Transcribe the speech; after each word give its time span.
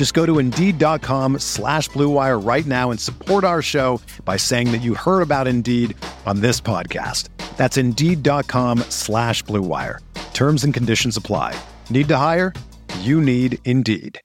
Just 0.00 0.14
go 0.14 0.24
to 0.24 0.38
Indeed.com 0.38 1.40
slash 1.40 1.90
BlueWire 1.90 2.42
right 2.42 2.64
now 2.64 2.90
and 2.90 2.98
support 2.98 3.44
our 3.44 3.60
show 3.60 4.00
by 4.24 4.38
saying 4.38 4.72
that 4.72 4.80
you 4.80 4.94
heard 4.94 5.20
about 5.20 5.46
Indeed 5.46 5.94
on 6.24 6.40
this 6.40 6.58
podcast. 6.58 7.28
That's 7.58 7.76
Indeed.com 7.76 8.78
slash 8.88 9.44
BlueWire. 9.44 9.98
Terms 10.32 10.64
and 10.64 10.72
conditions 10.72 11.18
apply. 11.18 11.54
Need 11.90 12.08
to 12.08 12.16
hire? 12.16 12.54
You 13.00 13.20
need 13.20 13.58
Indeed. 13.66 14.22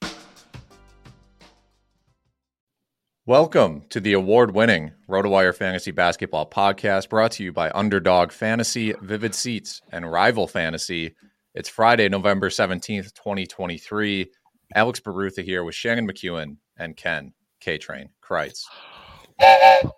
Welcome 3.25 3.83
to 3.89 3.99
the 3.99 4.13
award 4.13 4.51
winning 4.51 4.93
RotoWire 5.09 5.53
Fantasy 5.53 5.91
Basketball 5.91 6.49
Podcast 6.49 7.09
brought 7.09 7.31
to 7.31 7.43
you 7.43 7.51
by 7.51 7.69
Underdog 7.71 8.31
Fantasy, 8.31 8.93
Vivid 9.01 9.35
Seats, 9.35 9.81
and 9.91 10.09
Rival 10.09 10.47
Fantasy. 10.47 11.17
It's 11.53 11.67
Friday, 11.67 12.07
November 12.07 12.47
17th, 12.47 13.13
2023. 13.13 14.31
Alex 14.73 14.99
Barutha 14.99 15.43
here 15.43 15.63
with 15.63 15.75
Shannon 15.75 16.07
McKeown 16.07 16.57
and 16.77 16.95
Ken 16.95 17.33
K 17.59 17.77
Train 17.77 18.09
Crites. 18.21 18.67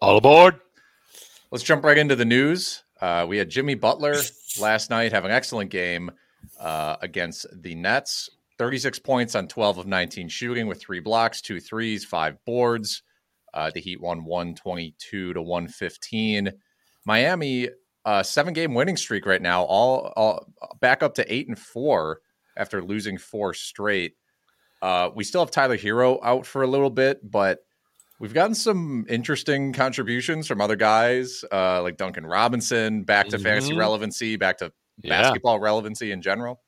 All 0.02 0.18
aboard. 0.18 0.60
Let's 1.52 1.64
jump 1.64 1.84
right 1.84 1.98
into 1.98 2.16
the 2.16 2.26
news. 2.26 2.84
Uh, 3.00 3.26
we 3.28 3.38
had 3.38 3.50
Jimmy 3.50 3.76
Butler 3.76 4.16
last 4.60 4.90
night 4.90 5.12
have 5.12 5.26
an 5.26 5.32
excellent 5.32 5.70
game 5.70 6.12
uh, 6.60 6.98
against 7.02 7.46
the 7.62 7.76
Nets. 7.76 8.30
36 8.58 9.00
points 9.00 9.36
on 9.36 9.48
12 9.48 9.78
of 9.78 9.88
19 9.88 10.30
shooting 10.30 10.68
with 10.68 10.82
three 10.82 11.00
blocks, 11.00 11.42
two 11.42 11.60
threes, 11.60 12.04
five 12.04 12.44
boards. 12.46 13.04
Uh, 13.54 13.72
the 13.74 13.80
Heat 13.80 14.02
won 14.02 14.26
122 14.26 15.34
to 15.34 15.42
115. 15.42 16.52
Miami, 17.06 17.70
uh, 18.06 18.24
seven 18.24 18.54
game 18.54 18.74
winning 18.74 18.98
streak 18.98 19.26
right 19.26 19.42
now, 19.42 19.64
all, 19.64 20.12
all 20.16 20.48
back 20.82 21.04
up 21.04 21.14
to 21.16 21.34
eight 21.34 21.48
and 21.48 21.58
four 21.58 22.22
after 22.58 22.82
losing 22.82 23.18
four 23.18 23.54
straight. 23.54 24.16
Uh, 24.82 25.10
we 25.16 25.24
still 25.24 25.42
have 25.42 25.52
Tyler 25.52 25.78
Herro 25.78 26.20
out 26.24 26.46
for 26.46 26.64
a 26.64 26.68
little 26.68 26.90
bit, 26.90 27.20
but 27.30 27.60
we've 28.20 28.34
gotten 28.34 28.56
some 28.56 29.06
interesting 29.10 29.74
contributions 29.74 30.48
from 30.48 30.62
other 30.62 30.76
guys 30.76 31.44
uh, 31.52 31.82
like 31.82 31.98
Duncan 31.98 32.26
Robinson 32.26 33.04
back 33.04 33.28
to 33.30 33.38
mm-hmm. 33.38 33.44
fantasy 33.44 33.76
relevancy, 33.76 34.36
back 34.36 34.58
to 34.60 34.72
yeah. 35.02 35.22
basketball 35.22 35.60
relevancy 35.60 36.12
in 36.12 36.22
general. 36.22 36.62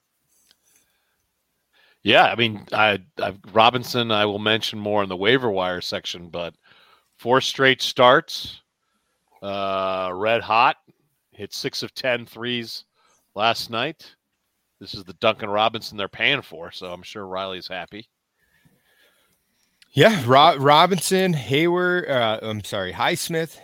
Yeah, 2.01 2.25
I 2.25 2.35
mean, 2.35 2.65
I, 2.71 2.99
I 3.21 3.35
Robinson 3.51 4.11
I 4.11 4.25
will 4.25 4.39
mention 4.39 4.79
more 4.79 5.03
in 5.03 5.09
the 5.09 5.17
waiver 5.17 5.51
wire 5.51 5.81
section, 5.81 6.29
but 6.29 6.55
four 7.17 7.41
straight 7.41 7.81
starts, 7.81 8.61
uh, 9.41 10.11
red 10.13 10.41
hot, 10.41 10.77
hit 11.33 11.53
six 11.53 11.83
of 11.83 11.93
10 11.93 12.25
threes 12.25 12.85
last 13.35 13.69
night. 13.69 14.15
This 14.79 14.93
is 14.93 15.03
the 15.03 15.13
Duncan 15.13 15.49
Robinson 15.49 15.97
they're 15.97 16.07
paying 16.07 16.41
for, 16.41 16.71
so 16.71 16.91
I'm 16.91 17.03
sure 17.03 17.27
Riley's 17.27 17.67
happy. 17.67 18.07
Yeah, 19.91 20.23
Ro- 20.25 20.57
Robinson, 20.57 21.33
Hayward, 21.33 22.09
uh, 22.09 22.39
I'm 22.41 22.63
sorry, 22.63 22.93
Highsmith, 22.93 23.57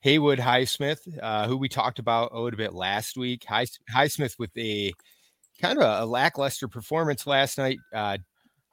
Haywood 0.00 0.38
Highsmith, 0.38 1.00
uh, 1.22 1.48
who 1.48 1.56
we 1.56 1.68
talked 1.68 1.98
about 1.98 2.32
a 2.32 2.40
little 2.40 2.56
bit 2.56 2.74
last 2.74 3.16
week. 3.16 3.44
High, 3.44 3.66
Highsmith 3.92 4.38
with 4.38 4.56
a 4.56 4.92
kind 5.60 5.78
of 5.78 5.84
a, 5.84 6.04
a 6.04 6.06
lackluster 6.06 6.68
performance 6.68 7.26
last 7.26 7.58
night. 7.58 7.78
Uh, 7.92 8.18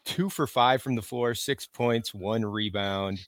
two 0.06 0.30
for 0.30 0.48
five 0.48 0.82
from 0.82 0.96
the 0.96 1.02
floor, 1.02 1.34
six 1.34 1.68
points, 1.68 2.14
one 2.14 2.46
rebound, 2.46 3.20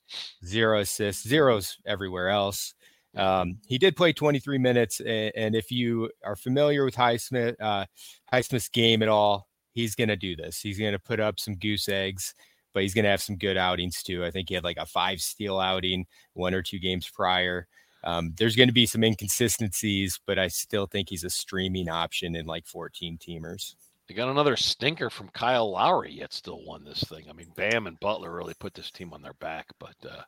zero 0.46 0.79
assists, 0.79 1.28
zeros 1.28 1.78
everywhere 1.85 2.29
else. 2.29 2.74
Um, 3.16 3.58
he 3.68 3.78
did 3.78 3.96
play 3.96 4.14
23 4.14 4.58
minutes, 4.59 5.00
and, 5.00 5.31
and, 5.36 5.56
if 5.56 5.72
you 5.72 6.12
are 6.24 6.36
familiar 6.36 6.86
with 6.86 6.96
Highsmith, 6.96 7.56
uh, 7.59 7.86
Highsmith's 8.31 8.70
game 8.70 9.02
at 9.02 9.09
all, 9.09 9.47
he's 9.74 9.96
going 9.96 10.09
to 10.09 10.16
do 10.16 10.36
this. 10.36 10.59
He's 10.59 10.78
going 10.78 10.92
to 10.92 11.00
put 11.00 11.20
up 11.20 11.40
some 11.40 11.56
goose 11.56 11.90
eggs, 11.90 12.36
but 12.74 12.84
he's 12.84 12.94
going 12.94 13.06
to 13.06 13.09
have 13.09 13.22
some 13.22 13.38
good 13.38 13.58
outings 13.58 14.03
too. 14.03 14.24
I 14.24 14.31
think 14.31 14.50
he 14.50 14.56
had 14.56 14.64
like 14.64 14.78
a 14.78 14.86
five 14.86 15.22
steal 15.22 15.59
outing 15.59 16.06
one 16.34 16.53
or 16.53 16.62
two 16.62 16.80
games 16.80 17.09
prior. 17.09 17.68
Um, 18.03 18.34
there's 18.38 18.56
going 18.56 18.70
to 18.70 18.74
be 18.74 18.86
some 18.86 19.03
inconsistencies, 19.03 20.20
but 20.26 20.40
I 20.40 20.47
still 20.47 20.86
think 20.86 21.09
he's 21.09 21.24
a 21.24 21.30
streaming 21.30 21.90
option 21.90 22.36
in 22.36 22.46
like 22.46 22.66
14 22.66 23.18
teamers. 23.18 23.76
They 24.08 24.16
got 24.16 24.30
another 24.30 24.56
stinker 24.56 25.09
from 25.09 25.30
Kyle 25.30 25.72
Lowry, 25.72 26.14
yet 26.14 26.34
still 26.34 26.64
won 26.66 26.84
this 26.84 27.03
thing. 27.03 27.26
I 27.30 27.34
mean, 27.34 27.52
Bam 27.56 27.86
and 27.86 28.00
Butler 28.00 28.34
really 28.36 28.56
put 28.59 28.74
this 28.74 28.90
team 28.90 29.14
on 29.14 29.22
their 29.22 29.36
back, 29.36 29.68
but 29.80 29.96
uh, 30.09 30.22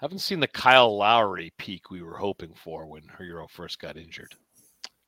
haven't 0.00 0.20
seen 0.20 0.40
the 0.40 0.48
Kyle 0.48 0.96
Lowry 0.96 1.52
peak 1.58 1.90
we 1.90 2.02
were 2.02 2.16
hoping 2.16 2.54
for 2.54 2.86
when 2.86 3.02
Herro 3.18 3.48
first 3.50 3.80
got 3.80 3.96
injured. 3.96 4.34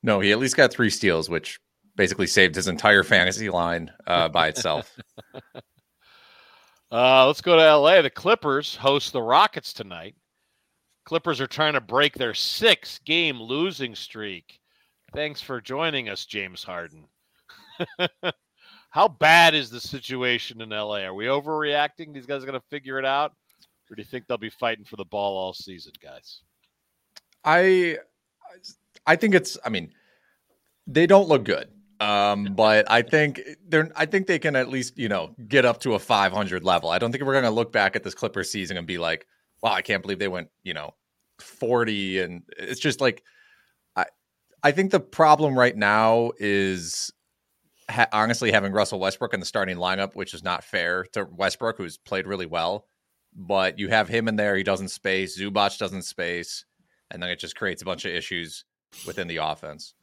No, 0.03 0.19
he 0.19 0.31
at 0.31 0.39
least 0.39 0.57
got 0.57 0.71
three 0.71 0.89
steals, 0.89 1.29
which 1.29 1.59
basically 1.95 2.27
saved 2.27 2.55
his 2.55 2.67
entire 2.67 3.03
fantasy 3.03 3.49
line 3.49 3.91
uh, 4.07 4.27
by 4.29 4.47
itself. 4.47 4.95
uh, 6.91 7.27
let's 7.27 7.41
go 7.41 7.55
to 7.55 7.77
LA. 7.77 8.01
The 8.01 8.09
Clippers 8.09 8.75
host 8.75 9.13
the 9.13 9.21
Rockets 9.21 9.73
tonight. 9.73 10.15
Clippers 11.05 11.41
are 11.41 11.47
trying 11.47 11.73
to 11.73 11.81
break 11.81 12.15
their 12.15 12.33
six 12.33 12.99
game 12.99 13.41
losing 13.41 13.95
streak. 13.95 14.59
Thanks 15.13 15.41
for 15.41 15.59
joining 15.61 16.09
us, 16.09 16.25
James 16.25 16.63
Harden. 16.63 17.05
How 18.89 19.07
bad 19.07 19.55
is 19.55 19.69
the 19.69 19.79
situation 19.79 20.61
in 20.61 20.69
LA? 20.69 21.03
Are 21.03 21.13
we 21.13 21.25
overreacting? 21.25 22.13
These 22.13 22.25
guys 22.25 22.43
are 22.43 22.45
going 22.45 22.59
to 22.59 22.65
figure 22.69 22.99
it 22.99 23.05
out? 23.05 23.33
Or 23.91 23.95
do 23.95 24.01
you 24.01 24.05
think 24.05 24.27
they'll 24.27 24.37
be 24.37 24.49
fighting 24.49 24.85
for 24.85 24.95
the 24.95 25.05
ball 25.05 25.37
all 25.37 25.53
season, 25.53 25.91
guys? 26.01 26.41
I 27.43 27.97
I 29.05 29.17
think 29.17 29.35
it's 29.35 29.57
I 29.65 29.69
mean, 29.69 29.91
they 30.87 31.05
don't 31.05 31.27
look 31.27 31.43
good. 31.43 31.67
Um, 31.99 32.55
but 32.55 32.89
I 32.89 33.03
think 33.03 33.41
they're 33.67 33.91
I 33.95 34.05
think 34.05 34.27
they 34.27 34.39
can 34.39 34.55
at 34.55 34.69
least, 34.69 34.97
you 34.97 35.09
know, 35.09 35.35
get 35.47 35.65
up 35.65 35.81
to 35.81 35.93
a 35.95 35.99
500 35.99 36.63
level. 36.63 36.89
I 36.89 36.97
don't 36.97 37.11
think 37.11 37.23
we're 37.23 37.33
going 37.33 37.43
to 37.43 37.51
look 37.51 37.71
back 37.71 37.95
at 37.95 38.03
this 38.03 38.15
Clipper 38.15 38.43
season 38.43 38.77
and 38.77 38.87
be 38.87 38.97
like, 38.97 39.27
"Wow, 39.61 39.73
I 39.73 39.81
can't 39.81 40.01
believe 40.01 40.17
they 40.17 40.27
went, 40.27 40.47
you 40.63 40.73
know, 40.73 40.95
40 41.39 42.21
and 42.21 42.43
it's 42.57 42.79
just 42.79 43.01
like 43.01 43.23
I 43.95 44.05
I 44.63 44.71
think 44.71 44.91
the 44.91 44.99
problem 45.01 45.57
right 45.57 45.75
now 45.75 46.31
is 46.39 47.11
ha- 47.89 48.07
honestly 48.13 48.51
having 48.51 48.71
Russell 48.71 48.99
Westbrook 48.99 49.33
in 49.33 49.39
the 49.41 49.45
starting 49.45 49.77
lineup, 49.77 50.15
which 50.15 50.33
is 50.33 50.43
not 50.43 50.63
fair 50.63 51.03
to 51.13 51.25
Westbrook 51.25 51.77
who's 51.77 51.97
played 51.97 52.25
really 52.25 52.45
well 52.45 52.87
but 53.35 53.79
you 53.79 53.89
have 53.89 54.07
him 54.07 54.27
in 54.27 54.35
there. 54.35 54.55
He 54.55 54.63
doesn't 54.63 54.89
space. 54.89 55.39
Zubac 55.39 55.77
doesn't 55.77 56.03
space, 56.03 56.65
and 57.09 57.21
then 57.21 57.29
it 57.29 57.39
just 57.39 57.55
creates 57.55 57.81
a 57.81 57.85
bunch 57.85 58.05
of 58.05 58.13
issues 58.13 58.65
within 59.05 59.27
the 59.27 59.37
offense. 59.37 59.93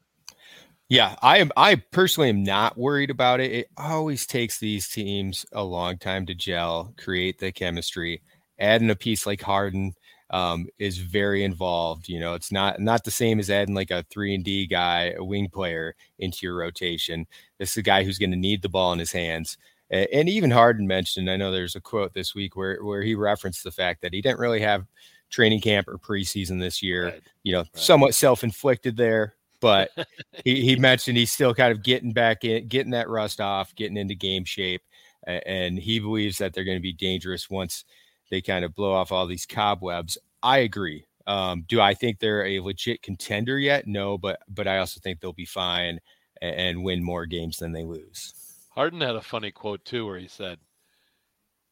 Yeah, 0.89 1.17
I 1.21 1.39
am. 1.39 1.51
I 1.57 1.77
personally 1.77 2.31
am 2.31 2.43
not 2.43 2.79
worried 2.79 3.11
about 3.11 3.41
it. 3.41 3.53
It 3.53 3.69
always 3.77 4.27
takes 4.27 4.59
these 4.59 4.89
teams 4.89 5.45
a 5.53 5.63
long 5.63 5.99
time 5.99 6.25
to 6.27 6.35
gel, 6.35 6.95
create 6.97 7.39
the 7.39 7.53
chemistry. 7.53 8.23
Adding 8.59 8.91
a 8.91 8.97
piece 8.97 9.27
like 9.27 9.43
Harden 9.43 9.95
um, 10.31 10.67
is 10.79 10.99
very 10.99 11.45
involved. 11.45 12.09
You 12.09 12.21
know, 12.21 12.33
it's 12.35 12.51
not 12.51 12.81
not 12.81 13.05
the 13.05 13.11
same 13.11 13.39
as 13.39 13.51
adding 13.51 13.75
like 13.75 13.91
a 13.91 14.05
three 14.11 14.35
and 14.35 14.43
D 14.43 14.67
guy, 14.67 15.15
a 15.17 15.23
wing 15.23 15.49
player 15.51 15.95
into 16.19 16.39
your 16.43 16.57
rotation. 16.57 17.27
This 17.59 17.73
is 17.73 17.77
a 17.77 17.83
guy 17.83 18.03
who's 18.03 18.19
going 18.19 18.31
to 18.31 18.37
need 18.37 18.63
the 18.63 18.71
ball 18.71 18.93
in 18.93 18.99
his 18.99 19.13
hands. 19.13 19.59
And 19.91 20.29
even 20.29 20.51
Harden 20.51 20.87
mentioned, 20.87 21.31
I 21.31 21.37
know 21.37 21.51
there's 21.51 21.77
a 21.77 21.81
quote 21.81 22.13
this 22.13 22.35
week 22.35 22.57
where 22.57 22.85
where 22.85 23.03
he 23.03 23.15
referenced 23.15 23.65
the 23.65 23.71
fact 23.71 24.03
that 24.03 24.13
he 24.13 24.21
didn't 24.21 24.39
really 24.39 24.61
have 24.61 24.87
training 25.31 25.61
camp 25.61 25.89
or 25.89 25.99
preseason 25.99 26.61
this 26.61 26.83
year. 26.83 27.07
Right. 27.07 27.23
You 27.43 27.53
know, 27.53 27.59
right. 27.61 27.77
somewhat 27.77 28.15
self 28.15 28.45
inflicted 28.45 28.97
there, 28.97 29.35
but 29.61 29.91
he, 30.45 30.63
he 30.63 30.77
mentioned 30.77 31.17
he's 31.17 31.33
still 31.33 31.55
kind 31.55 31.73
of 31.73 31.83
getting 31.83 32.13
back 32.13 32.45
in, 32.45 32.69
getting 32.69 32.93
that 32.93 33.09
rust 33.09 33.41
off, 33.41 33.75
getting 33.75 33.97
into 33.97 34.15
game 34.15 34.45
shape, 34.45 34.83
and 35.27 35.79
he 35.79 35.99
believes 35.99 36.39
that 36.39 36.53
they're 36.53 36.65
going 36.65 36.79
to 36.79 36.83
be 36.83 36.93
dangerous 36.93 37.49
once 37.49 37.85
they 38.31 38.41
kind 38.41 38.65
of 38.65 38.75
blow 38.75 38.93
off 38.93 39.13
all 39.13 39.27
these 39.27 39.47
cobwebs. 39.47 40.19
I 40.43 40.59
agree. 40.59 41.07
Um, 41.27 41.65
do 41.69 41.81
I 41.81 41.95
think 41.95 42.19
they're 42.19 42.47
a 42.47 42.61
legit 42.61 43.03
contender 43.03 43.59
yet? 43.59 43.87
No, 43.87 44.17
but 44.17 44.41
but 44.49 44.67
I 44.67 44.79
also 44.79 45.01
think 45.01 45.21
they'll 45.21 45.33
be 45.33 45.45
fine 45.45 46.01
and, 46.41 46.57
and 46.57 46.85
win 46.85 47.03
more 47.03 47.27
games 47.27 47.59
than 47.59 47.73
they 47.73 47.85
lose. 47.85 48.35
Harden 48.79 49.01
had 49.01 49.17
a 49.17 49.21
funny 49.21 49.51
quote 49.51 49.85
too, 49.85 50.07
where 50.07 50.21
he 50.21 50.29
said, 50.29 50.61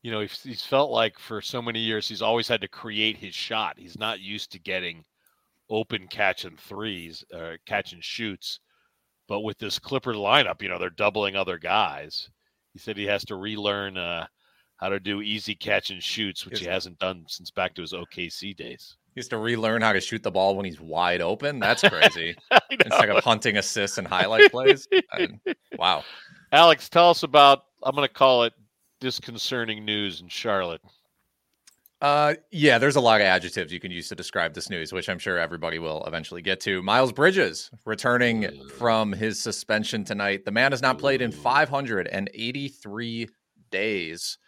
"You 0.02 0.10
know, 0.10 0.22
he's, 0.22 0.42
he's 0.42 0.64
felt 0.64 0.90
like 0.90 1.20
for 1.20 1.40
so 1.40 1.62
many 1.62 1.78
years 1.78 2.08
he's 2.08 2.20
always 2.20 2.48
had 2.48 2.60
to 2.62 2.68
create 2.68 3.16
his 3.16 3.32
shot. 3.32 3.78
He's 3.78 3.96
not 3.96 4.18
used 4.18 4.50
to 4.50 4.58
getting 4.58 5.04
open 5.70 6.08
catch 6.08 6.44
and 6.44 6.58
threes, 6.58 7.24
or 7.32 7.58
catch 7.64 7.92
and 7.92 8.02
shoots. 8.02 8.58
But 9.28 9.42
with 9.42 9.56
this 9.58 9.78
Clipper 9.78 10.14
lineup, 10.14 10.60
you 10.60 10.68
know, 10.68 10.80
they're 10.80 10.90
doubling 10.90 11.36
other 11.36 11.58
guys. 11.58 12.28
He 12.72 12.80
said 12.80 12.96
he 12.96 13.04
has 13.04 13.24
to 13.26 13.36
relearn 13.36 13.96
uh, 13.96 14.26
how 14.78 14.88
to 14.88 14.98
do 14.98 15.22
easy 15.22 15.54
catch 15.54 15.90
and 15.90 16.02
shoots, 16.02 16.44
which 16.44 16.58
he 16.58 16.66
hasn't 16.66 16.98
done 16.98 17.24
since 17.28 17.52
back 17.52 17.72
to 17.74 17.82
his 17.82 17.92
OKC 17.92 18.56
days. 18.56 18.96
He 19.14 19.20
has 19.20 19.28
to 19.28 19.38
relearn 19.38 19.80
how 19.80 19.92
to 19.92 20.00
shoot 20.00 20.24
the 20.24 20.32
ball 20.32 20.56
when 20.56 20.66
he's 20.66 20.80
wide 20.80 21.22
open. 21.22 21.60
That's 21.60 21.82
crazy. 21.88 22.36
Instead 22.70 23.10
of 23.10 23.22
hunting 23.22 23.58
assists 23.58 23.96
and 23.96 24.08
highlight 24.08 24.50
plays. 24.50 24.88
I, 25.12 25.28
wow. 25.78 26.02
Alex, 26.56 26.88
tell 26.88 27.10
us 27.10 27.22
about, 27.22 27.64
I'm 27.82 27.94
going 27.94 28.08
to 28.08 28.14
call 28.14 28.44
it 28.44 28.54
disconcerting 28.98 29.84
news 29.84 30.22
in 30.22 30.28
Charlotte. 30.28 30.80
Uh, 32.00 32.32
yeah, 32.50 32.78
there's 32.78 32.96
a 32.96 33.00
lot 33.00 33.20
of 33.20 33.26
adjectives 33.26 33.70
you 33.70 33.78
can 33.78 33.90
use 33.90 34.08
to 34.08 34.14
describe 34.14 34.54
this 34.54 34.70
news, 34.70 34.90
which 34.90 35.10
I'm 35.10 35.18
sure 35.18 35.36
everybody 35.36 35.78
will 35.78 36.02
eventually 36.06 36.40
get 36.40 36.58
to. 36.60 36.82
Miles 36.82 37.12
Bridges 37.12 37.70
returning 37.84 38.48
from 38.78 39.12
his 39.12 39.38
suspension 39.38 40.02
tonight. 40.02 40.46
The 40.46 40.50
man 40.50 40.72
has 40.72 40.80
not 40.80 40.96
played 40.96 41.20
in 41.20 41.30
583 41.30 43.28
days. 43.70 44.38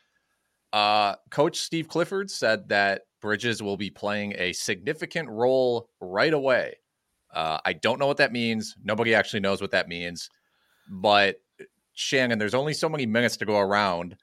Uh, 0.72 1.14
Coach 1.30 1.58
Steve 1.58 1.88
Clifford 1.88 2.30
said 2.30 2.70
that 2.70 3.02
Bridges 3.20 3.62
will 3.62 3.76
be 3.76 3.90
playing 3.90 4.32
a 4.38 4.54
significant 4.54 5.28
role 5.28 5.90
right 6.00 6.32
away. 6.32 6.76
Uh, 7.34 7.58
I 7.66 7.74
don't 7.74 7.98
know 7.98 8.06
what 8.06 8.16
that 8.16 8.32
means. 8.32 8.76
Nobody 8.82 9.14
actually 9.14 9.40
knows 9.40 9.60
what 9.60 9.72
that 9.72 9.88
means. 9.88 10.30
But 10.88 11.36
Shannon, 11.98 12.38
there's 12.38 12.54
only 12.54 12.74
so 12.74 12.88
many 12.88 13.06
minutes 13.06 13.36
to 13.38 13.44
go 13.44 13.58
around 13.58 14.16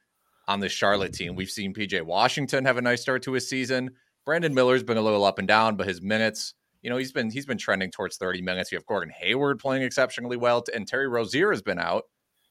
on 0.47 0.61
the 0.61 0.69
Charlotte 0.69 1.11
team. 1.11 1.35
We've 1.35 1.49
seen 1.49 1.73
PJ 1.73 2.03
Washington 2.03 2.63
have 2.63 2.77
a 2.77 2.81
nice 2.81 3.01
start 3.01 3.21
to 3.23 3.33
his 3.33 3.49
season. 3.49 3.91
Brandon 4.23 4.53
Miller's 4.53 4.81
been 4.81 4.95
a 4.95 5.01
little 5.01 5.25
up 5.25 5.39
and 5.39 5.47
down, 5.47 5.75
but 5.75 5.85
his 5.85 6.01
minutes, 6.01 6.53
you 6.81 6.89
know, 6.89 6.95
he's 6.95 7.11
been 7.11 7.29
he's 7.29 7.45
been 7.45 7.57
trending 7.57 7.91
towards 7.91 8.15
30 8.15 8.41
minutes. 8.41 8.71
You 8.71 8.77
have 8.77 8.85
Gordon 8.85 9.13
Hayward 9.19 9.59
playing 9.59 9.83
exceptionally 9.83 10.37
well, 10.37 10.63
and 10.73 10.87
Terry 10.87 11.09
Rozier 11.09 11.51
has 11.51 11.61
been 11.61 11.77
out. 11.77 12.03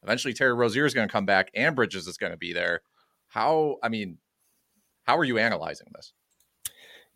Eventually, 0.03 0.35
Terry 0.35 0.53
Rozier 0.53 0.85
is 0.85 0.93
going 0.93 1.09
to 1.09 1.13
come 1.13 1.25
back, 1.25 1.51
and 1.55 1.75
Bridges 1.75 2.07
is 2.07 2.19
going 2.19 2.33
to 2.33 2.39
be 2.39 2.53
there. 2.53 2.83
How? 3.29 3.79
I 3.83 3.89
mean, 3.89 4.19
how 5.05 5.17
are 5.17 5.25
you 5.25 5.39
analyzing 5.39 5.87
this? 5.95 6.13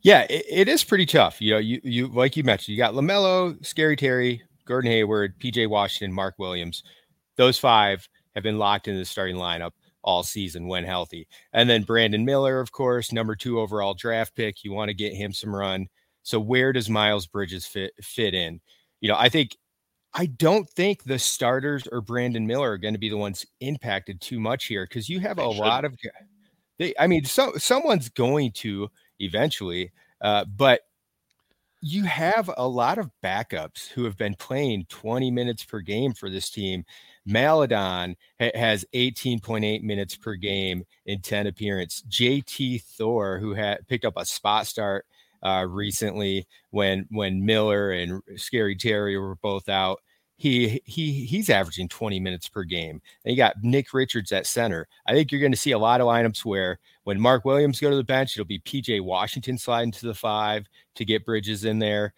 Yeah, 0.00 0.22
it, 0.30 0.46
it 0.48 0.68
is 0.68 0.82
pretty 0.82 1.04
tough. 1.04 1.42
You 1.42 1.52
know, 1.52 1.58
you 1.58 1.82
you 1.84 2.06
like 2.06 2.38
you 2.38 2.42
mentioned, 2.42 2.74
you 2.74 2.82
got 2.82 2.94
Lamelo, 2.94 3.62
Scary 3.66 3.96
Terry, 3.96 4.42
Gordon 4.64 4.90
Hayward, 4.90 5.38
PJ 5.38 5.68
Washington, 5.68 6.14
Mark 6.14 6.38
Williams. 6.38 6.82
Those 7.38 7.58
five 7.58 8.06
have 8.34 8.44
been 8.44 8.58
locked 8.58 8.88
into 8.88 8.98
the 8.98 9.06
starting 9.06 9.36
lineup 9.36 9.70
all 10.04 10.22
season 10.22 10.68
when 10.68 10.84
healthy. 10.84 11.26
And 11.54 11.68
then 11.68 11.82
Brandon 11.82 12.24
Miller, 12.24 12.60
of 12.60 12.72
course, 12.72 13.12
number 13.12 13.34
two 13.34 13.60
overall 13.60 13.94
draft 13.94 14.34
pick. 14.34 14.62
You 14.62 14.72
want 14.72 14.90
to 14.90 14.94
get 14.94 15.14
him 15.14 15.32
some 15.32 15.56
run. 15.56 15.88
So 16.22 16.38
where 16.38 16.72
does 16.72 16.90
Miles 16.90 17.26
Bridges 17.26 17.66
fit 17.66 17.92
fit 18.02 18.34
in? 18.34 18.60
You 19.00 19.08
know, 19.08 19.16
I 19.16 19.30
think 19.30 19.56
I 20.14 20.26
don't 20.26 20.68
think 20.70 21.04
the 21.04 21.18
starters 21.18 21.86
or 21.90 22.00
Brandon 22.00 22.46
Miller 22.46 22.72
are 22.72 22.78
going 22.78 22.94
to 22.94 23.00
be 23.00 23.08
the 23.08 23.16
ones 23.16 23.46
impacted 23.60 24.20
too 24.20 24.40
much 24.40 24.66
here 24.66 24.84
because 24.84 25.08
you 25.08 25.20
have 25.20 25.38
a 25.38 25.46
lot 25.48 25.84
of 25.84 25.96
they 26.78 26.94
I 26.98 27.06
mean 27.06 27.24
so 27.24 27.52
someone's 27.56 28.08
going 28.08 28.52
to 28.52 28.88
eventually 29.20 29.92
uh, 30.20 30.44
but 30.44 30.82
you 31.80 32.02
have 32.04 32.50
a 32.56 32.66
lot 32.66 32.98
of 32.98 33.10
backups 33.22 33.88
who 33.88 34.04
have 34.04 34.16
been 34.16 34.34
playing 34.34 34.86
20 34.88 35.30
minutes 35.30 35.64
per 35.64 35.80
game 35.80 36.12
for 36.12 36.28
this 36.28 36.50
team 36.50 36.84
Maledon 37.28 38.16
ha- 38.40 38.50
has 38.54 38.84
18.8 38.94 39.82
minutes 39.82 40.16
per 40.16 40.34
game 40.34 40.84
in 41.06 41.20
10 41.20 41.46
appearances. 41.46 42.02
JT 42.08 42.82
Thor, 42.82 43.38
who 43.38 43.54
had 43.54 43.86
picked 43.86 44.04
up 44.04 44.14
a 44.16 44.24
spot 44.24 44.66
start 44.66 45.06
uh, 45.42 45.66
recently 45.68 46.46
when 46.70 47.06
when 47.10 47.44
Miller 47.44 47.92
and 47.92 48.22
Scary 48.36 48.74
Terry 48.74 49.16
were 49.16 49.36
both 49.36 49.68
out, 49.68 50.00
he 50.36 50.80
he 50.84 51.24
he's 51.26 51.50
averaging 51.50 51.88
20 51.88 52.18
minutes 52.20 52.48
per 52.48 52.64
game. 52.64 53.02
And 53.24 53.32
you 53.32 53.36
got 53.36 53.62
Nick 53.62 53.92
Richards 53.92 54.32
at 54.32 54.46
center. 54.46 54.88
I 55.06 55.12
think 55.12 55.30
you're 55.30 55.40
going 55.40 55.52
to 55.52 55.58
see 55.58 55.72
a 55.72 55.78
lot 55.78 56.00
of 56.00 56.06
lineups 56.06 56.44
where 56.44 56.78
when 57.04 57.20
Mark 57.20 57.44
Williams 57.44 57.80
go 57.80 57.90
to 57.90 57.96
the 57.96 58.04
bench, 58.04 58.36
it'll 58.36 58.46
be 58.46 58.60
PJ 58.60 59.02
Washington 59.02 59.58
sliding 59.58 59.92
to 59.92 60.06
the 60.06 60.14
five 60.14 60.68
to 60.94 61.04
get 61.04 61.24
Bridges 61.24 61.64
in 61.64 61.78
there, 61.78 62.14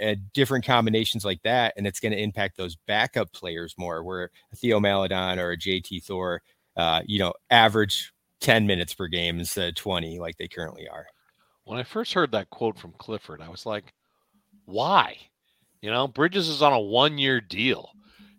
and, 0.00 0.32
different 0.32 0.64
combinations 0.64 1.24
like 1.24 1.42
that, 1.42 1.74
and 1.76 1.86
it's 1.86 2.00
going 2.00 2.12
to 2.12 2.20
impact 2.20 2.56
those 2.56 2.76
backup 2.86 3.32
players 3.32 3.74
more. 3.78 4.02
Where 4.02 4.30
Theo 4.56 4.80
Maledon 4.80 5.38
or 5.38 5.52
a 5.52 5.56
JT 5.56 6.04
Thor, 6.04 6.42
uh, 6.76 7.02
you 7.06 7.18
know, 7.18 7.32
average 7.50 8.12
10 8.40 8.66
minutes 8.66 8.94
per 8.94 9.06
game 9.06 9.38
instead 9.38 9.68
of 9.68 9.74
20 9.74 10.18
like 10.18 10.36
they 10.36 10.48
currently 10.48 10.88
are. 10.88 11.06
When 11.64 11.78
I 11.78 11.82
first 11.82 12.12
heard 12.12 12.32
that 12.32 12.50
quote 12.50 12.78
from 12.78 12.92
Clifford, 12.98 13.40
I 13.40 13.48
was 13.48 13.64
like, 13.64 13.94
why? 14.66 15.16
You 15.80 15.90
know, 15.90 16.06
Bridges 16.06 16.48
is 16.48 16.62
on 16.62 16.72
a 16.72 16.80
one 16.80 17.16
year 17.18 17.40
deal. 17.40 17.90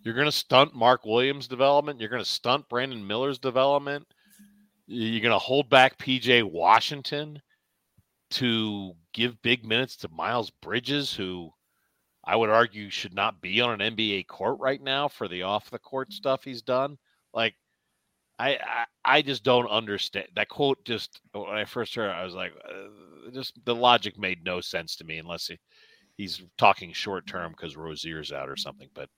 You're 0.03 0.13
going 0.13 0.27
to 0.27 0.31
stunt 0.31 0.75
Mark 0.75 1.05
Williams' 1.05 1.47
development. 1.47 1.99
You're 1.99 2.09
going 2.09 2.23
to 2.23 2.29
stunt 2.29 2.69
Brandon 2.69 3.05
Miller's 3.05 3.39
development. 3.39 4.05
You're 4.85 5.21
going 5.21 5.31
to 5.31 5.39
hold 5.39 5.67
back 5.69 5.97
PJ 5.97 6.43
Washington 6.43 7.41
to 8.35 8.93
give 9.13 9.41
big 9.41 9.65
minutes 9.65 9.95
to 9.97 10.09
Miles 10.09 10.49
Bridges, 10.49 11.13
who 11.13 11.51
I 12.23 12.35
would 12.35 12.49
argue 12.49 12.89
should 12.89 13.13
not 13.13 13.41
be 13.41 13.61
on 13.61 13.79
an 13.79 13.95
NBA 13.95 14.27
court 14.27 14.59
right 14.59 14.81
now 14.81 15.07
for 15.07 15.27
the 15.27 15.43
off 15.43 15.69
the 15.69 15.79
court 15.79 16.11
stuff 16.11 16.43
he's 16.43 16.61
done. 16.61 16.97
Like, 17.33 17.55
I, 18.37 18.55
I, 18.55 18.85
I 19.05 19.21
just 19.21 19.43
don't 19.43 19.69
understand 19.69 20.27
that 20.35 20.49
quote. 20.49 20.83
Just 20.83 21.21
when 21.31 21.49
I 21.49 21.65
first 21.65 21.95
heard, 21.95 22.09
it, 22.09 22.13
I 22.13 22.25
was 22.25 22.33
like, 22.33 22.53
uh, 22.67 23.31
just 23.31 23.53
the 23.63 23.75
logic 23.75 24.19
made 24.19 24.43
no 24.43 24.59
sense 24.59 24.95
to 24.97 25.05
me 25.05 25.17
unless 25.19 25.47
he 25.47 25.57
he's 26.17 26.41
talking 26.57 26.91
short 26.91 27.27
term 27.27 27.51
because 27.51 27.77
Rozier's 27.77 28.33
out 28.33 28.49
or 28.49 28.57
something. 28.57 28.89
But 28.93 29.09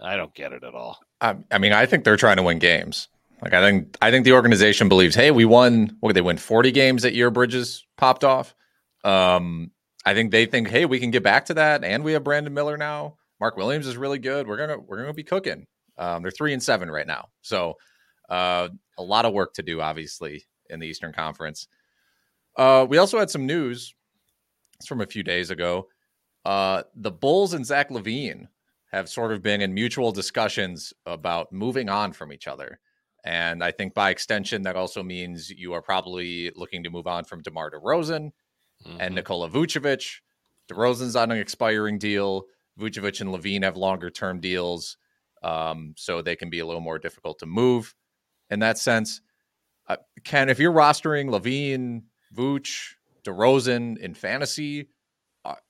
I 0.00 0.16
don't 0.16 0.34
get 0.34 0.52
it 0.52 0.62
at 0.62 0.74
all. 0.74 0.98
I, 1.20 1.36
I 1.50 1.58
mean, 1.58 1.72
I 1.72 1.86
think 1.86 2.04
they're 2.04 2.16
trying 2.16 2.36
to 2.36 2.42
win 2.42 2.58
games. 2.58 3.08
Like 3.44 3.52
I 3.52 3.60
think 3.60 3.98
I 4.00 4.10
think 4.10 4.24
the 4.24 4.32
organization 4.32 4.88
believes, 4.88 5.14
hey, 5.14 5.30
we 5.30 5.44
won. 5.44 5.94
What 6.00 6.08
did 6.08 6.16
they 6.16 6.22
win? 6.22 6.38
Forty 6.38 6.72
games 6.72 7.02
that 7.02 7.14
year. 7.14 7.30
Bridges 7.30 7.86
popped 7.98 8.24
off. 8.24 8.54
Um, 9.04 9.70
I 10.06 10.14
think 10.14 10.30
they 10.30 10.46
think, 10.46 10.68
hey, 10.68 10.86
we 10.86 10.98
can 10.98 11.10
get 11.10 11.22
back 11.22 11.44
to 11.46 11.54
that, 11.54 11.84
and 11.84 12.02
we 12.02 12.12
have 12.12 12.24
Brandon 12.24 12.54
Miller 12.54 12.78
now. 12.78 13.16
Mark 13.40 13.58
Williams 13.58 13.86
is 13.86 13.98
really 13.98 14.18
good. 14.18 14.48
We're 14.48 14.56
gonna 14.56 14.78
we're 14.78 14.96
gonna 14.96 15.12
be 15.12 15.24
cooking. 15.24 15.66
Um, 15.98 16.22
they're 16.22 16.30
three 16.30 16.54
and 16.54 16.62
seven 16.62 16.90
right 16.90 17.06
now, 17.06 17.28
so 17.42 17.74
uh, 18.30 18.70
a 18.96 19.02
lot 19.02 19.26
of 19.26 19.34
work 19.34 19.52
to 19.54 19.62
do, 19.62 19.82
obviously, 19.82 20.46
in 20.70 20.80
the 20.80 20.86
Eastern 20.86 21.12
Conference. 21.12 21.68
Uh, 22.56 22.86
we 22.88 22.96
also 22.96 23.18
had 23.18 23.28
some 23.28 23.44
news. 23.44 23.94
It's 24.78 24.88
from 24.88 25.02
a 25.02 25.06
few 25.06 25.22
days 25.22 25.50
ago. 25.50 25.88
Uh, 26.46 26.84
the 26.94 27.10
Bulls 27.10 27.52
and 27.52 27.66
Zach 27.66 27.90
LaVine 27.90 28.48
have 28.90 29.10
sort 29.10 29.32
of 29.32 29.42
been 29.42 29.60
in 29.60 29.74
mutual 29.74 30.12
discussions 30.12 30.94
about 31.04 31.52
moving 31.52 31.90
on 31.90 32.12
from 32.12 32.32
each 32.32 32.46
other. 32.46 32.80
And 33.24 33.64
I 33.64 33.70
think 33.70 33.94
by 33.94 34.10
extension, 34.10 34.62
that 34.62 34.76
also 34.76 35.02
means 35.02 35.50
you 35.50 35.72
are 35.72 35.82
probably 35.82 36.52
looking 36.54 36.84
to 36.84 36.90
move 36.90 37.06
on 37.06 37.24
from 37.24 37.42
DeMar 37.42 37.70
DeRozan 37.70 38.32
mm-hmm. 38.86 39.00
and 39.00 39.14
Nikola 39.14 39.48
Vucevic. 39.48 40.20
DeRozan's 40.70 41.16
on 41.16 41.30
an 41.30 41.38
expiring 41.38 41.98
deal. 41.98 42.44
Vucevic 42.78 43.20
and 43.20 43.30
LaVine 43.30 43.62
have 43.62 43.76
longer 43.76 44.10
term 44.10 44.40
deals. 44.40 44.98
Um, 45.42 45.94
so 45.96 46.22
they 46.22 46.36
can 46.36 46.50
be 46.50 46.60
a 46.60 46.66
little 46.66 46.80
more 46.80 46.98
difficult 46.98 47.38
to 47.40 47.46
move 47.46 47.94
in 48.50 48.60
that 48.60 48.78
sense. 48.78 49.20
Uh, 49.86 49.96
Ken, 50.24 50.48
if 50.48 50.58
you're 50.58 50.72
rostering 50.72 51.28
LaVine, 51.28 52.02
Vooch, 52.34 52.94
DeRozan 53.24 53.98
in 53.98 54.14
fantasy, 54.14 54.88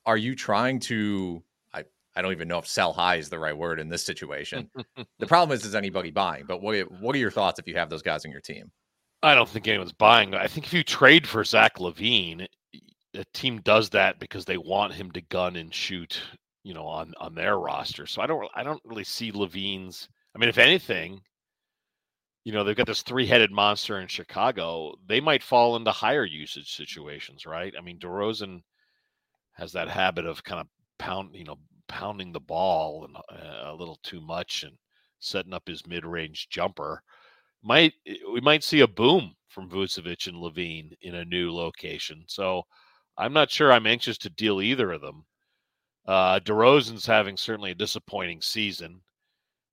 are 0.05 0.17
you 0.17 0.35
trying 0.35 0.79
to 0.79 1.43
I, 2.15 2.21
don't 2.21 2.31
even 2.31 2.47
know 2.47 2.59
if 2.59 2.67
sell 2.67 2.93
high 2.93 3.15
is 3.15 3.29
the 3.29 3.39
right 3.39 3.57
word 3.57 3.79
in 3.79 3.89
this 3.89 4.03
situation. 4.03 4.69
the 5.19 5.27
problem 5.27 5.55
is 5.55 5.65
is 5.65 5.75
anybody 5.75 6.11
buying, 6.11 6.45
but 6.45 6.61
what 6.61 6.91
what 6.99 7.15
are 7.15 7.19
your 7.19 7.31
thoughts 7.31 7.59
if 7.59 7.67
you 7.67 7.75
have 7.75 7.89
those 7.89 8.01
guys 8.01 8.25
on 8.25 8.31
your 8.31 8.41
team? 8.41 8.71
I 9.23 9.35
don't 9.35 9.49
think 9.49 9.67
anyone's 9.67 9.93
buying. 9.93 10.35
I 10.35 10.47
think 10.47 10.67
if 10.67 10.73
you 10.73 10.83
trade 10.83 11.27
for 11.27 11.43
Zach 11.43 11.77
LaVine, 11.79 12.47
a 13.15 13.25
team 13.33 13.61
does 13.61 13.89
that 13.91 14.19
because 14.19 14.45
they 14.45 14.57
want 14.57 14.93
him 14.93 15.11
to 15.11 15.21
gun 15.21 15.55
and 15.55 15.73
shoot, 15.73 16.21
you 16.63 16.73
know, 16.73 16.85
on 16.85 17.13
on 17.19 17.35
their 17.35 17.57
roster. 17.57 18.05
So 18.05 18.21
I 18.21 18.27
don't 18.27 18.47
I 18.55 18.63
don't 18.63 18.81
really 18.85 19.03
see 19.03 19.31
LaVine's. 19.31 20.07
I 20.35 20.39
mean, 20.39 20.49
if 20.49 20.57
anything, 20.57 21.21
you 22.43 22.51
know, 22.51 22.63
they've 22.63 22.75
got 22.75 22.87
this 22.87 23.01
three-headed 23.01 23.51
monster 23.51 23.99
in 23.99 24.07
Chicago. 24.07 24.93
They 25.07 25.19
might 25.19 25.41
fall 25.41 25.75
into 25.75 25.91
higher 25.91 26.25
usage 26.25 26.75
situations, 26.75 27.45
right? 27.45 27.73
I 27.77 27.81
mean, 27.81 27.97
DeRozan 27.97 28.61
has 29.53 29.71
that 29.71 29.89
habit 29.89 30.25
of 30.25 30.43
kind 30.43 30.61
of 30.61 30.67
pound, 30.99 31.29
you 31.33 31.45
know, 31.45 31.57
pounding 31.87 32.31
the 32.31 32.39
ball 32.39 33.05
and 33.05 33.15
uh, 33.17 33.71
a 33.71 33.75
little 33.75 33.99
too 34.03 34.21
much 34.21 34.63
and 34.63 34.73
setting 35.19 35.53
up 35.53 35.67
his 35.67 35.87
mid-range 35.87 36.49
jumper. 36.49 37.01
Might 37.63 37.93
eh, 38.07 38.17
we 38.31 38.41
might 38.41 38.63
see 38.63 38.81
a 38.81 38.87
boom 38.87 39.35
from 39.49 39.69
Vucevic 39.69 40.27
and 40.27 40.37
LaVine 40.37 40.91
in 41.01 41.15
a 41.15 41.25
new 41.25 41.51
location. 41.53 42.23
So 42.27 42.63
I'm 43.17 43.33
not 43.33 43.49
sure 43.49 43.71
I'm 43.71 43.87
anxious 43.87 44.17
to 44.19 44.29
deal 44.29 44.61
either 44.61 44.91
of 44.91 45.01
them. 45.01 45.25
Uh, 46.05 46.39
DeRozan's 46.39 47.05
having 47.05 47.37
certainly 47.37 47.71
a 47.71 47.75
disappointing 47.75 48.41
season. 48.41 49.01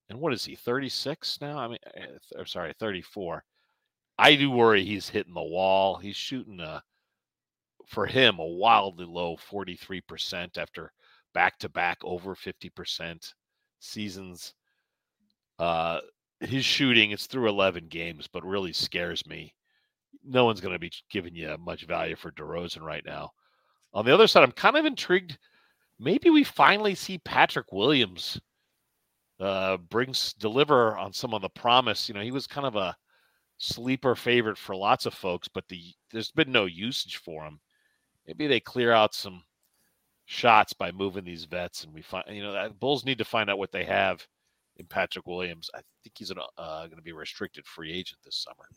And 0.09 0.19
what 0.19 0.33
is 0.33 0.45
he, 0.45 0.55
36 0.55 1.39
now? 1.41 1.57
I 1.57 1.67
mean, 1.67 1.77
eh, 1.95 2.05
I'm 2.37 2.45
sorry, 2.45 2.73
34. 2.79 3.43
I 4.17 4.35
do 4.35 4.51
worry 4.51 4.83
he's 4.83 5.09
hitting 5.09 5.33
the 5.33 5.43
wall. 5.43 5.97
He's 5.97 6.15
shooting 6.15 6.59
a, 6.59 6.83
for 7.87 8.05
him, 8.05 8.39
a 8.39 8.45
wildly 8.45 9.05
low 9.05 9.37
43% 9.37 10.57
after 10.57 10.91
back 11.33 11.57
to 11.59 11.69
back 11.69 11.97
over 12.03 12.35
50% 12.35 13.33
seasons. 13.79 14.53
Uh, 15.59 15.99
his 16.39 16.65
shooting, 16.65 17.11
it's 17.11 17.27
through 17.27 17.49
11 17.49 17.87
games, 17.87 18.27
but 18.31 18.45
really 18.45 18.73
scares 18.73 19.25
me. 19.25 19.53
No 20.25 20.45
one's 20.45 20.61
going 20.61 20.73
to 20.73 20.79
be 20.79 20.91
giving 21.09 21.35
you 21.35 21.55
much 21.59 21.85
value 21.85 22.15
for 22.15 22.31
DeRozan 22.31 22.81
right 22.81 23.03
now. 23.05 23.31
On 23.93 24.05
the 24.05 24.13
other 24.13 24.27
side, 24.27 24.43
I'm 24.43 24.51
kind 24.51 24.77
of 24.77 24.85
intrigued. 24.85 25.37
Maybe 25.99 26.29
we 26.29 26.43
finally 26.43 26.95
see 26.95 27.17
Patrick 27.19 27.71
Williams 27.71 28.39
uh, 29.39 29.77
brings 29.77 30.33
deliver 30.33 30.97
on 30.97 31.13
some 31.13 31.33
of 31.33 31.41
the 31.41 31.49
promise. 31.49 32.07
You 32.07 32.15
know, 32.15 32.21
he 32.21 32.31
was 32.31 32.47
kind 32.47 32.65
of 32.65 32.75
a 32.75 32.95
sleeper 33.57 34.15
favorite 34.15 34.57
for 34.57 34.75
lots 34.75 35.05
of 35.05 35.13
folks, 35.13 35.47
but 35.47 35.67
the 35.67 35.93
there's 36.11 36.31
been 36.31 36.51
no 36.51 36.65
usage 36.65 37.17
for 37.17 37.43
him. 37.43 37.59
Maybe 38.27 38.47
they 38.47 38.59
clear 38.59 38.91
out 38.91 39.13
some 39.13 39.43
shots 40.25 40.73
by 40.73 40.91
moving 40.91 41.23
these 41.23 41.45
vets, 41.45 41.83
and 41.83 41.93
we 41.93 42.01
find 42.01 42.25
you 42.29 42.43
know 42.43 42.53
that 42.53 42.79
Bulls 42.79 43.05
need 43.05 43.17
to 43.17 43.25
find 43.25 43.49
out 43.49 43.57
what 43.57 43.71
they 43.71 43.83
have 43.85 44.25
in 44.77 44.85
Patrick 44.85 45.27
Williams. 45.27 45.69
I 45.73 45.81
think 46.03 46.17
he's 46.17 46.31
uh, 46.31 46.35
going 46.85 46.97
to 46.97 47.01
be 47.01 47.11
a 47.11 47.15
restricted 47.15 47.65
free 47.65 47.91
agent 47.91 48.19
this 48.23 48.37
summer. 48.37 48.67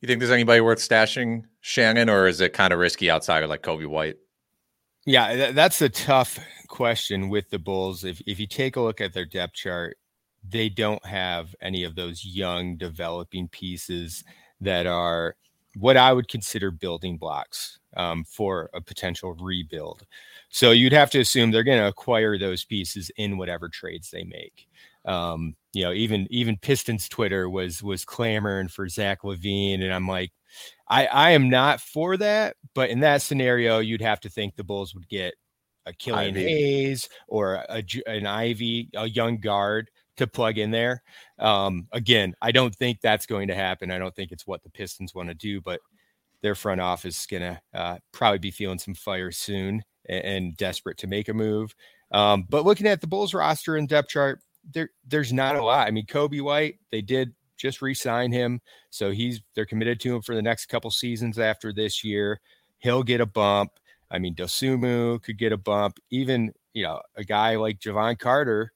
You 0.00 0.06
think 0.06 0.20
there's 0.20 0.30
anybody 0.30 0.60
worth 0.60 0.78
stashing 0.78 1.42
Shannon, 1.60 2.08
or 2.08 2.28
is 2.28 2.40
it 2.40 2.52
kind 2.52 2.72
of 2.72 2.78
risky 2.78 3.10
outside 3.10 3.42
of 3.42 3.50
like 3.50 3.62
Coby 3.62 3.86
White? 3.86 4.16
Yeah, 5.06 5.52
that's 5.52 5.80
a 5.80 5.88
tough 5.88 6.38
question 6.68 7.28
with 7.28 7.50
the 7.50 7.58
Bulls. 7.58 8.04
If 8.04 8.20
if 8.26 8.38
you 8.38 8.46
take 8.46 8.76
a 8.76 8.80
look 8.80 9.00
at 9.00 9.12
their 9.12 9.24
depth 9.24 9.54
chart, 9.54 9.96
they 10.48 10.68
don't 10.68 11.04
have 11.04 11.54
any 11.60 11.84
of 11.84 11.94
those 11.94 12.24
young 12.24 12.76
developing 12.76 13.48
pieces 13.48 14.22
that 14.60 14.86
are 14.86 15.36
what 15.78 15.96
I 15.96 16.12
would 16.12 16.28
consider 16.28 16.70
building 16.70 17.16
blocks 17.18 17.78
um, 17.96 18.24
for 18.24 18.70
a 18.74 18.80
potential 18.80 19.34
rebuild. 19.34 20.04
So 20.48 20.70
you'd 20.70 20.92
have 20.92 21.10
to 21.10 21.20
assume 21.20 21.50
they're 21.50 21.62
going 21.62 21.80
to 21.80 21.88
acquire 21.88 22.38
those 22.38 22.64
pieces 22.64 23.10
in 23.16 23.38
whatever 23.38 23.68
trades 23.68 24.10
they 24.10 24.24
make. 24.24 24.66
Um, 25.04 25.54
you 25.72 25.84
know, 25.84 25.92
even 25.92 26.26
even 26.30 26.56
Pistons 26.56 27.08
Twitter 27.08 27.48
was 27.48 27.82
was 27.82 28.04
clamoring 28.04 28.68
for 28.68 28.88
Zach 28.88 29.22
LaVine, 29.22 29.82
and 29.82 29.92
I'm 29.92 30.08
like, 30.08 30.32
I 30.88 31.06
I 31.06 31.30
am 31.30 31.48
not 31.48 31.80
for 31.80 32.16
that. 32.16 32.56
But 32.74 32.90
in 32.90 33.00
that 33.00 33.22
scenario, 33.22 33.78
you'd 33.78 34.02
have 34.02 34.20
to 34.20 34.28
think 34.28 34.56
the 34.56 34.64
Bulls 34.64 34.94
would 34.94 35.08
get 35.08 35.34
a 35.86 35.92
Killian. 35.92 36.34
Hayes 36.34 37.08
or 37.28 37.54
a, 37.54 37.82
an 38.06 38.26
Ivey, 38.26 38.90
a 38.94 39.08
young 39.08 39.38
guard 39.38 39.90
to 40.18 40.26
plug 40.26 40.58
in 40.58 40.70
there. 40.70 41.02
Um, 41.38 41.88
again, 41.92 42.34
I 42.42 42.52
don't 42.52 42.74
think 42.74 43.00
that's 43.00 43.26
going 43.26 43.48
to 43.48 43.54
happen. 43.54 43.90
I 43.90 43.98
don't 43.98 44.14
think 44.14 44.32
it's 44.32 44.46
what 44.46 44.62
the 44.62 44.70
Pistons 44.70 45.14
want 45.14 45.28
to 45.28 45.34
do, 45.34 45.60
but 45.60 45.80
their 46.42 46.54
front 46.54 46.80
office 46.80 47.20
is 47.20 47.26
going 47.26 47.42
to 47.42 47.60
uh, 47.74 47.98
probably 48.12 48.38
be 48.38 48.50
feeling 48.50 48.78
some 48.78 48.94
fire 48.94 49.32
soon 49.32 49.82
and, 50.08 50.24
and 50.24 50.56
desperate 50.56 50.98
to 50.98 51.06
make 51.06 51.28
a 51.28 51.34
move. 51.34 51.74
Um, 52.10 52.46
but 52.48 52.64
looking 52.64 52.86
at 52.86 53.00
the 53.00 53.06
Bulls 53.06 53.34
roster 53.34 53.76
and 53.76 53.88
depth 53.88 54.08
chart, 54.08 54.40
there 54.72 54.90
there's 55.06 55.32
not 55.32 55.56
a 55.56 55.62
lot. 55.62 55.86
I 55.86 55.90
mean, 55.90 56.06
Coby 56.06 56.40
White, 56.40 56.76
they 56.90 57.02
did 57.02 57.34
just 57.56 57.82
re-sign 57.82 58.32
him, 58.32 58.60
so 58.90 59.10
he's 59.10 59.40
they're 59.54 59.66
committed 59.66 60.00
to 60.00 60.14
him 60.14 60.22
for 60.22 60.34
the 60.34 60.42
next 60.42 60.66
couple 60.66 60.90
seasons 60.90 61.38
after 61.38 61.72
this 61.72 62.04
year. 62.04 62.40
He'll 62.78 63.02
get 63.02 63.20
a 63.20 63.26
bump. 63.26 63.72
I 64.10 64.18
mean, 64.18 64.34
Dosumu 64.34 65.22
could 65.22 65.38
get 65.38 65.52
a 65.52 65.56
bump. 65.56 65.98
Even 66.10 66.52
you 66.72 66.84
know 66.84 67.00
a 67.16 67.24
guy 67.24 67.56
like 67.56 67.78
Jevon 67.78 68.18
Carter, 68.18 68.72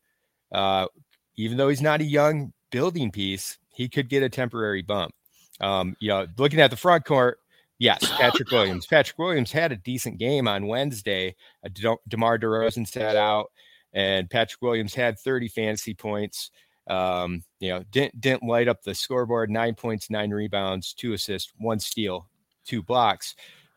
uh, 0.53 0.87
even 1.37 1.57
though 1.57 1.69
he's 1.69 1.83
not 1.83 2.01
a 2.01 2.05
young 2.05 2.53
building 2.71 3.11
piece, 3.11 3.59
he 3.71 3.89
could 3.89 4.09
get 4.09 4.23
a 4.23 4.29
temporary 4.29 4.83
bump. 4.83 5.15
Um, 5.61 5.97
you 6.01 6.09
know, 6.09 6.27
looking 6.39 6.61
at 6.61 6.71
the 6.71 6.77
front 6.77 7.05
court, 7.05 7.39
yes, 7.79 8.01
Patrick 8.19 8.51
Williams. 8.51 8.87
Patrick 8.87 9.19
Williams 9.19 9.53
had 9.53 9.73
a 9.73 9.77
decent 9.77 10.19
game 10.19 10.49
on 10.49 10.67
Wednesday. 10.67 11.37
Uh, 11.65 11.69
De- 11.73 11.97
DeMar 12.09 12.39
DeRozan 12.39 12.87
sat 12.87 13.17
out 13.17 13.51
and 13.93 14.29
Patrick 14.29 14.63
Williams 14.63 14.95
had 14.95 15.19
30 15.19 15.49
fantasy 15.49 15.95
points. 15.95 16.51
Um, 16.89 17.45
you 17.61 17.69
know, 17.71 17.85
didn't 17.91 18.21
didn't 18.21 18.43
light 18.43 18.67
up 18.67 18.83
the 18.83 18.95
scoreboard. 18.95 19.51
Nine 19.51 19.75
points, 19.75 20.11
nine 20.11 20.31
rebounds, 20.31 20.93
two 20.93 21.13
assists, 21.13 21.53
one 21.59 21.79
steal, 21.79 22.29
two 22.65 22.83
blocks. 22.83 23.37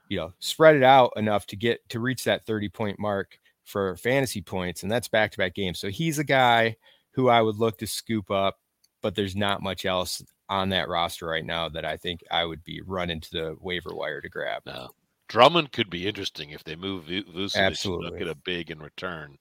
You 0.10 0.18
know, 0.18 0.34
spread 0.40 0.76
it 0.76 0.84
out 0.84 1.14
enough 1.16 1.46
to 1.48 1.56
get 1.56 1.88
to 1.90 2.00
reach 2.00 2.24
that 2.24 2.46
30 2.46 2.70
point 2.70 3.00
mark 3.00 3.40
for 3.64 3.96
fantasy 3.98 4.42
points, 4.42 4.84
and 4.84 4.92
that's 4.92 5.08
back 5.08 5.32
to 5.32 5.38
back 5.38 5.54
games. 5.54 5.80
So 5.80 5.90
he's 5.90 6.18
a 6.18 6.24
guy 6.24 6.78
who 7.16 7.30
I 7.30 7.42
would 7.42 7.56
look 7.56 7.78
to 7.80 7.88
scoop 7.88 8.30
up, 8.30 8.58
but 9.02 9.16
there's 9.16 9.36
not 9.36 9.64
much 9.64 9.86
else 9.86 10.22
on 10.50 10.70
that 10.70 10.90
roster 10.90 11.26
right 11.26 11.46
now 11.46 11.70
that 11.70 11.86
I 11.86 11.98
think 11.98 12.22
I 12.30 12.46
would 12.46 12.64
be 12.64 12.82
running 12.86 13.22
to 13.22 13.32
the 13.32 13.56
waiver 13.62 13.96
wire 13.96 14.22
to 14.22 14.30
grab. 14.30 14.64
No. 14.66 14.90
Drummond 15.28 15.72
could 15.72 15.90
be 15.90 16.08
interesting 16.08 16.52
if 16.52 16.64
they 16.64 16.76
move 16.76 17.06
Vucevic 17.06 17.56
Absolutely. 17.56 18.20
get 18.20 18.28
a 18.28 18.36
big 18.36 18.70
in 18.70 18.80
return. 18.80 19.38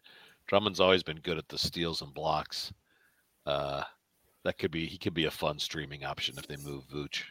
Drummond's 0.46 0.80
always 0.80 1.02
been 1.02 1.18
good 1.18 1.36
at 1.36 1.48
the 1.48 1.58
steals 1.58 2.00
and 2.00 2.14
blocks. 2.14 2.72
Uh, 3.44 3.82
that 4.44 4.56
could 4.58 4.70
be 4.70 4.86
he 4.86 4.96
could 4.96 5.14
be 5.14 5.26
a 5.26 5.30
fun 5.30 5.58
streaming 5.58 6.04
option 6.04 6.36
if 6.38 6.46
they 6.46 6.56
move 6.56 6.84
Vooch. 6.88 7.24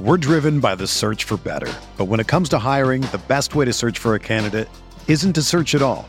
We're 0.00 0.16
driven 0.16 0.58
by 0.58 0.74
the 0.74 0.86
search 0.86 1.24
for 1.24 1.36
better, 1.36 1.72
but 1.96 2.06
when 2.06 2.18
it 2.18 2.26
comes 2.26 2.48
to 2.50 2.58
hiring, 2.58 3.02
the 3.02 3.22
best 3.28 3.54
way 3.54 3.66
to 3.66 3.72
search 3.72 3.98
for 3.98 4.14
a 4.14 4.18
candidate 4.18 4.68
isn't 5.06 5.34
to 5.34 5.42
search 5.42 5.74
at 5.74 5.82
all. 5.82 6.08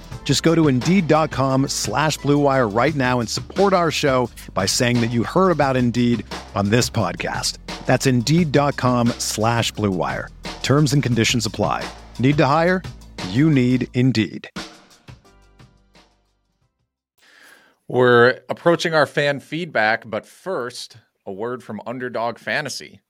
Just 0.23 0.43
go 0.43 0.55
to 0.55 0.69
Indeed.com 0.69 1.67
slash 1.67 2.17
BlueWire 2.19 2.73
right 2.73 2.95
now 2.95 3.19
and 3.19 3.27
support 3.27 3.73
our 3.73 3.91
show 3.91 4.29
by 4.53 4.65
saying 4.65 5.01
that 5.01 5.11
you 5.11 5.25
heard 5.25 5.51
about 5.51 5.75
Indeed 5.75 6.25
on 6.55 6.69
this 6.69 6.89
podcast. 6.89 7.57
That's 7.85 8.05
Indeed.com 8.05 9.09
slash 9.17 9.73
BlueWire. 9.73 10.29
Terms 10.63 10.93
and 10.93 11.03
conditions 11.03 11.45
apply. 11.45 11.83
Need 12.17 12.37
to 12.37 12.45
hire? 12.45 12.81
You 13.31 13.49
need 13.49 13.89
Indeed. 13.93 14.49
We're 17.89 18.39
approaching 18.47 18.93
our 18.93 19.05
fan 19.05 19.41
feedback, 19.41 20.09
but 20.09 20.25
first, 20.25 20.95
a 21.25 21.31
word 21.33 21.61
from 21.61 21.81
Underdog 21.85 22.39
Fantasy. 22.39 23.01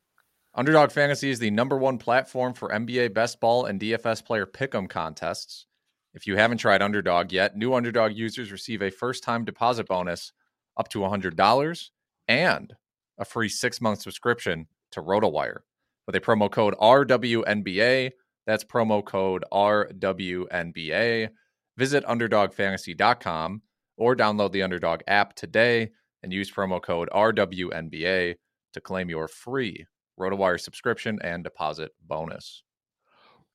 Underdog 0.55 0.91
Fantasy 0.91 1.29
is 1.29 1.37
the 1.37 1.51
number 1.51 1.77
one 1.77 1.99
platform 1.99 2.53
for 2.53 2.69
NBA 2.69 3.13
best 3.13 3.39
ball 3.39 3.65
and 3.65 3.79
DFS 3.79 4.25
player 4.25 4.47
pick'em 4.47 4.89
contests. 4.89 5.67
If 6.13 6.27
you 6.27 6.35
haven't 6.35 6.57
tried 6.57 6.81
Underdog 6.81 7.31
yet, 7.31 7.55
new 7.55 7.73
Underdog 7.73 8.13
users 8.13 8.51
receive 8.51 8.81
a 8.81 8.91
first-time 8.91 9.45
deposit 9.45 9.87
bonus 9.87 10.33
up 10.77 10.89
to 10.89 10.99
$100 10.99 11.89
and 12.27 12.73
a 13.17 13.25
free 13.25 13.49
six-month 13.49 14.01
subscription 14.01 14.67
to 14.91 15.01
RotoWire 15.01 15.59
with 16.05 16.15
a 16.15 16.19
promo 16.19 16.51
code 16.51 16.75
RWNBA. 16.81 18.11
That's 18.45 18.63
promo 18.63 19.05
code 19.05 19.45
RWNBA. 19.53 21.29
Visit 21.77 22.05
UnderdogFantasy.com 22.05 23.61
or 23.97 24.15
download 24.15 24.51
the 24.51 24.63
Underdog 24.63 25.01
app 25.07 25.35
today 25.35 25.91
and 26.23 26.33
use 26.33 26.51
promo 26.51 26.81
code 26.81 27.09
RWNBA 27.13 28.35
to 28.73 28.81
claim 28.81 29.09
your 29.09 29.27
free 29.27 29.85
RotoWire 30.19 30.59
subscription 30.59 31.19
and 31.23 31.43
deposit 31.43 31.91
bonus. 32.07 32.63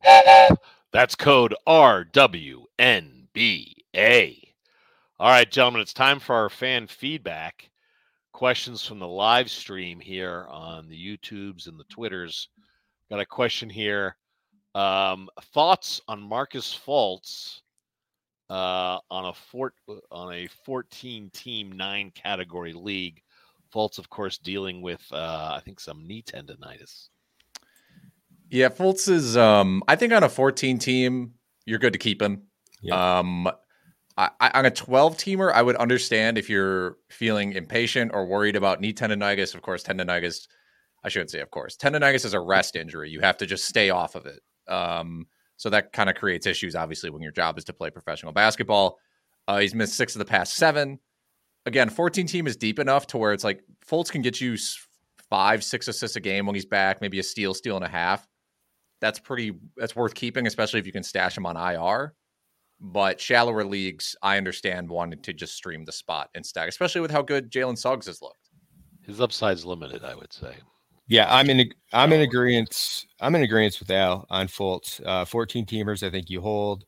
That's 0.93 1.15
code 1.15 1.55
RWNBA. 1.67 2.67
All 5.19 5.29
right, 5.29 5.51
gentlemen, 5.51 5.81
it's 5.81 5.93
time 5.93 6.21
for 6.21 6.37
our 6.37 6.49
fan 6.49 6.87
feedback. 6.87 7.71
Questions 8.33 8.85
from 8.85 8.99
the 8.99 9.09
live 9.09 9.51
stream 9.51 9.99
here 9.99 10.47
on 10.49 10.89
the 10.89 10.97
YouTubes 10.97 11.67
and 11.67 11.79
the 11.79 11.85
Twitters. 11.85 12.49
got 13.11 13.21
a 13.21 13.27
question 13.27 13.69
here. 13.69 14.17
Um, 14.75 15.29
thoughts 15.55 16.01
on 16.07 16.21
Markelle 16.21 16.61
Fultz 16.61 17.63
uh, 18.51 18.99
on 19.11 19.27
a 19.27 19.33
fort 19.33 19.75
on 20.11 20.35
a 20.35 20.47
14 20.65 21.31
team 21.31 21.73
nine 21.73 22.13
category 22.15 22.73
league? 22.75 23.23
Fultz, 23.75 23.99
of 23.99 24.09
course, 24.09 24.39
dealing 24.39 24.83
with 24.83 25.03
uh, 25.13 25.55
I 25.57 25.61
think 25.65 25.81
some 25.81 26.07
knee 26.07 26.23
tendonitis. 26.23 27.09
Yeah, 28.51 28.69
Fultz 28.69 29.09
is. 29.09 29.37
Um, 29.37 29.83
I 29.89 29.97
think 29.97 30.13
on 30.13 30.23
a 30.23 30.29
14 30.29 30.79
team, 30.79 31.35
you're 31.65 31.79
good 31.79 31.93
to 31.93 31.99
keep 31.99 32.23
him. 32.23 32.43
Yeah. 32.83 33.19
Um, 33.19 33.49
I, 34.17 34.31
I, 34.41 34.51
on 34.55 34.67
a 34.67 34.71
12 34.71 35.17
teamer, 35.17 35.53
I 35.53 35.63
would 35.63 35.77
understand 35.77 36.39
if 36.39 36.49
you're 36.49 36.97
feeling 37.11 37.53
impatient 37.53 38.13
or 38.15 38.27
worried 38.27 38.57
about 38.57 38.81
knee 38.81 38.93
tendonitis. 38.93 39.55
Of 39.55 39.63
course, 39.63 39.83
tendonitis. 39.83 40.47
I 41.05 41.09
shouldn't 41.09 41.31
say, 41.31 41.41
of 41.41 41.51
course, 41.51 41.77
tendonitis 41.77 42.25
is 42.25 42.35
a 42.35 42.41
rest 42.41 42.75
injury. 42.75 43.11
You 43.11 43.21
have 43.21 43.37
to 43.39 43.47
just 43.47 43.67
stay 43.67 43.91
off 43.91 44.15
of 44.15 44.27
it. 44.27 44.41
Um, 44.69 45.27
so 45.57 45.71
that 45.71 45.93
kind 45.93 46.11
of 46.11 46.17
creates 46.17 46.47
issues, 46.47 46.75
obviously, 46.75 47.11
when 47.11 47.23
your 47.23 47.33
job 47.33 47.59
is 47.59 47.65
to 47.65 47.73
play 47.73 47.91
professional 47.91 48.33
basketball. 48.33 48.99
Uh, 49.47 49.59
he's 49.59 49.75
missed 49.75 49.95
six 49.95 50.15
of 50.15 50.19
the 50.19 50.25
past 50.25 50.55
seven. 50.55 50.99
Again, 51.65 51.91
14 51.91 52.27
team 52.27 52.47
is 52.47 52.57
deep 52.57 52.79
enough 52.79 53.07
to 53.09 53.19
where 53.19 53.33
it's 53.33 53.45
like 53.45 53.63
Fultz 53.89 54.11
can 54.11 54.23
get 54.23 54.41
you 54.41 54.57
five, 55.31 55.63
six 55.65 55.89
assists 55.89 56.17
a 56.17 56.21
game 56.21 56.47
when 56.47 56.55
he's 56.55 56.67
back, 56.67 57.01
maybe 57.01 57.19
a 57.19 57.23
steal, 57.23 57.55
steal 57.55 57.77
and 57.77 57.85
a 57.85 57.89
half. 57.89 58.27
That's 59.01 59.19
pretty. 59.19 59.59
That's 59.77 59.97
worth 59.97 60.15
keeping, 60.15 60.47
especially 60.47 60.81
if 60.81 60.87
you 60.87 60.93
can 60.93 61.03
stash 61.03 61.37
him 61.37 61.47
on 61.47 61.57
IR. 61.57 62.15
But 62.81 63.21
shallower 63.21 63.65
leagues, 63.65 64.17
I 64.23 64.37
understand 64.37 64.89
wanting 64.89 65.23
to 65.23 65.33
just 65.33 65.55
stream 65.55 65.85
the 65.85 65.93
spot 65.93 66.29
instead, 66.35 66.69
especially 66.69 67.01
with 67.01 67.11
how 67.11 67.23
good 67.23 67.51
Jalen 67.51 67.79
Suggs 67.79 68.07
has 68.07 68.21
looked. 68.21 68.51
His 69.03 69.21
upside's 69.21 69.65
limited, 69.65 70.05
I 70.05 70.15
would 70.15 70.33
say. 70.33 70.57
Yeah, 71.09 71.33
I'm 71.33 71.49
in. 71.49 71.73
I'm 71.93 72.13
in 72.13 72.23
agreement. 72.23 73.05
I'm 73.21 73.35
in 73.37 73.43
agreement 73.43 73.79
with 73.79 73.91
Al 73.91 74.27
on 74.29 74.49
Fultz. 74.49 75.01
Uh, 75.07 75.25
14 75.25 75.65
teamers, 75.65 76.03
I 76.03 76.11
think 76.11 76.29
you 76.29 76.41
hold. 76.41 76.85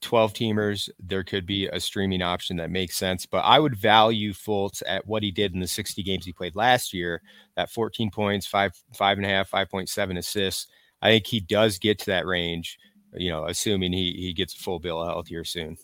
12 0.00 0.32
teamers, 0.32 0.88
there 0.98 1.22
could 1.22 1.44
be 1.44 1.66
a 1.68 1.78
streaming 1.78 2.22
option 2.22 2.56
that 2.56 2.70
makes 2.70 2.96
sense. 2.96 3.26
But 3.26 3.40
I 3.40 3.58
would 3.58 3.76
value 3.76 4.32
Fultz 4.32 4.82
at 4.86 5.06
what 5.06 5.22
he 5.22 5.30
did 5.30 5.52
in 5.52 5.60
the 5.60 5.66
60 5.66 6.02
games 6.02 6.24
he 6.24 6.32
played 6.32 6.56
last 6.56 6.94
year. 6.94 7.20
That 7.56 7.70
14 7.70 8.10
points, 8.10 8.46
five, 8.46 8.72
five 8.94 9.18
and 9.18 9.26
a 9.26 9.28
half, 9.28 9.50
5.7 9.50 10.18
assists. 10.18 10.68
I 11.04 11.10
think 11.10 11.26
he 11.28 11.38
does 11.38 11.78
get 11.78 12.00
to 12.00 12.06
that 12.06 12.26
range 12.26 12.78
you 13.16 13.30
know, 13.30 13.46
assuming 13.46 13.92
he 13.92 14.12
he 14.12 14.32
gets 14.32 14.54
a 14.54 14.58
full 14.58 14.78
bill 14.78 15.00
of 15.00 15.08
health 15.08 15.28
here 15.28 15.44
soon. 15.44 15.76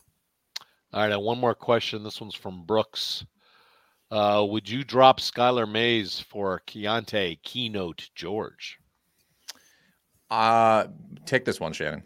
All 0.93 1.03
right, 1.03 1.13
and 1.13 1.23
one 1.23 1.39
more 1.39 1.55
question. 1.55 2.03
This 2.03 2.21
one's 2.21 2.35
from 2.35 2.65
Brooks. 2.65 3.25
Uh, 4.11 4.45
would 4.49 4.69
you 4.69 4.83
drop 4.83 5.21
Skylar 5.21 5.71
Mays 5.71 6.19
for 6.19 6.63
Keyonte 6.67 7.41
Keynote 7.43 8.11
George? 8.15 8.79
Uh 10.31 10.87
take 11.27 11.45
this 11.45 11.61
one, 11.61 11.73
Shannon. 11.73 12.03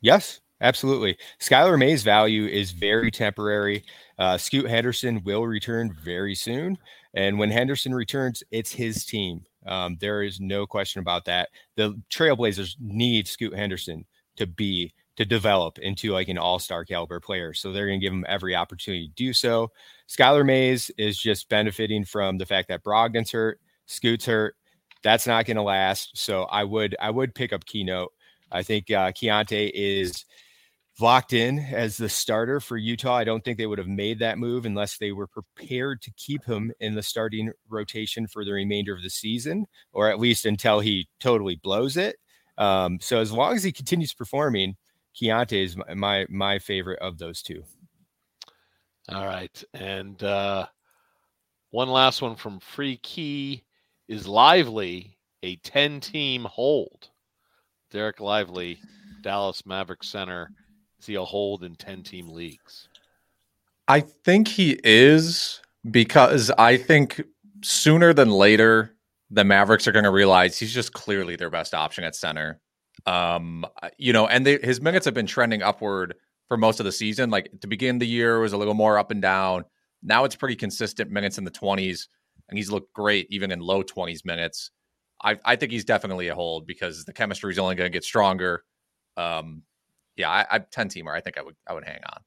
Yes, 0.00 0.40
absolutely. 0.60 1.16
Skylar 1.40 1.78
Mays' 1.78 2.02
value 2.02 2.46
is 2.46 2.72
very 2.72 3.10
temporary. 3.10 3.84
Uh, 4.18 4.36
Scoot 4.36 4.68
Henderson 4.68 5.22
will 5.24 5.46
return 5.46 5.96
very 6.02 6.34
soon, 6.34 6.76
and 7.14 7.38
when 7.38 7.50
Henderson 7.50 7.94
returns, 7.94 8.42
it's 8.50 8.72
his 8.72 9.04
team. 9.04 9.44
Um, 9.68 9.96
there 10.00 10.22
is 10.22 10.40
no 10.40 10.66
question 10.66 11.00
about 11.00 11.24
that. 11.26 11.50
The 11.76 12.00
Trailblazers 12.10 12.76
need 12.80 13.28
Scoot 13.28 13.54
Henderson 13.54 14.04
to 14.36 14.46
be 14.46 14.92
to 15.16 15.24
develop 15.24 15.78
into 15.80 16.12
like 16.12 16.28
an 16.28 16.38
all-star 16.38 16.84
caliber 16.84 17.18
player. 17.18 17.52
So 17.52 17.72
they're 17.72 17.88
going 17.88 18.00
to 18.00 18.06
give 18.06 18.12
him 18.12 18.24
every 18.28 18.54
opportunity 18.54 19.08
to 19.08 19.14
do 19.14 19.32
so. 19.32 19.72
Skylar 20.08 20.46
Mays 20.46 20.90
is 20.96 21.18
just 21.18 21.48
benefiting 21.48 22.04
from 22.04 22.38
the 22.38 22.46
fact 22.46 22.68
that 22.68 22.84
Brogdon's 22.84 23.32
hurt, 23.32 23.60
Scoot's 23.86 24.26
hurt. 24.26 24.54
That's 25.02 25.26
not 25.26 25.44
going 25.44 25.56
to 25.56 25.62
last. 25.62 26.16
So 26.16 26.44
I 26.44 26.64
would 26.64 26.96
I 27.00 27.10
would 27.10 27.34
pick 27.34 27.52
up 27.52 27.64
Keynote. 27.66 28.12
I 28.50 28.62
think 28.62 28.90
uh, 28.90 29.12
Keyonte 29.12 29.70
is 29.74 30.24
locked 31.00 31.32
in 31.32 31.58
as 31.58 31.96
the 31.96 32.08
starter 32.08 32.60
for 32.60 32.76
Utah. 32.76 33.16
I 33.16 33.24
don't 33.24 33.44
think 33.44 33.58
they 33.58 33.66
would 33.66 33.78
have 33.78 33.88
made 33.88 34.18
that 34.18 34.38
move 34.38 34.66
unless 34.66 34.98
they 34.98 35.12
were 35.12 35.26
prepared 35.26 36.02
to 36.02 36.12
keep 36.16 36.44
him 36.44 36.72
in 36.80 36.94
the 36.94 37.02
starting 37.02 37.52
rotation 37.68 38.26
for 38.26 38.44
the 38.44 38.52
remainder 38.52 38.94
of 38.94 39.02
the 39.02 39.10
season, 39.10 39.66
or 39.92 40.10
at 40.10 40.18
least 40.18 40.46
until 40.46 40.80
he 40.80 41.08
totally 41.20 41.56
blows 41.56 41.96
it. 41.96 42.16
Um, 42.56 42.98
so 43.00 43.20
as 43.20 43.32
long 43.32 43.54
as 43.54 43.62
he 43.62 43.72
continues 43.72 44.12
performing, 44.12 44.76
Keyonte 45.14 45.64
is 45.64 45.76
my 45.94 46.26
my 46.28 46.58
favorite 46.58 46.98
of 47.00 47.18
those 47.18 47.42
two. 47.42 47.62
All 49.08 49.26
right, 49.26 49.64
and 49.74 50.22
uh, 50.22 50.66
one 51.70 51.88
last 51.88 52.20
one 52.22 52.36
from 52.36 52.60
Free 52.60 52.98
Key 52.98 53.64
is 54.08 54.26
Lively 54.26 55.16
a 55.42 55.56
ten 55.56 56.00
team 56.00 56.44
hold. 56.44 57.08
Derek 57.90 58.20
Lively, 58.20 58.78
Dallas 59.22 59.64
Maverick 59.64 60.04
center. 60.04 60.50
Is 60.98 61.06
he 61.06 61.14
a 61.14 61.24
hold 61.24 61.64
in 61.64 61.74
ten 61.76 62.02
team 62.02 62.28
leagues? 62.28 62.88
I 63.86 64.00
think 64.00 64.48
he 64.48 64.78
is 64.84 65.60
because 65.90 66.50
I 66.50 66.76
think 66.76 67.22
sooner 67.62 68.12
than 68.12 68.30
later 68.30 68.94
the 69.30 69.44
Mavericks 69.44 69.86
are 69.86 69.92
going 69.92 70.04
to 70.04 70.10
realize 70.10 70.58
he's 70.58 70.72
just 70.72 70.92
clearly 70.92 71.36
their 71.36 71.50
best 71.50 71.74
option 71.74 72.04
at 72.04 72.14
center. 72.14 72.60
Um, 73.06 73.64
you 73.96 74.12
know, 74.12 74.26
and 74.26 74.44
they, 74.44 74.58
his 74.58 74.80
minutes 74.80 75.04
have 75.04 75.14
been 75.14 75.26
trending 75.26 75.62
upward 75.62 76.14
for 76.48 76.56
most 76.56 76.80
of 76.80 76.84
the 76.84 76.92
season. 76.92 77.30
Like 77.30 77.50
to 77.60 77.66
begin 77.66 77.98
the 77.98 78.06
year 78.06 78.40
was 78.40 78.52
a 78.52 78.56
little 78.56 78.74
more 78.74 78.98
up 78.98 79.10
and 79.10 79.22
down. 79.22 79.64
Now 80.02 80.24
it's 80.24 80.36
pretty 80.36 80.56
consistent 80.56 81.10
minutes 81.10 81.38
in 81.38 81.44
the 81.44 81.50
20s, 81.50 82.08
and 82.48 82.58
he's 82.58 82.70
looked 82.70 82.92
great 82.92 83.26
even 83.30 83.50
in 83.50 83.60
low 83.60 83.82
20s 83.82 84.24
minutes. 84.24 84.70
I, 85.22 85.36
I 85.44 85.56
think 85.56 85.72
he's 85.72 85.84
definitely 85.84 86.28
a 86.28 86.34
hold 86.34 86.66
because 86.66 87.04
the 87.04 87.12
chemistry 87.12 87.52
is 87.52 87.58
only 87.58 87.74
going 87.74 87.90
to 87.90 87.96
get 87.96 88.04
stronger. 88.04 88.64
Um, 89.16 89.62
yeah, 90.18 90.30
I, 90.30 90.46
I 90.50 90.58
10 90.58 90.88
teamer. 90.88 91.14
I 91.14 91.20
think 91.20 91.38
I 91.38 91.42
would 91.42 91.56
I 91.66 91.72
would 91.72 91.84
hang 91.84 92.00
on. 92.12 92.20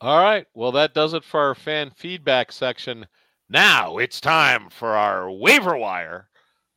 All 0.00 0.22
right. 0.22 0.46
Well, 0.54 0.72
that 0.72 0.94
does 0.94 1.14
it 1.14 1.24
for 1.24 1.40
our 1.40 1.54
fan 1.54 1.90
feedback 1.96 2.52
section. 2.52 3.06
Now 3.48 3.98
it's 3.98 4.20
time 4.20 4.68
for 4.70 4.96
our 4.96 5.30
waiver 5.30 5.76
wire. 5.76 6.28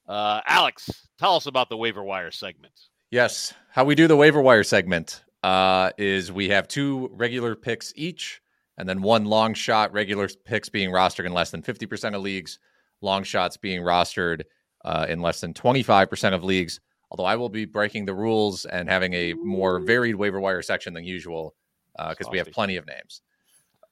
Uh, 0.07 0.41
Alex, 0.47 1.07
tell 1.17 1.35
us 1.35 1.45
about 1.45 1.69
the 1.69 1.77
waiver 1.77 2.03
wire 2.03 2.31
segment. 2.31 2.73
Yes, 3.11 3.53
how 3.71 3.85
we 3.85 3.95
do 3.95 4.07
the 4.07 4.15
waiver 4.15 4.41
wire 4.41 4.63
segment 4.63 5.23
uh, 5.43 5.91
is 5.97 6.31
we 6.31 6.49
have 6.49 6.67
two 6.67 7.09
regular 7.13 7.55
picks 7.55 7.91
each, 7.95 8.41
and 8.77 8.87
then 8.87 9.01
one 9.01 9.25
long 9.25 9.53
shot. 9.53 9.91
Regular 9.93 10.29
picks 10.45 10.69
being 10.69 10.89
rostered 10.89 11.25
in 11.25 11.33
less 11.33 11.51
than 11.51 11.61
fifty 11.61 11.85
percent 11.85 12.15
of 12.15 12.21
leagues, 12.21 12.59
long 13.01 13.23
shots 13.23 13.57
being 13.57 13.81
rostered 13.81 14.43
uh, 14.85 15.05
in 15.09 15.21
less 15.21 15.41
than 15.41 15.53
twenty 15.53 15.83
five 15.83 16.09
percent 16.09 16.35
of 16.35 16.43
leagues. 16.43 16.79
Although 17.11 17.25
I 17.25 17.35
will 17.35 17.49
be 17.49 17.65
breaking 17.65 18.05
the 18.05 18.13
rules 18.13 18.65
and 18.65 18.87
having 18.87 19.13
a 19.13 19.33
more 19.33 19.79
varied 19.79 20.15
waiver 20.15 20.39
wire 20.39 20.61
section 20.61 20.93
than 20.93 21.03
usual 21.03 21.55
because 21.97 22.27
uh, 22.27 22.31
we 22.31 22.37
have 22.37 22.51
plenty 22.51 22.77
of 22.77 22.85
names. 22.85 23.21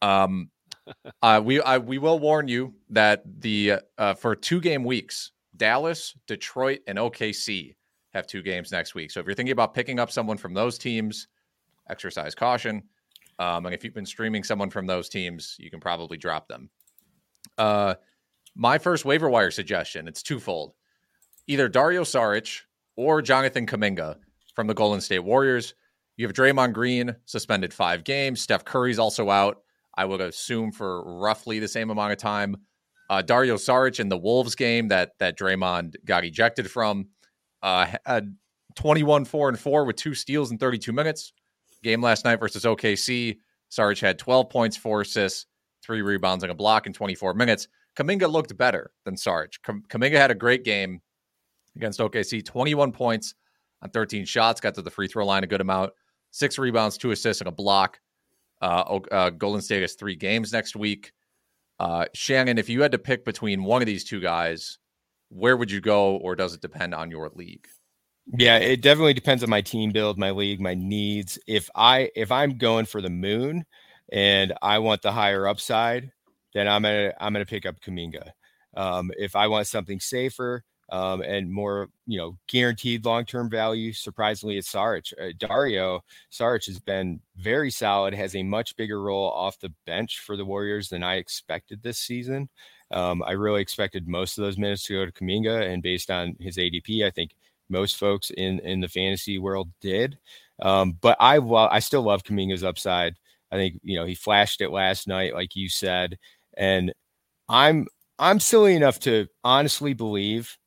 Um, 0.01 0.49
uh, 1.21 1.41
we 1.43 1.61
I, 1.61 1.77
we 1.77 1.97
will 1.97 2.19
warn 2.19 2.47
you 2.47 2.73
that 2.89 3.23
the 3.41 3.79
uh, 3.97 4.13
for 4.13 4.35
two 4.35 4.61
game 4.61 4.83
weeks, 4.83 5.31
Dallas, 5.55 6.15
Detroit, 6.27 6.79
and 6.87 6.97
OKC 6.97 7.75
have 8.13 8.27
two 8.27 8.41
games 8.41 8.71
next 8.71 8.95
week. 8.95 9.11
So 9.11 9.19
if 9.19 9.25
you're 9.25 9.35
thinking 9.35 9.53
about 9.53 9.73
picking 9.73 9.99
up 9.99 10.11
someone 10.11 10.37
from 10.37 10.53
those 10.53 10.77
teams, 10.77 11.27
exercise 11.89 12.35
caution. 12.35 12.83
Um, 13.39 13.65
and 13.65 13.75
if 13.75 13.83
you've 13.83 13.93
been 13.93 14.05
streaming 14.05 14.43
someone 14.43 14.69
from 14.69 14.87
those 14.87 15.09
teams, 15.09 15.55
you 15.59 15.69
can 15.69 15.79
probably 15.79 16.17
drop 16.17 16.47
them. 16.47 16.69
Uh, 17.57 17.95
my 18.55 18.77
first 18.77 19.05
waiver 19.05 19.29
wire 19.29 19.51
suggestion 19.51 20.07
it's 20.07 20.23
twofold: 20.23 20.73
either 21.47 21.67
Dario 21.67 22.03
Saric 22.03 22.61
or 22.97 23.21
Jonathan 23.21 23.65
Kuminga 23.65 24.17
from 24.55 24.67
the 24.67 24.73
Golden 24.73 24.99
State 24.99 25.19
Warriors. 25.19 25.75
You 26.17 26.27
have 26.27 26.35
Draymond 26.35 26.73
Green 26.73 27.15
suspended 27.25 27.73
five 27.73 28.03
games. 28.03 28.41
Steph 28.41 28.65
Curry's 28.65 28.99
also 28.99 29.29
out. 29.29 29.59
I 29.95 30.03
would 30.05 30.19
assume 30.19 30.71
for 30.71 31.19
roughly 31.19 31.59
the 31.59 31.67
same 31.67 31.89
amount 31.89 32.11
of 32.11 32.17
time. 32.17 32.57
Uh, 33.09 33.21
Dario 33.21 33.55
Saric 33.55 33.99
in 33.99 34.09
the 34.09 34.17
Wolves 34.17 34.55
game 34.55 34.89
that 34.89 35.11
that 35.19 35.37
Draymond 35.37 35.95
got 36.03 36.25
ejected 36.25 36.69
from 36.69 37.07
uh, 37.63 37.87
had 38.05 38.35
21 38.75 39.25
4 39.25 39.49
and 39.49 39.59
4 39.59 39.85
with 39.85 39.95
two 39.95 40.13
steals 40.13 40.51
in 40.51 40.57
32 40.57 40.91
minutes. 40.91 41.33
Game 41.83 42.01
last 42.01 42.25
night 42.25 42.39
versus 42.39 42.63
OKC. 42.63 43.37
Saric 43.71 44.01
had 44.01 44.19
12 44.19 44.49
points, 44.49 44.77
four 44.77 45.01
assists, 45.01 45.45
three 45.83 46.01
rebounds, 46.01 46.43
and 46.43 46.51
a 46.51 46.55
block 46.55 46.87
in 46.87 46.93
24 46.93 47.33
minutes. 47.33 47.67
Kuminga 47.95 48.31
looked 48.31 48.55
better 48.57 48.91
than 49.05 49.15
Saric. 49.15 49.53
Kuminga 49.65 50.17
had 50.17 50.31
a 50.31 50.35
great 50.35 50.63
game 50.63 51.01
against 51.77 51.99
OKC 51.99 52.43
21 52.43 52.91
points 52.91 53.35
on 53.81 53.89
13 53.89 54.25
shots, 54.25 54.59
got 54.59 54.75
to 54.75 54.81
the 54.81 54.89
free 54.89 55.07
throw 55.07 55.25
line 55.25 55.43
a 55.43 55.47
good 55.47 55.61
amount, 55.61 55.93
six 56.31 56.57
rebounds, 56.57 56.97
two 56.97 57.11
assists, 57.11 57.41
and 57.41 57.47
a 57.47 57.51
block. 57.51 57.99
Uh, 58.61 58.99
uh, 59.11 59.29
Golden 59.29 59.61
State 59.61 59.81
has 59.81 59.93
three 59.93 60.15
games 60.15 60.51
next 60.51 60.75
week. 60.75 61.13
Uh, 61.79 62.05
Shannon, 62.13 62.57
if 62.57 62.69
you 62.69 62.81
had 62.81 62.91
to 62.93 62.97
pick 62.97 63.23
between 63.23 63.63
one 63.63 63.81
of 63.81 63.85
these 63.85 64.03
two 64.03 64.19
guys, 64.19 64.79
where 65.29 65.55
would 65.55 65.69
you 65.69 65.79
go, 65.79 66.15
or 66.17 66.35
does 66.35 66.55
it 66.55 66.61
depend 66.61 66.95
on 66.95 67.11
your 67.11 67.29
league? 67.35 67.67
Yeah, 68.37 68.57
it 68.57 68.81
definitely 68.81 69.13
depends 69.13 69.43
on 69.43 69.49
my 69.49 69.61
team 69.61 69.91
build, 69.91 70.17
my 70.17 70.31
league, 70.31 70.59
my 70.59 70.73
needs. 70.73 71.39
If 71.47 71.69
I 71.75 72.09
if 72.15 72.31
I'm 72.31 72.57
going 72.57 72.85
for 72.85 73.01
the 73.01 73.09
moon 73.09 73.63
and 74.11 74.53
I 74.61 74.79
want 74.79 75.01
the 75.01 75.11
higher 75.11 75.47
upside, 75.47 76.11
then 76.53 76.67
I'm 76.67 76.81
gonna 76.81 77.13
I'm 77.19 77.31
gonna 77.31 77.45
pick 77.45 77.65
up 77.65 77.79
Kuminga. 77.79 78.31
Um, 78.75 79.11
if 79.17 79.35
I 79.35 79.47
want 79.47 79.67
something 79.67 79.99
safer, 79.99 80.63
um, 80.89 81.21
and 81.21 81.51
more, 81.51 81.89
you 82.05 82.17
know, 82.17 82.37
guaranteed 82.47 83.05
long 83.05 83.25
term 83.25 83.49
value. 83.49 83.91
Surprisingly, 83.93 84.57
it's 84.57 84.71
Saric. 84.71 85.13
Uh, 85.19 85.33
Dario 85.37 86.03
Saric 86.31 86.65
has 86.67 86.79
been 86.79 87.19
very 87.37 87.69
solid, 87.71 88.13
has 88.13 88.35
a 88.35 88.43
much 88.43 88.75
bigger 88.77 89.01
role 89.01 89.29
off 89.31 89.59
the 89.59 89.73
bench 89.85 90.19
for 90.19 90.37
the 90.37 90.45
Warriors 90.45 90.89
than 90.89 91.03
I 91.03 91.15
expected 91.15 91.81
this 91.81 91.99
season. 91.99 92.49
Um, 92.91 93.21
I 93.23 93.31
really 93.31 93.61
expected 93.61 94.07
most 94.07 94.37
of 94.37 94.43
those 94.43 94.57
minutes 94.57 94.83
to 94.83 94.93
go 94.93 95.05
to 95.05 95.11
Kuminga, 95.11 95.69
and 95.71 95.83
based 95.83 96.09
on 96.09 96.35
his 96.39 96.57
ADP, 96.57 97.05
I 97.05 97.11
think 97.11 97.31
most 97.69 97.97
folks 97.97 98.29
in 98.31 98.59
in 98.59 98.79
the 98.79 98.87
fantasy 98.87 99.39
world 99.39 99.69
did. 99.81 100.17
Um, 100.61 100.97
but 101.01 101.17
I 101.19 101.39
well, 101.39 101.67
I 101.71 101.79
still 101.79 102.03
love 102.03 102.23
Kuminga's 102.23 102.63
upside. 102.63 103.15
I 103.51 103.55
think 103.55 103.79
you 103.83 103.97
know 103.97 104.05
he 104.05 104.15
flashed 104.15 104.61
it 104.61 104.71
last 104.71 105.07
night, 105.07 105.33
like 105.33 105.55
you 105.55 105.69
said, 105.69 106.17
and 106.57 106.93
I'm 107.49 107.87
I'm 108.19 108.39
silly 108.39 108.75
enough 108.75 108.99
to 109.01 109.27
honestly 109.43 109.93
believe 109.93 110.57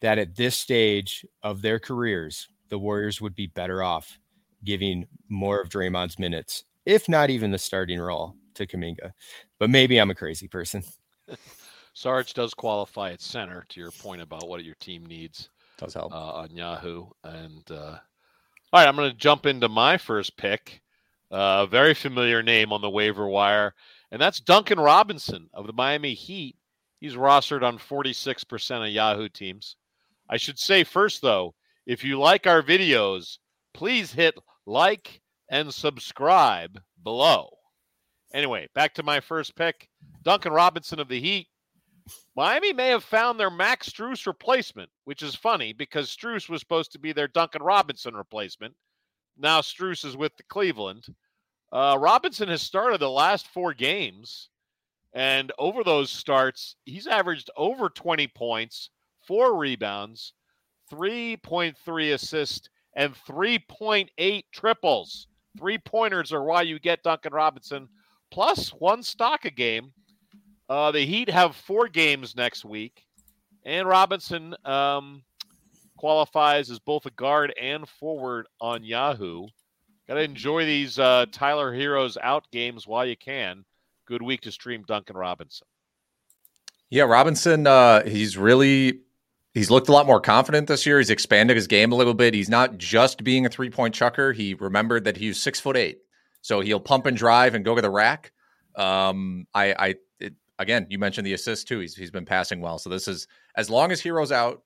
that 0.00 0.18
at 0.18 0.36
this 0.36 0.56
stage 0.56 1.26
of 1.42 1.62
their 1.62 1.78
careers, 1.78 2.48
the 2.68 2.78
Warriors 2.78 3.20
would 3.20 3.34
be 3.34 3.46
better 3.46 3.82
off 3.82 4.18
giving 4.64 5.06
more 5.28 5.60
of 5.60 5.68
Draymond's 5.68 6.18
minutes, 6.18 6.64
if 6.86 7.08
not 7.08 7.30
even 7.30 7.50
the 7.50 7.58
starting 7.58 8.00
role 8.00 8.34
to 8.54 8.66
Kuminga. 8.66 9.12
But 9.58 9.70
maybe 9.70 9.98
I'm 9.98 10.10
a 10.10 10.14
crazy 10.14 10.48
person. 10.48 10.82
Sarge 11.94 12.32
does 12.34 12.54
qualify 12.54 13.10
at 13.10 13.20
center 13.20 13.64
to 13.68 13.80
your 13.80 13.90
point 13.90 14.22
about 14.22 14.48
what 14.48 14.64
your 14.64 14.76
team 14.76 15.04
needs. 15.06 15.50
Does 15.78 15.94
help 15.94 16.12
uh, 16.12 16.32
on 16.32 16.50
Yahoo. 16.50 17.06
And 17.24 17.68
uh, 17.70 17.98
all 18.72 18.80
right, 18.80 18.88
I'm 18.88 18.96
going 18.96 19.10
to 19.10 19.16
jump 19.16 19.46
into 19.46 19.68
my 19.68 19.96
first 19.96 20.36
pick. 20.36 20.82
A 21.30 21.34
uh, 21.34 21.66
very 21.66 21.92
familiar 21.92 22.42
name 22.42 22.72
on 22.72 22.80
the 22.80 22.88
waiver 22.88 23.26
wire, 23.26 23.74
and 24.10 24.22
that's 24.22 24.40
Duncan 24.40 24.80
Robinson 24.80 25.50
of 25.52 25.66
the 25.66 25.74
Miami 25.74 26.14
Heat. 26.14 26.56
He's 27.00 27.16
rostered 27.16 27.62
on 27.62 27.76
46% 27.78 28.86
of 28.86 28.92
Yahoo 28.92 29.28
teams. 29.28 29.76
I 30.28 30.36
should 30.36 30.58
say 30.58 30.84
first, 30.84 31.22
though, 31.22 31.54
if 31.86 32.04
you 32.04 32.18
like 32.18 32.46
our 32.46 32.62
videos, 32.62 33.38
please 33.72 34.12
hit 34.12 34.34
like 34.66 35.20
and 35.50 35.72
subscribe 35.72 36.80
below. 37.02 37.50
Anyway, 38.34 38.68
back 38.74 38.94
to 38.94 39.02
my 39.02 39.20
first 39.20 39.56
pick 39.56 39.88
Duncan 40.22 40.52
Robinson 40.52 41.00
of 41.00 41.08
the 41.08 41.20
Heat. 41.20 41.48
Miami 42.36 42.72
may 42.72 42.88
have 42.88 43.04
found 43.04 43.38
their 43.38 43.50
Max 43.50 43.88
Strus 43.88 44.26
replacement, 44.26 44.90
which 45.04 45.22
is 45.22 45.34
funny 45.34 45.72
because 45.72 46.14
Strus 46.14 46.48
was 46.48 46.60
supposed 46.60 46.92
to 46.92 46.98
be 46.98 47.12
their 47.12 47.28
Duncan 47.28 47.62
Robinson 47.62 48.14
replacement. 48.14 48.74
Now 49.36 49.60
Strus 49.60 50.04
is 50.04 50.16
with 50.16 50.36
the 50.36 50.42
Cleveland. 50.44 51.04
Uh, 51.72 51.96
Robinson 51.98 52.48
has 52.48 52.62
started 52.62 53.00
the 53.00 53.10
last 53.10 53.48
four 53.48 53.74
games, 53.74 54.48
and 55.12 55.52
over 55.58 55.84
those 55.84 56.10
starts, 56.10 56.76
he's 56.84 57.06
averaged 57.06 57.50
over 57.56 57.88
20 57.88 58.26
points, 58.28 58.90
four 59.28 59.58
rebounds, 59.58 60.32
3.3 60.90 62.14
assists, 62.14 62.70
and 62.96 63.14
3.8 63.14 64.42
triples. 64.52 65.26
Three 65.58 65.78
pointers 65.78 66.32
are 66.32 66.42
why 66.42 66.62
you 66.62 66.78
get 66.78 67.02
Duncan 67.02 67.34
Robinson, 67.34 67.88
plus 68.30 68.70
one 68.70 69.02
stock 69.02 69.44
a 69.44 69.50
game. 69.50 69.92
Uh, 70.68 70.90
the 70.90 71.04
Heat 71.04 71.28
have 71.28 71.54
four 71.54 71.88
games 71.88 72.34
next 72.36 72.64
week, 72.64 73.04
and 73.64 73.86
Robinson 73.86 74.54
um, 74.64 75.22
qualifies 75.98 76.70
as 76.70 76.78
both 76.78 77.04
a 77.04 77.10
guard 77.10 77.52
and 77.60 77.86
forward 77.86 78.46
on 78.60 78.82
Yahoo. 78.82 79.46
Got 80.06 80.14
to 80.14 80.20
enjoy 80.20 80.64
these 80.64 80.98
uh, 80.98 81.26
Tyler 81.32 81.74
Herro's 81.74 82.16
out 82.22 82.46
games 82.50 82.86
while 82.86 83.04
you 83.04 83.16
can. 83.16 83.64
Good 84.06 84.22
week 84.22 84.40
to 84.42 84.52
stream 84.52 84.84
Duncan 84.86 85.16
Robinson. 85.16 85.66
Yeah, 86.90 87.02
Robinson, 87.02 87.66
uh, 87.66 88.04
he's 88.04 88.38
really 88.38 89.00
he's 89.58 89.70
looked 89.70 89.88
a 89.88 89.92
lot 89.92 90.06
more 90.06 90.20
confident 90.20 90.68
this 90.68 90.86
year. 90.86 90.98
He's 90.98 91.10
expanded 91.10 91.56
his 91.56 91.66
game 91.66 91.92
a 91.92 91.96
little 91.96 92.14
bit. 92.14 92.32
He's 92.32 92.48
not 92.48 92.78
just 92.78 93.24
being 93.24 93.44
a 93.44 93.48
three 93.48 93.70
point 93.70 93.94
chucker. 93.94 94.32
He 94.32 94.54
remembered 94.54 95.04
that 95.04 95.16
he's 95.16 95.42
six 95.42 95.58
foot 95.58 95.76
eight, 95.76 95.98
so 96.40 96.60
he'll 96.60 96.80
pump 96.80 97.06
and 97.06 97.16
drive 97.16 97.54
and 97.54 97.64
go 97.64 97.74
to 97.74 97.82
the 97.82 97.90
rack. 97.90 98.32
Um, 98.76 99.46
I, 99.52 99.72
I 99.72 99.94
it, 100.20 100.34
again, 100.58 100.86
you 100.88 100.98
mentioned 100.98 101.26
the 101.26 101.34
assist 101.34 101.66
too. 101.68 101.80
He's 101.80 101.94
he's 101.94 102.10
been 102.10 102.24
passing 102.24 102.60
well. 102.60 102.78
So 102.78 102.88
this 102.88 103.08
is 103.08 103.26
as 103.56 103.68
long 103.68 103.90
as 103.90 104.00
Herro's 104.00 104.32
out, 104.32 104.62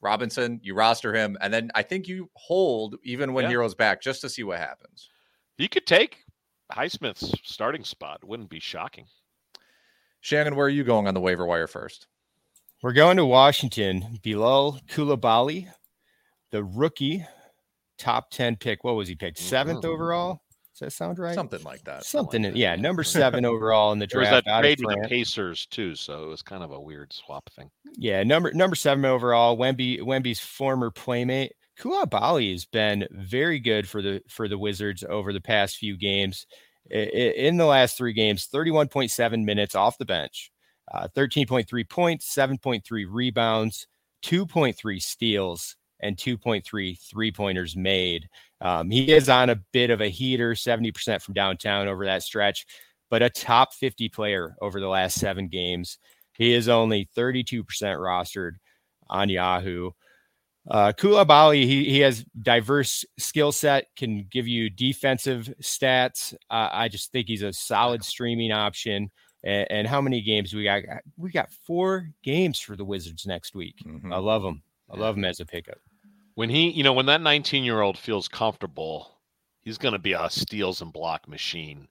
Robinson, 0.00 0.60
you 0.62 0.74
roster 0.74 1.12
him, 1.12 1.36
and 1.40 1.52
then 1.52 1.70
I 1.74 1.82
think 1.82 2.06
you 2.06 2.30
hold 2.34 2.96
even 3.02 3.32
when 3.32 3.44
yeah. 3.44 3.50
Herro's 3.50 3.74
back 3.74 4.00
just 4.00 4.20
to 4.20 4.30
see 4.30 4.44
what 4.44 4.58
happens. 4.58 5.10
He 5.56 5.66
could 5.66 5.86
take 5.86 6.24
Highsmith's 6.72 7.34
starting 7.42 7.82
spot. 7.82 8.22
Wouldn't 8.24 8.50
be 8.50 8.60
shocking. 8.60 9.06
Shannon, 10.20 10.54
where 10.56 10.66
are 10.66 10.70
you 10.70 10.84
going 10.84 11.08
on 11.08 11.14
the 11.14 11.20
waiver 11.20 11.46
wire 11.46 11.66
first? 11.66 12.06
We're 12.80 12.92
going 12.92 13.16
to 13.16 13.26
Washington. 13.26 14.20
Bilal 14.22 14.78
Coulibaly, 14.88 15.66
the 16.52 16.62
rookie, 16.62 17.26
top 17.98 18.30
10 18.30 18.56
pick. 18.56 18.84
What 18.84 18.94
was 18.94 19.08
he 19.08 19.16
picked? 19.16 19.38
Seventh 19.38 19.80
mm-hmm. 19.80 19.90
overall? 19.90 20.42
Does 20.78 20.86
that 20.86 20.90
sound 20.92 21.18
right? 21.18 21.34
Something 21.34 21.64
like 21.64 21.82
that. 21.84 22.04
Something, 22.04 22.44
like 22.44 22.52
that. 22.52 22.58
yeah, 22.58 22.76
number 22.76 23.02
seven 23.04 23.44
overall 23.44 23.90
in 23.90 23.98
the 23.98 24.06
draft. 24.06 24.30
There 24.30 24.36
was 24.36 24.44
that 24.44 24.60
trade 24.60 24.78
with 24.80 25.02
the 25.02 25.08
Pacers 25.08 25.66
too, 25.66 25.96
so 25.96 26.22
it 26.22 26.28
was 26.28 26.42
kind 26.42 26.62
of 26.62 26.70
a 26.70 26.80
weird 26.80 27.12
swap 27.12 27.50
thing. 27.50 27.68
Yeah, 27.96 28.22
number 28.22 28.52
number 28.52 28.76
seven 28.76 29.04
overall. 29.04 29.58
Wemby 29.58 30.00
Wemby's 30.00 30.38
former 30.38 30.92
playmate. 30.92 31.54
Coulibaly 31.80 32.52
has 32.52 32.64
been 32.64 33.08
very 33.10 33.58
good 33.58 33.88
for 33.88 34.02
the 34.02 34.22
for 34.28 34.46
the 34.46 34.58
Wizards 34.58 35.02
over 35.02 35.32
the 35.32 35.40
past 35.40 35.78
few 35.78 35.96
games. 35.96 36.46
In 36.90 37.56
the 37.56 37.66
last 37.66 37.98
three 37.98 38.14
games, 38.14 38.48
31.7 38.52 39.44
minutes 39.44 39.74
off 39.74 39.98
the 39.98 40.06
bench, 40.06 40.50
uh, 40.92 41.08
13.3 41.16 41.88
points, 41.88 42.34
7.3 42.34 43.06
rebounds, 43.08 43.86
2.3 44.24 45.02
steals, 45.02 45.76
and 46.00 46.16
2.3 46.16 46.98
three 46.98 47.32
pointers 47.32 47.76
made. 47.76 48.28
Um, 48.60 48.90
he 48.90 49.12
is 49.12 49.28
on 49.28 49.50
a 49.50 49.60
bit 49.72 49.90
of 49.90 50.00
a 50.00 50.08
heater, 50.08 50.52
70% 50.52 51.22
from 51.22 51.34
downtown 51.34 51.88
over 51.88 52.04
that 52.04 52.22
stretch, 52.22 52.66
but 53.10 53.22
a 53.22 53.30
top 53.30 53.74
50 53.74 54.08
player 54.08 54.54
over 54.60 54.80
the 54.80 54.88
last 54.88 55.18
seven 55.18 55.48
games. 55.48 55.98
He 56.32 56.52
is 56.52 56.68
only 56.68 57.08
32% 57.16 57.64
rostered 57.64 58.52
on 59.08 59.28
Yahoo. 59.28 59.90
Uh, 60.70 60.92
Coulibaly, 60.92 61.64
he, 61.64 61.84
he 61.84 62.00
has 62.00 62.24
diverse 62.42 63.04
skill 63.18 63.52
set, 63.52 63.86
can 63.96 64.26
give 64.30 64.46
you 64.46 64.68
defensive 64.68 65.52
stats. 65.62 66.34
Uh, 66.50 66.68
I 66.70 66.88
just 66.88 67.10
think 67.10 67.26
he's 67.26 67.42
a 67.42 67.52
solid 67.52 68.04
streaming 68.04 68.52
option. 68.52 69.10
And, 69.44 69.66
and, 69.70 69.86
how 69.86 70.00
many 70.00 70.20
games 70.20 70.52
we 70.52 70.64
got? 70.64 70.82
We 71.16 71.30
got 71.30 71.52
four 71.52 72.10
games 72.24 72.58
for 72.58 72.74
the 72.74 72.84
Wizards 72.84 73.26
next 73.26 73.54
week. 73.54 73.76
Mm-hmm. 73.86 74.12
I 74.12 74.18
love 74.18 74.44
him. 74.44 74.62
I 74.90 74.98
love 74.98 75.16
him 75.16 75.24
as 75.24 75.40
a 75.40 75.46
pickup. 75.46 75.78
When 76.34 76.50
he, 76.50 76.70
you 76.70 76.82
know, 76.82 76.92
when 76.92 77.06
that 77.06 77.20
19 77.20 77.64
year 77.64 77.80
old 77.80 77.98
feels 77.98 78.26
comfortable, 78.26 79.18
he's 79.60 79.78
going 79.78 79.92
to 79.92 79.98
be 79.98 80.12
a 80.12 80.28
steals 80.30 80.82
and 80.82 80.92
block 80.92 81.28
machine, 81.28 81.86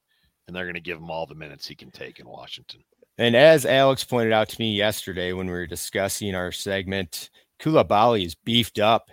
and 0.47 0.55
they're 0.55 0.65
going 0.65 0.75
to 0.75 0.81
give 0.81 0.97
him 0.97 1.09
all 1.09 1.25
the 1.25 1.35
minutes 1.35 1.67
he 1.67 1.75
can 1.75 1.91
take 1.91 2.19
in 2.19 2.27
Washington. 2.27 2.83
And 3.17 3.35
as 3.35 3.65
Alex 3.65 4.03
pointed 4.03 4.33
out 4.33 4.49
to 4.49 4.59
me 4.59 4.75
yesterday 4.75 5.33
when 5.33 5.47
we 5.47 5.53
were 5.53 5.67
discussing 5.67 6.35
our 6.35 6.51
segment, 6.51 7.29
Coulibaly 7.59 8.25
is 8.25 8.35
beefed 8.35 8.79
up. 8.79 9.09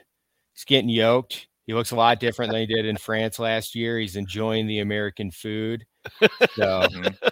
He's 0.53 0.65
getting 0.65 0.91
yoked. 0.91 1.49
He 1.67 1.73
looks 1.73 1.93
a 1.93 1.97
lot 1.97 2.21
different 2.21 2.53
than 2.53 2.61
he 2.61 2.67
did 2.67 2.85
in 2.85 2.99
France 2.99 3.39
last 3.39 3.75
year. 3.75 3.99
He's 3.99 4.17
enjoying 4.17 4.67
the 4.67 4.81
American 4.81 5.31
food. 5.31 5.85
So, 6.55 6.83
mm-hmm. 6.83 7.29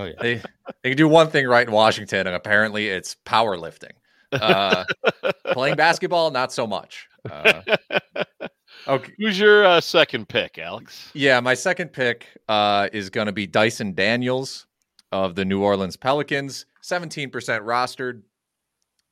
Oh, 0.00 0.04
yeah. 0.06 0.12
they, 0.20 0.42
they 0.82 0.90
can 0.90 0.96
do 0.96 1.08
one 1.08 1.30
thing 1.30 1.46
right 1.46 1.66
in 1.66 1.72
Washington, 1.72 2.26
and 2.26 2.36
apparently 2.36 2.88
it's 2.88 3.16
powerlifting. 3.26 3.92
Uh, 4.32 4.84
playing 5.52 5.76
basketball, 5.76 6.30
not 6.30 6.52
so 6.52 6.66
much. 6.66 7.08
Uh, 7.30 7.62
okay. 8.88 9.12
Who's 9.18 9.38
your 9.38 9.64
uh, 9.64 9.80
second 9.80 10.28
pick, 10.28 10.58
Alex? 10.58 11.10
Yeah, 11.14 11.40
my 11.40 11.54
second 11.54 11.92
pick 11.92 12.26
uh, 12.48 12.88
is 12.92 13.10
going 13.10 13.26
to 13.26 13.32
be 13.32 13.46
Dyson 13.46 13.94
Daniels 13.94 14.66
of 15.12 15.34
the 15.34 15.44
New 15.44 15.62
Orleans 15.62 15.96
Pelicans. 15.96 16.66
17% 16.84 17.30
rostered. 17.30 18.22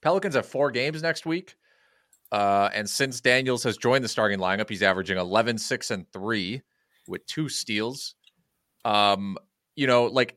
Pelicans 0.01 0.35
have 0.35 0.47
four 0.47 0.71
games 0.71 1.03
next 1.03 1.27
week. 1.27 1.57
Uh, 2.31 2.69
and 2.75 2.89
since 2.89 3.21
Daniels 3.21 3.63
has 3.63 3.77
joined 3.77 4.05
the 4.05 4.09
starting 4.09 4.39
lineup, 4.39 4.69
he's 4.69 4.83
averaging 4.83 5.19
11, 5.19 5.59
6, 5.59 5.91
and 5.91 6.11
3 6.13 6.63
with 7.09 7.25
two 7.27 7.49
steals. 7.49 8.15
Um, 8.85 9.37
you 9.77 9.87
know, 9.87 10.05
like 10.05 10.37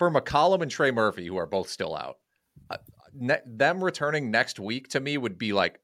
for 0.00 0.10
McCollum 0.10 0.62
and 0.62 0.70
Trey 0.70 0.90
Murphy, 0.90 1.26
who 1.26 1.36
are 1.36 1.44
both 1.44 1.68
still 1.68 1.94
out, 1.94 2.16
uh, 2.70 2.78
ne- 3.12 3.42
them 3.44 3.84
returning 3.84 4.30
next 4.30 4.58
week 4.58 4.88
to 4.88 4.98
me 4.98 5.18
would 5.18 5.36
be 5.36 5.52
like 5.52 5.78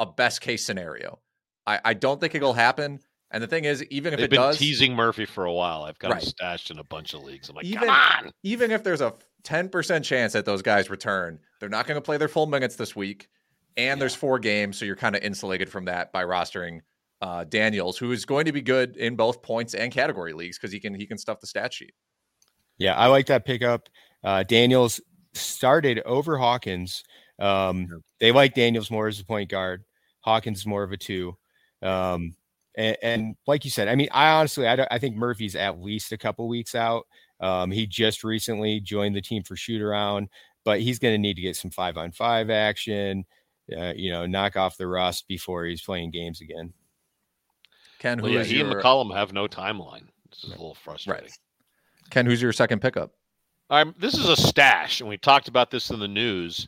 a 0.00 0.04
best 0.04 0.40
case 0.40 0.66
scenario. 0.66 1.20
I, 1.64 1.78
I 1.84 1.94
don't 1.94 2.20
think 2.20 2.34
it'll 2.34 2.54
happen. 2.54 2.98
And 3.30 3.40
the 3.40 3.46
thing 3.46 3.64
is, 3.64 3.84
even 3.84 4.12
if 4.12 4.18
They've 4.18 4.24
it 4.24 4.30
been 4.30 4.40
does, 4.40 4.58
teasing 4.58 4.96
Murphy 4.96 5.26
for 5.26 5.44
a 5.44 5.52
while. 5.52 5.84
I've 5.84 5.96
got 6.00 6.10
right. 6.10 6.22
him 6.24 6.28
stashed 6.28 6.72
in 6.72 6.80
a 6.80 6.84
bunch 6.84 7.14
of 7.14 7.22
leagues. 7.22 7.48
I'm 7.48 7.54
like, 7.54 7.66
even, 7.66 7.86
come 7.86 7.90
on. 7.90 8.32
Even 8.42 8.72
if 8.72 8.82
there's 8.82 9.00
a 9.00 9.14
10% 9.44 10.02
chance 10.02 10.32
that 10.32 10.44
those 10.44 10.62
guys 10.62 10.90
return, 10.90 11.38
they're 11.60 11.68
not 11.68 11.86
going 11.86 11.94
to 11.96 12.02
play 12.02 12.16
their 12.16 12.26
full 12.26 12.46
minutes 12.46 12.74
this 12.74 12.96
week. 12.96 13.28
And 13.76 13.96
yeah. 13.98 14.00
there's 14.00 14.16
four 14.16 14.40
games, 14.40 14.76
so 14.76 14.84
you're 14.84 14.96
kind 14.96 15.14
of 15.14 15.22
insulated 15.22 15.70
from 15.70 15.84
that 15.84 16.10
by 16.10 16.24
rostering 16.24 16.80
uh, 17.22 17.44
Daniels, 17.44 17.96
who 17.96 18.10
is 18.10 18.24
going 18.24 18.46
to 18.46 18.52
be 18.52 18.60
good 18.60 18.96
in 18.96 19.14
both 19.14 19.40
points 19.40 19.72
and 19.72 19.92
category 19.92 20.32
leagues 20.32 20.58
because 20.58 20.72
he 20.72 20.80
can 20.80 20.96
he 20.96 21.06
can 21.06 21.16
stuff 21.16 21.38
the 21.38 21.46
stat 21.46 21.72
sheet. 21.72 21.92
Yeah, 22.78 22.94
I 22.94 23.06
like 23.06 23.26
that 23.26 23.44
pickup. 23.44 23.88
Uh, 24.22 24.42
Daniels 24.42 25.00
started 25.34 26.00
over 26.04 26.36
Hawkins 26.38 27.04
Um, 27.38 28.02
they 28.20 28.32
like 28.32 28.54
Daniels 28.54 28.90
more 28.90 29.08
as 29.08 29.20
a 29.20 29.24
point 29.24 29.50
guard. 29.50 29.84
Hawkins 30.20 30.60
is 30.60 30.66
more 30.66 30.82
of 30.82 30.92
a 30.92 30.96
two. 30.96 31.36
Um, 31.82 32.34
and, 32.76 32.96
and, 33.02 33.36
like 33.46 33.64
you 33.64 33.70
said, 33.70 33.88
I 33.88 33.94
mean, 33.94 34.08
I 34.12 34.30
honestly, 34.30 34.66
I, 34.66 34.86
I 34.90 34.98
think 34.98 35.16
Murphy's 35.16 35.56
at 35.56 35.80
least 35.80 36.12
a 36.12 36.18
couple 36.18 36.48
weeks 36.48 36.74
out. 36.74 37.06
Um, 37.40 37.70
he 37.70 37.86
just 37.86 38.24
recently 38.24 38.80
joined 38.80 39.14
the 39.14 39.20
team 39.20 39.42
for 39.42 39.56
shoot 39.56 39.82
around, 39.82 40.28
but 40.64 40.80
he's 40.80 40.98
going 40.98 41.14
to 41.14 41.18
need 41.18 41.34
to 41.34 41.42
get 41.42 41.56
some 41.56 41.70
five 41.70 41.96
on 41.96 42.12
five 42.12 42.50
action, 42.50 43.24
uh, 43.76 43.92
you 43.94 44.10
know, 44.10 44.26
knock 44.26 44.56
off 44.56 44.76
the 44.76 44.86
rust 44.86 45.28
before 45.28 45.64
he's 45.64 45.82
playing 45.82 46.10
games 46.10 46.40
again. 46.40 46.72
Ken, 47.98 48.20
well, 48.20 48.30
yeah, 48.30 48.44
he 48.44 48.56
your... 48.56 48.70
and 48.70 48.76
McCollum 48.76 49.14
have 49.14 49.32
no 49.32 49.46
timeline. 49.46 50.04
This 50.30 50.44
is 50.44 50.50
a 50.50 50.52
little 50.52 50.74
frustrating. 50.74 51.24
Right. 51.24 51.32
Ken, 52.10 52.26
who's 52.26 52.42
your 52.42 52.52
second 52.52 52.80
pickup? 52.80 53.12
Um, 53.70 53.94
this 53.98 54.14
is 54.14 54.28
a 54.28 54.36
stash, 54.36 55.00
and 55.00 55.08
we 55.08 55.16
talked 55.16 55.48
about 55.48 55.70
this 55.70 55.90
in 55.90 55.98
the 55.98 56.08
news. 56.08 56.66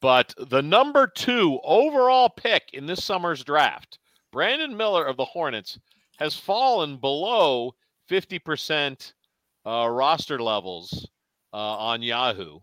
But 0.00 0.34
the 0.38 0.62
number 0.62 1.06
two 1.08 1.58
overall 1.64 2.28
pick 2.28 2.70
in 2.72 2.86
this 2.86 3.04
summer's 3.04 3.42
draft, 3.42 3.98
Brandon 4.30 4.76
Miller 4.76 5.04
of 5.04 5.16
the 5.16 5.24
Hornets, 5.24 5.78
has 6.18 6.36
fallen 6.36 6.96
below 6.98 7.74
50% 8.08 9.12
uh, 9.66 9.88
roster 9.90 10.40
levels 10.40 11.08
uh, 11.52 11.56
on 11.56 12.02
Yahoo. 12.02 12.60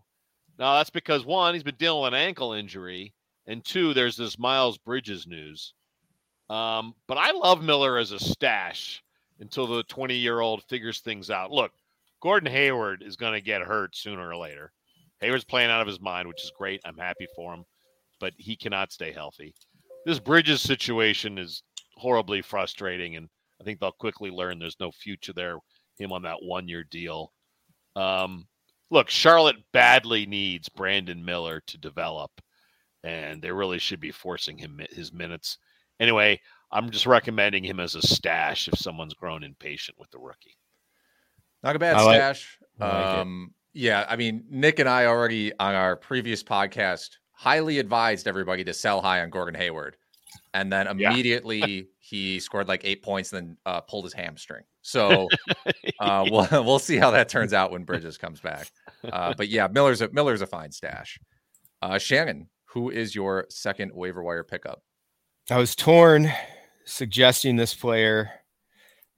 Now, 0.58 0.76
that's 0.76 0.90
because 0.90 1.26
one, 1.26 1.52
he's 1.52 1.62
been 1.62 1.74
dealing 1.76 2.02
with 2.02 2.14
an 2.14 2.20
ankle 2.20 2.54
injury, 2.54 3.12
and 3.46 3.62
two, 3.62 3.92
there's 3.92 4.16
this 4.16 4.38
Miles 4.38 4.78
Bridges 4.78 5.26
news. 5.26 5.74
Um, 6.48 6.94
but 7.06 7.18
I 7.18 7.32
love 7.32 7.62
Miller 7.62 7.98
as 7.98 8.12
a 8.12 8.18
stash 8.18 9.02
until 9.40 9.66
the 9.66 9.82
20 9.84 10.14
year 10.14 10.40
old 10.40 10.62
figures 10.64 11.00
things 11.00 11.30
out. 11.30 11.50
Look, 11.50 11.72
Gordon 12.22 12.50
Hayward 12.50 13.02
is 13.02 13.16
going 13.16 13.34
to 13.34 13.40
get 13.40 13.62
hurt 13.62 13.96
sooner 13.96 14.28
or 14.28 14.36
later. 14.36 14.72
Hayward's 15.20 15.44
playing 15.44 15.70
out 15.70 15.80
of 15.80 15.86
his 15.86 16.00
mind, 16.00 16.28
which 16.28 16.42
is 16.42 16.52
great. 16.56 16.80
I'm 16.84 16.98
happy 16.98 17.26
for 17.34 17.54
him, 17.54 17.64
but 18.20 18.32
he 18.36 18.56
cannot 18.56 18.92
stay 18.92 19.12
healthy. 19.12 19.54
This 20.04 20.18
Bridges 20.18 20.60
situation 20.60 21.38
is 21.38 21.62
horribly 21.96 22.42
frustrating, 22.42 23.16
and 23.16 23.28
I 23.60 23.64
think 23.64 23.80
they'll 23.80 23.92
quickly 23.92 24.30
learn 24.30 24.58
there's 24.58 24.80
no 24.80 24.92
future 24.92 25.32
there. 25.32 25.58
Him 25.98 26.12
on 26.12 26.22
that 26.22 26.42
one 26.42 26.68
year 26.68 26.84
deal. 26.84 27.32
Um, 27.96 28.46
look, 28.90 29.08
Charlotte 29.08 29.56
badly 29.72 30.26
needs 30.26 30.68
Brandon 30.68 31.24
Miller 31.24 31.62
to 31.66 31.78
develop, 31.78 32.30
and 33.02 33.40
they 33.40 33.50
really 33.50 33.78
should 33.78 34.00
be 34.00 34.10
forcing 34.12 34.58
him 34.58 34.80
his 34.90 35.12
minutes. 35.12 35.58
Anyway, 35.98 36.40
I'm 36.70 36.90
just 36.90 37.06
recommending 37.06 37.64
him 37.64 37.80
as 37.80 37.94
a 37.94 38.02
stash 38.02 38.68
if 38.68 38.78
someone's 38.78 39.14
grown 39.14 39.42
impatient 39.42 39.98
with 39.98 40.10
the 40.10 40.18
rookie. 40.18 40.56
Not 41.62 41.76
a 41.76 41.78
bad 41.78 41.96
like, 41.96 42.16
stash. 42.16 42.58
Like 42.78 42.92
um, 42.92 43.54
yeah, 43.72 44.06
I 44.08 44.16
mean, 44.16 44.44
Nick 44.48 44.78
and 44.78 44.88
I 44.88 45.06
already 45.06 45.52
on 45.58 45.74
our 45.74 45.96
previous 45.96 46.42
podcast 46.42 47.10
highly 47.32 47.78
advised 47.78 48.26
everybody 48.26 48.64
to 48.64 48.72
sell 48.72 49.02
high 49.02 49.20
on 49.20 49.30
Gordon 49.30 49.54
Hayward, 49.54 49.96
and 50.54 50.72
then 50.72 50.86
immediately 50.86 51.58
yeah. 51.58 51.82
he 51.98 52.40
scored 52.40 52.68
like 52.68 52.82
eight 52.84 53.02
points, 53.02 53.32
and 53.32 53.48
then 53.48 53.56
uh, 53.66 53.80
pulled 53.80 54.04
his 54.04 54.14
hamstring. 54.14 54.64
So 54.82 55.28
uh, 56.00 56.26
we'll 56.30 56.48
we'll 56.50 56.78
see 56.78 56.96
how 56.96 57.10
that 57.10 57.28
turns 57.28 57.52
out 57.52 57.70
when 57.70 57.84
Bridges 57.84 58.16
comes 58.16 58.40
back. 58.40 58.70
Uh, 59.04 59.34
but 59.36 59.48
yeah, 59.48 59.66
Miller's 59.66 60.00
a 60.00 60.08
Miller's 60.10 60.42
a 60.42 60.46
fine 60.46 60.72
stash. 60.72 61.18
Uh, 61.82 61.98
Shannon, 61.98 62.48
who 62.64 62.90
is 62.90 63.14
your 63.14 63.46
second 63.50 63.92
waiver 63.94 64.22
wire 64.22 64.44
pickup? 64.44 64.82
I 65.50 65.58
was 65.58 65.76
torn 65.76 66.32
suggesting 66.84 67.56
this 67.56 67.74
player, 67.74 68.30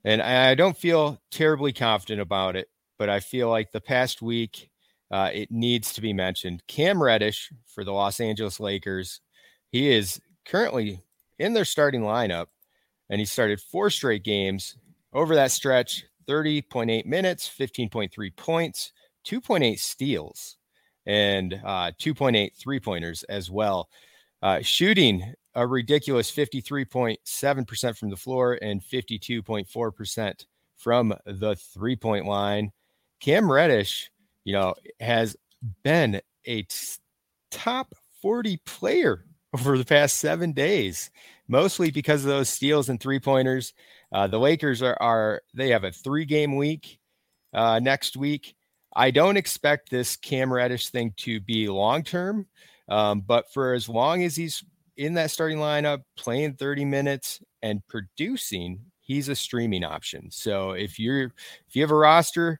and 0.04 0.22
I 0.22 0.54
don't 0.54 0.76
feel 0.76 1.20
terribly 1.30 1.72
confident 1.72 2.20
about 2.20 2.56
it, 2.56 2.68
but 2.98 3.08
I 3.08 3.20
feel 3.20 3.48
like 3.48 3.72
the 3.72 3.80
past 3.80 4.22
week 4.22 4.70
uh, 5.10 5.30
it 5.32 5.50
needs 5.50 5.92
to 5.94 6.00
be 6.00 6.12
mentioned. 6.12 6.62
Cam 6.66 7.02
Reddish 7.02 7.50
for 7.66 7.84
the 7.84 7.92
Los 7.92 8.20
Angeles 8.20 8.60
Lakers. 8.60 9.20
He 9.70 9.90
is 9.90 10.20
currently 10.44 11.02
in 11.38 11.52
their 11.52 11.64
starting 11.64 12.02
lineup, 12.02 12.46
and 13.10 13.20
he 13.20 13.24
started 13.24 13.60
four 13.60 13.90
straight 13.90 14.24
games 14.24 14.76
over 15.12 15.34
that 15.34 15.50
stretch 15.50 16.04
30.8 16.28 17.06
minutes, 17.06 17.48
15.3 17.48 18.36
points, 18.36 18.92
2.8 19.26 19.78
steals, 19.78 20.56
and 21.06 21.54
uh, 21.64 21.90
2.8 21.98 22.54
three 22.54 22.80
pointers 22.80 23.22
as 23.24 23.50
well. 23.50 23.88
Uh, 24.42 24.60
shooting 24.60 25.34
a 25.58 25.66
ridiculous 25.66 26.30
53.7% 26.30 27.96
from 27.96 28.10
the 28.10 28.16
floor 28.16 28.56
and 28.62 28.80
52.4% 28.80 30.46
from 30.76 31.12
the 31.26 31.56
three 31.56 31.96
point 31.96 32.26
line. 32.26 32.70
Cam 33.18 33.50
Reddish, 33.50 34.08
you 34.44 34.52
know, 34.52 34.76
has 35.00 35.36
been 35.82 36.20
a 36.44 36.62
t- 36.62 36.76
top 37.50 37.92
40 38.22 38.58
player 38.58 39.24
over 39.52 39.76
the 39.76 39.84
past 39.84 40.18
seven 40.18 40.52
days, 40.52 41.10
mostly 41.48 41.90
because 41.90 42.22
of 42.22 42.28
those 42.28 42.48
steals 42.48 42.88
and 42.88 43.00
three 43.00 43.18
pointers. 43.18 43.74
Uh, 44.12 44.28
the 44.28 44.38
Lakers 44.38 44.80
are, 44.80 44.96
are, 45.00 45.42
they 45.54 45.70
have 45.70 45.82
a 45.82 45.90
three 45.90 46.24
game 46.24 46.54
week 46.54 47.00
uh, 47.52 47.80
next 47.80 48.16
week. 48.16 48.54
I 48.94 49.10
don't 49.10 49.36
expect 49.36 49.90
this 49.90 50.14
Cam 50.14 50.52
Reddish 50.52 50.90
thing 50.90 51.14
to 51.16 51.40
be 51.40 51.68
long 51.68 52.04
term, 52.04 52.46
um, 52.88 53.22
but 53.22 53.52
for 53.52 53.74
as 53.74 53.88
long 53.88 54.22
as 54.22 54.36
he's 54.36 54.62
in 54.98 55.14
that 55.14 55.30
starting 55.30 55.58
lineup, 55.58 56.02
playing 56.16 56.54
30 56.54 56.84
minutes 56.84 57.40
and 57.62 57.80
producing, 57.88 58.80
he's 59.00 59.28
a 59.28 59.36
streaming 59.36 59.84
option. 59.84 60.30
So 60.30 60.72
if 60.72 60.98
you're 60.98 61.32
if 61.66 61.74
you 61.74 61.82
have 61.82 61.92
a 61.92 61.96
roster 61.96 62.58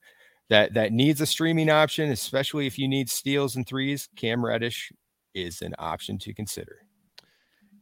that 0.49 0.73
that 0.75 0.93
needs 0.93 1.21
a 1.21 1.27
streaming 1.27 1.69
option, 1.69 2.11
especially 2.11 2.67
if 2.67 2.79
you 2.79 2.89
need 2.89 3.11
steals 3.11 3.57
and 3.57 3.67
threes, 3.67 4.09
Cam 4.17 4.45
Reddish 4.45 4.91
is 5.35 5.61
an 5.61 5.75
option 5.79 6.17
to 6.19 6.33
consider. 6.33 6.79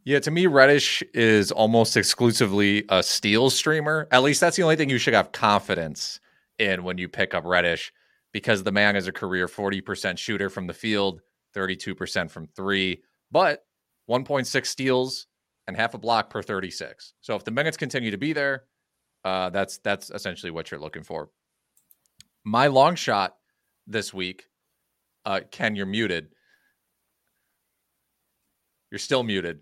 Yeah, 0.03 0.19
to 0.19 0.31
me, 0.31 0.47
Reddish 0.47 1.03
is 1.13 1.51
almost 1.51 1.95
exclusively 1.95 2.85
a 2.89 3.03
steal 3.03 3.49
streamer. 3.49 4.07
At 4.11 4.23
least 4.23 4.41
that's 4.41 4.55
the 4.55 4.63
only 4.63 4.75
thing 4.77 4.89
you 4.89 4.97
should 4.97 5.13
have 5.13 5.33
confidence 5.33 6.19
in 6.59 6.83
when 6.83 6.97
you 6.97 7.07
pick 7.09 7.33
up 7.33 7.43
Reddish, 7.45 7.91
because 8.31 8.63
the 8.63 8.71
man 8.71 8.95
is 8.95 9.07
a 9.07 9.11
career 9.11 9.47
40% 9.47 10.17
shooter 10.17 10.49
from 10.49 10.65
the 10.65 10.73
field, 10.73 11.21
32% 11.53 12.31
from 12.31 12.47
three. 12.47 13.03
But 13.31 13.66
1.6 14.09 14.65
steals 14.65 15.27
and 15.67 15.75
half 15.75 15.93
a 15.93 15.97
block 15.97 16.29
per 16.29 16.41
36. 16.41 17.13
So 17.21 17.35
if 17.35 17.43
the 17.43 17.51
minutes 17.51 17.77
continue 17.77 18.11
to 18.11 18.17
be 18.17 18.33
there, 18.33 18.63
uh, 19.23 19.49
that's 19.49 19.79
that's 19.79 20.09
essentially 20.11 20.51
what 20.51 20.71
you're 20.71 20.79
looking 20.79 21.03
for. 21.03 21.29
My 22.43 22.67
long 22.67 22.95
shot 22.95 23.35
this 23.85 24.13
week, 24.13 24.45
uh, 25.25 25.41
Ken, 25.51 25.75
you're 25.75 25.85
muted. 25.85 26.29
You're 28.89 28.99
still 28.99 29.23
muted. 29.23 29.59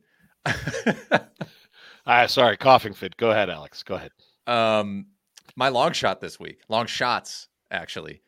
uh, 2.06 2.28
sorry, 2.28 2.58
coughing 2.58 2.94
fit. 2.94 3.18
Go 3.18 3.32
ahead, 3.32 3.50
Alex. 3.50 3.82
Go 3.82 3.96
ahead. 3.96 4.12
Um, 4.46 5.08
my 5.56 5.70
long 5.70 5.94
shot 5.94 6.22
this 6.22 6.40
week, 6.40 6.60
long 6.70 6.86
shots 6.86 7.48
actually. 7.72 8.22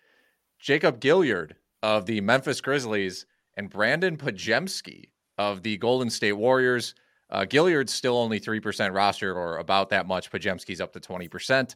Jacob 0.59 0.99
Gilyard 0.99 1.51
of 1.83 2.07
the 2.07 2.21
Memphis 2.21 2.61
Grizzlies 2.61 3.27
and 3.55 3.69
Brandon 3.69 4.17
Podziemski 4.17 5.09
of 5.37 5.63
the 5.63 5.77
Golden 5.77 6.09
State 6.09 6.33
Warriors. 6.33 6.95
Uh, 7.29 7.41
Gilyard's 7.41 7.93
still 7.93 8.17
only 8.17 8.39
3% 8.39 8.93
roster 8.93 9.33
or 9.33 9.57
about 9.57 9.89
that 9.89 10.07
much. 10.07 10.31
Podziemski's 10.31 10.81
up 10.81 10.93
to 10.93 10.99
20%. 10.99 11.75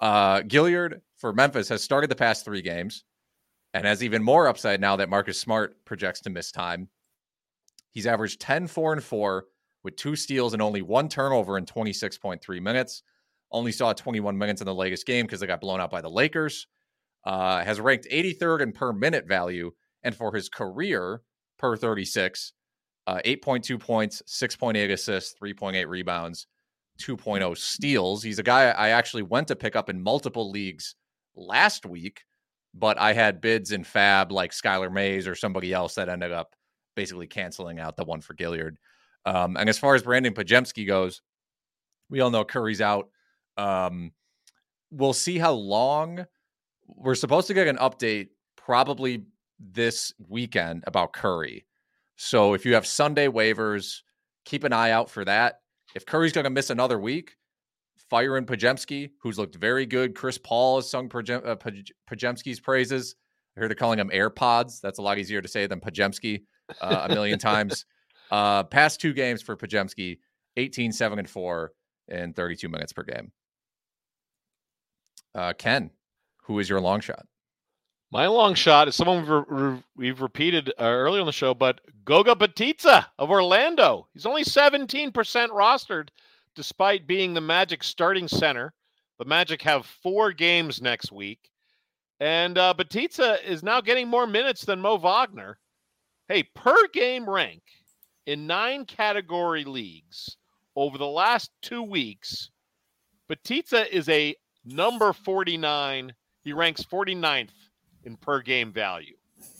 Uh, 0.00 0.40
Gilyard 0.42 1.00
for 1.16 1.32
Memphis 1.32 1.68
has 1.70 1.82
started 1.82 2.10
the 2.10 2.16
past 2.16 2.44
three 2.44 2.60
games 2.62 3.04
and 3.72 3.86
has 3.86 4.02
even 4.02 4.22
more 4.22 4.48
upside 4.48 4.80
now 4.80 4.96
that 4.96 5.08
Marcus 5.08 5.40
Smart 5.40 5.82
projects 5.84 6.20
to 6.22 6.30
miss 6.30 6.50
time. 6.50 6.88
He's 7.92 8.06
averaged 8.06 8.40
10, 8.40 8.66
4, 8.66 8.94
and 8.94 9.02
4 9.02 9.46
with 9.82 9.96
two 9.96 10.16
steals 10.16 10.52
and 10.52 10.60
only 10.60 10.82
one 10.82 11.08
turnover 11.08 11.56
in 11.56 11.64
26.3 11.64 12.60
minutes. 12.60 13.02
Only 13.50 13.72
saw 13.72 13.92
21 13.92 14.36
minutes 14.36 14.60
in 14.60 14.66
the 14.66 14.74
latest 14.74 15.06
game 15.06 15.24
because 15.24 15.40
they 15.40 15.46
got 15.46 15.60
blown 15.60 15.80
out 15.80 15.90
by 15.90 16.00
the 16.00 16.10
Lakers. 16.10 16.66
Uh, 17.24 17.64
has 17.64 17.80
ranked 17.80 18.06
83rd 18.10 18.60
in 18.60 18.72
per 18.72 18.92
minute 18.92 19.26
value. 19.26 19.70
And 20.02 20.14
for 20.14 20.34
his 20.34 20.48
career 20.48 21.22
per 21.58 21.76
36, 21.76 22.52
uh, 23.06 23.20
8.2 23.24 23.78
points, 23.78 24.22
6.8 24.26 24.90
assists, 24.90 25.38
3.8 25.40 25.86
rebounds, 25.88 26.46
2.0 27.00 27.56
steals. 27.56 28.22
He's 28.22 28.38
a 28.38 28.42
guy 28.42 28.70
I 28.70 28.90
actually 28.90 29.22
went 29.22 29.48
to 29.48 29.56
pick 29.56 29.76
up 29.76 29.88
in 29.88 30.02
multiple 30.02 30.50
leagues 30.50 30.94
last 31.34 31.86
week, 31.86 32.24
but 32.74 32.98
I 32.98 33.12
had 33.12 33.40
bids 33.40 33.72
in 33.72 33.84
FAAB 33.84 34.32
like 34.32 34.52
Skylar 34.52 34.92
Mays 34.92 35.26
or 35.28 35.34
somebody 35.34 35.72
else 35.72 35.94
that 35.94 36.08
ended 36.08 36.32
up 36.32 36.54
basically 36.94 37.26
canceling 37.26 37.78
out 37.78 37.96
the 37.96 38.04
one 38.04 38.20
for 38.20 38.34
Gilyard. 38.34 38.76
Um, 39.24 39.56
and 39.56 39.68
as 39.68 39.78
far 39.78 39.94
as 39.94 40.02
Brandon 40.02 40.34
Podziemski 40.34 40.86
goes, 40.86 41.20
we 42.08 42.20
all 42.20 42.30
know 42.30 42.44
Curry's 42.44 42.80
out. 42.80 43.10
Um, 43.56 44.12
we'll 44.90 45.12
see 45.12 45.38
how 45.38 45.52
long 45.52 46.24
we're 46.86 47.14
supposed 47.14 47.48
to 47.48 47.54
get 47.54 47.66
an 47.66 47.76
update 47.76 48.28
probably 48.56 49.24
this 49.58 50.12
weekend 50.28 50.84
about 50.86 51.12
Curry. 51.12 51.65
So 52.16 52.54
if 52.54 52.64
you 52.64 52.74
have 52.74 52.86
Sunday 52.86 53.28
waivers, 53.28 54.00
keep 54.44 54.64
an 54.64 54.72
eye 54.72 54.90
out 54.90 55.10
for 55.10 55.24
that. 55.24 55.60
If 55.94 56.06
Curry's 56.06 56.32
going 56.32 56.44
to 56.44 56.50
miss 56.50 56.70
another 56.70 56.98
week, 56.98 57.36
fire 58.10 58.36
in 58.36 58.46
Podziemski, 58.46 59.10
who's 59.22 59.38
looked 59.38 59.56
very 59.56 59.86
good. 59.86 60.14
Chris 60.14 60.38
Paul 60.38 60.76
has 60.76 60.90
sung 60.90 61.06
uh, 61.06 61.56
Podziemski's 62.10 62.60
praises. 62.60 63.16
I 63.56 63.60
heard 63.60 63.70
they're 63.70 63.76
calling 63.76 63.98
him 63.98 64.10
AirPods. 64.10 64.80
That's 64.80 64.98
a 64.98 65.02
lot 65.02 65.18
easier 65.18 65.40
to 65.40 65.48
say 65.48 65.66
than 65.66 65.80
Podziemski. 65.80 66.42
uh, 66.80 67.06
a 67.08 67.14
million 67.14 67.38
times. 67.38 67.84
Uh, 68.30 68.64
past 68.64 69.00
two 69.00 69.12
games 69.12 69.42
for 69.42 69.56
Podziemski, 69.56 70.18
18, 70.56 70.92
7, 70.92 71.18
and 71.18 71.30
4 71.30 71.72
in 72.08 72.32
32 72.32 72.68
minutes 72.68 72.92
per 72.92 73.02
game. 73.02 73.32
Uh, 75.34 75.52
Ken, 75.52 75.90
who 76.42 76.58
is 76.58 76.68
your 76.68 76.80
long 76.80 77.00
shot? 77.00 77.26
My 78.12 78.28
long 78.28 78.54
shot 78.54 78.86
is 78.86 78.94
someone 78.94 79.20
we've, 79.20 79.44
re- 79.48 79.82
we've 79.96 80.20
repeated 80.20 80.68
uh, 80.78 80.84
earlier 80.84 81.20
on 81.20 81.26
the 81.26 81.32
show, 81.32 81.54
but 81.54 81.80
Goga 82.04 82.36
Bitadze 82.36 83.04
of 83.18 83.30
Orlando. 83.30 84.06
He's 84.14 84.26
only 84.26 84.44
17% 84.44 85.12
rostered 85.12 86.08
despite 86.54 87.06
being 87.08 87.34
the 87.34 87.40
Magic 87.40 87.82
starting 87.82 88.28
center. 88.28 88.72
The 89.18 89.24
Magic 89.24 89.60
have 89.62 89.86
four 89.86 90.32
games 90.32 90.80
next 90.80 91.10
week. 91.10 91.50
And 92.20 92.56
uh, 92.56 92.74
Bitadze 92.78 93.42
is 93.44 93.62
now 93.62 93.80
getting 93.80 94.08
more 94.08 94.26
minutes 94.26 94.64
than 94.64 94.80
Mo 94.80 94.96
Wagner. 94.96 95.58
Hey, 96.28 96.44
per 96.54 96.76
game 96.92 97.28
rank 97.28 97.62
in 98.26 98.46
nine 98.46 98.84
category 98.84 99.64
leagues 99.64 100.36
over 100.76 100.96
the 100.96 101.06
last 101.06 101.50
two 101.60 101.82
weeks, 101.82 102.50
Bitadze 103.28 103.88
is 103.88 104.08
a 104.08 104.34
number 104.64 105.12
49. 105.12 106.14
He 106.42 106.52
ranks 106.52 106.84
49th 106.84 107.50
in 108.06 108.16
per 108.16 108.40
game 108.40 108.72
value. 108.72 109.16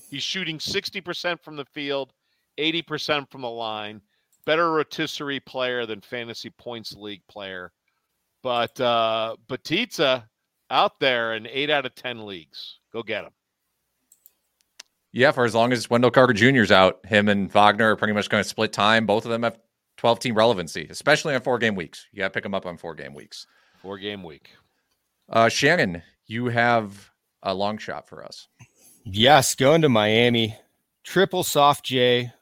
He's 0.08 0.22
shooting 0.22 0.58
60% 0.58 1.42
from 1.42 1.56
the 1.56 1.64
field, 1.66 2.12
80% 2.58 3.30
from 3.30 3.42
the 3.42 3.50
line. 3.50 4.00
Better 4.46 4.70
rotisserie 4.70 5.40
player 5.40 5.84
than 5.84 6.00
fantasy 6.00 6.50
points 6.50 6.94
league 6.94 7.22
player. 7.28 7.72
But 8.42 8.80
uh 8.80 9.36
Bitadze 9.48 10.24
out 10.70 11.00
there 11.00 11.34
in 11.34 11.46
eight 11.48 11.68
out 11.68 11.84
of 11.84 11.94
10 11.96 12.24
leagues. 12.24 12.78
Go 12.92 13.02
get 13.02 13.24
him. 13.24 13.32
Yeah, 15.12 15.32
for 15.32 15.44
as 15.44 15.54
long 15.54 15.72
as 15.72 15.88
Wendell 15.88 16.10
Carter 16.10 16.32
Jr. 16.32 16.60
is 16.60 16.70
out, 16.70 17.04
him 17.06 17.28
and 17.28 17.50
Wagner 17.50 17.92
are 17.92 17.96
pretty 17.96 18.12
much 18.12 18.28
going 18.28 18.42
to 18.42 18.48
split 18.48 18.72
time. 18.72 19.06
Both 19.06 19.24
of 19.24 19.30
them 19.30 19.42
have 19.44 19.58
12 19.96 20.20
team 20.20 20.34
relevancy, 20.34 20.86
especially 20.90 21.34
on 21.34 21.40
four 21.40 21.58
game 21.58 21.74
weeks. 21.74 22.06
You 22.12 22.18
got 22.18 22.28
to 22.28 22.30
pick 22.30 22.42
them 22.42 22.54
up 22.54 22.66
on 22.66 22.76
four 22.76 22.94
game 22.94 23.14
weeks. 23.14 23.46
Four 23.80 23.98
game 23.98 24.22
week. 24.22 24.50
Uh, 25.28 25.48
Shannon, 25.48 26.02
you 26.26 26.46
have 26.46 27.10
a 27.46 27.54
long 27.54 27.78
shot 27.78 28.08
for 28.08 28.24
us. 28.24 28.48
Yes, 29.04 29.54
going 29.54 29.82
to 29.82 29.88
Miami. 29.88 30.58
Triple 31.04 31.44
soft 31.44 31.84
J 31.84 32.32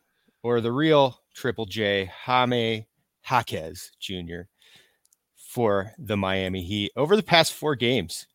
or 0.43 0.61
the 0.61 0.73
real 0.73 1.21
triple 1.35 1.67
J, 1.67 2.07
Jaime 2.07 2.87
Jaquez 3.31 3.93
Jr. 4.01 4.43
for 5.37 5.93
the 5.99 6.17
Miami 6.17 6.63
Heat. 6.65 6.93
Over 6.97 7.17
the 7.17 7.23
past 7.23 7.53
four 7.53 7.77
games, 7.77 8.27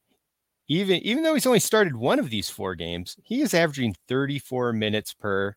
even 0.67 0.97
even 0.99 1.23
though 1.23 1.33
he's 1.33 1.47
only 1.47 1.59
started 1.59 1.95
one 1.95 2.19
of 2.19 2.29
these 2.29 2.49
four 2.49 2.75
games, 2.75 3.17
he 3.23 3.41
is 3.41 3.55
averaging 3.55 3.95
34 4.07 4.73
minutes 4.73 5.13
per 5.13 5.55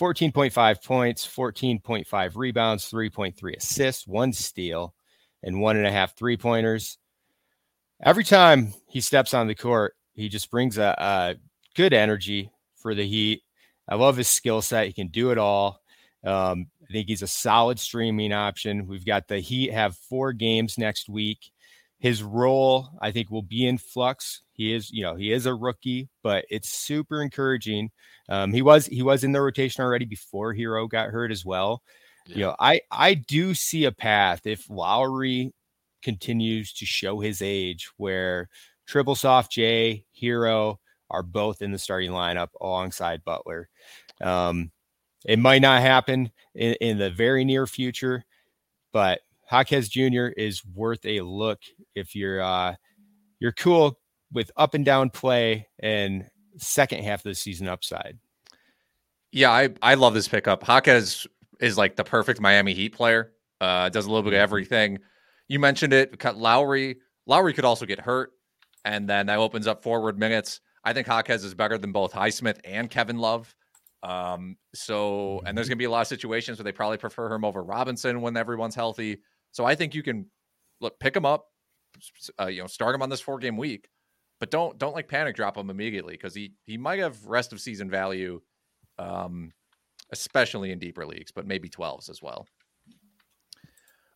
14.5 0.00 0.82
points, 0.82 1.26
14.5 1.26 2.36
rebounds, 2.36 2.90
3.3 2.90 3.56
assists, 3.56 4.06
one 4.06 4.32
steal, 4.32 4.94
and 5.42 5.60
one 5.60 5.76
and 5.76 5.86
a 5.86 5.92
half 5.92 6.16
three 6.16 6.38
pointers. 6.38 6.96
Every 8.02 8.24
time 8.24 8.72
he 8.88 9.02
steps 9.02 9.34
on 9.34 9.46
the 9.46 9.54
court, 9.54 9.94
he 10.14 10.28
just 10.28 10.50
brings 10.50 10.78
a, 10.78 10.94
a 10.98 11.34
good 11.74 11.92
energy 11.92 12.50
for 12.76 12.94
the 12.94 13.06
Heat. 13.06 13.42
I 13.88 13.96
love 13.96 14.16
his 14.16 14.28
skill 14.28 14.62
set. 14.62 14.86
He 14.86 14.92
can 14.92 15.08
do 15.08 15.30
it 15.30 15.38
all. 15.38 15.80
Um, 16.24 16.66
I 16.88 16.92
think 16.92 17.08
he's 17.08 17.22
a 17.22 17.26
solid 17.26 17.78
streaming 17.78 18.32
option. 18.32 18.86
We've 18.86 19.06
got 19.06 19.28
the 19.28 19.40
Heat 19.40 19.72
have 19.72 19.96
four 19.96 20.32
games 20.32 20.78
next 20.78 21.08
week. 21.08 21.50
His 21.98 22.22
role, 22.22 22.90
I 23.00 23.12
think, 23.12 23.30
will 23.30 23.42
be 23.42 23.66
in 23.66 23.78
flux. 23.78 24.42
He 24.52 24.72
is, 24.72 24.90
you 24.90 25.02
know, 25.02 25.14
he 25.14 25.32
is 25.32 25.46
a 25.46 25.54
rookie, 25.54 26.08
but 26.22 26.44
it's 26.50 26.68
super 26.68 27.22
encouraging. 27.22 27.90
Um, 28.28 28.52
he 28.52 28.60
was 28.60 28.86
he 28.86 29.02
was 29.02 29.24
in 29.24 29.32
the 29.32 29.40
rotation 29.40 29.84
already 29.84 30.04
before 30.04 30.52
Herro 30.52 30.88
got 30.88 31.10
hurt 31.10 31.30
as 31.30 31.44
well. 31.44 31.82
Yeah. 32.26 32.34
You 32.34 32.42
know, 32.42 32.56
I 32.58 32.80
I 32.90 33.14
do 33.14 33.54
see 33.54 33.84
a 33.84 33.92
path 33.92 34.46
if 34.46 34.68
Lowry 34.68 35.52
continues 36.02 36.72
to 36.74 36.86
show 36.86 37.20
his 37.20 37.40
age 37.40 37.88
where 37.96 38.48
Triple 38.86 39.14
Soft 39.14 39.52
J, 39.52 40.04
Herro 40.20 40.78
are 41.10 41.22
both 41.22 41.62
in 41.62 41.72
the 41.72 41.78
starting 41.78 42.10
lineup 42.10 42.48
alongside 42.60 43.24
Butler. 43.24 43.68
Um, 44.20 44.70
it 45.26 45.38
might 45.38 45.62
not 45.62 45.82
happen 45.82 46.30
in, 46.54 46.74
in 46.80 46.98
the 46.98 47.10
very 47.10 47.44
near 47.44 47.66
future, 47.66 48.24
but 48.92 49.20
Jaquez 49.50 49.88
Jr. 49.88 50.26
is 50.36 50.64
worth 50.64 51.04
a 51.04 51.20
look 51.20 51.60
if 51.94 52.16
you're 52.16 52.40
uh, 52.40 52.74
you're 53.38 53.52
cool 53.52 53.98
with 54.32 54.50
up 54.56 54.74
and 54.74 54.84
down 54.84 55.10
play 55.10 55.68
and 55.78 56.26
second 56.56 57.04
half 57.04 57.20
of 57.20 57.24
the 57.24 57.34
season 57.34 57.68
upside. 57.68 58.18
Yeah, 59.30 59.50
I 59.50 59.70
I 59.80 59.94
love 59.94 60.14
this 60.14 60.28
pickup. 60.28 60.66
Jaquez 60.66 61.26
is 61.60 61.78
like 61.78 61.96
the 61.96 62.04
perfect 62.04 62.40
Miami 62.40 62.74
Heat 62.74 62.94
player. 62.94 63.32
Uh, 63.60 63.88
does 63.88 64.06
a 64.06 64.08
little 64.08 64.22
bit 64.22 64.32
of 64.32 64.38
mm-hmm. 64.38 64.42
everything. 64.42 64.98
You 65.48 65.58
mentioned 65.58 65.92
it. 65.92 66.18
Cut 66.18 66.36
Lowry. 66.36 66.98
Lowry 67.26 67.52
could 67.52 67.64
also 67.64 67.86
get 67.86 68.00
hurt, 68.00 68.32
and 68.84 69.08
then 69.08 69.26
that 69.26 69.38
opens 69.38 69.66
up 69.66 69.82
forward 69.82 70.18
minutes. 70.18 70.60
I 70.84 70.92
think 70.92 71.06
Jaquez 71.06 71.44
is 71.44 71.54
better 71.54 71.78
than 71.78 71.92
both 71.92 72.12
Highsmith 72.12 72.58
and 72.64 72.90
Kevin 72.90 73.18
Love. 73.18 73.54
Um, 74.02 74.56
so, 74.74 75.40
and 75.46 75.56
there's 75.56 75.66
mm-hmm. 75.66 75.70
going 75.70 75.76
to 75.78 75.82
be 75.82 75.84
a 75.84 75.90
lot 75.90 76.00
of 76.00 76.08
situations 76.08 76.58
where 76.58 76.64
they 76.64 76.72
probably 76.72 76.98
prefer 76.98 77.32
him 77.32 77.44
over 77.44 77.62
Robinson 77.62 78.20
when 78.20 78.36
everyone's 78.36 78.74
healthy. 78.74 79.18
So 79.52 79.64
I 79.64 79.74
think 79.74 79.94
you 79.94 80.02
can 80.02 80.26
look, 80.80 80.98
pick 80.98 81.14
him 81.16 81.24
up, 81.24 81.46
uh, 82.40 82.46
you 82.46 82.60
know, 82.60 82.66
start 82.66 82.94
him 82.94 83.02
on 83.02 83.10
this 83.10 83.20
four 83.20 83.38
game 83.38 83.56
week, 83.56 83.88
but 84.40 84.50
don't 84.50 84.76
don't 84.78 84.94
like 84.94 85.08
panic 85.08 85.36
drop 85.36 85.56
him 85.56 85.70
immediately 85.70 86.14
because 86.14 86.34
he 86.34 86.54
he 86.64 86.76
might 86.76 86.98
have 86.98 87.24
rest 87.26 87.52
of 87.52 87.60
season 87.60 87.88
value, 87.88 88.40
um, 88.98 89.52
especially 90.10 90.72
in 90.72 90.78
deeper 90.78 91.06
leagues, 91.06 91.30
but 91.30 91.46
maybe 91.46 91.68
twelves 91.68 92.08
as 92.08 92.20
well. 92.20 92.46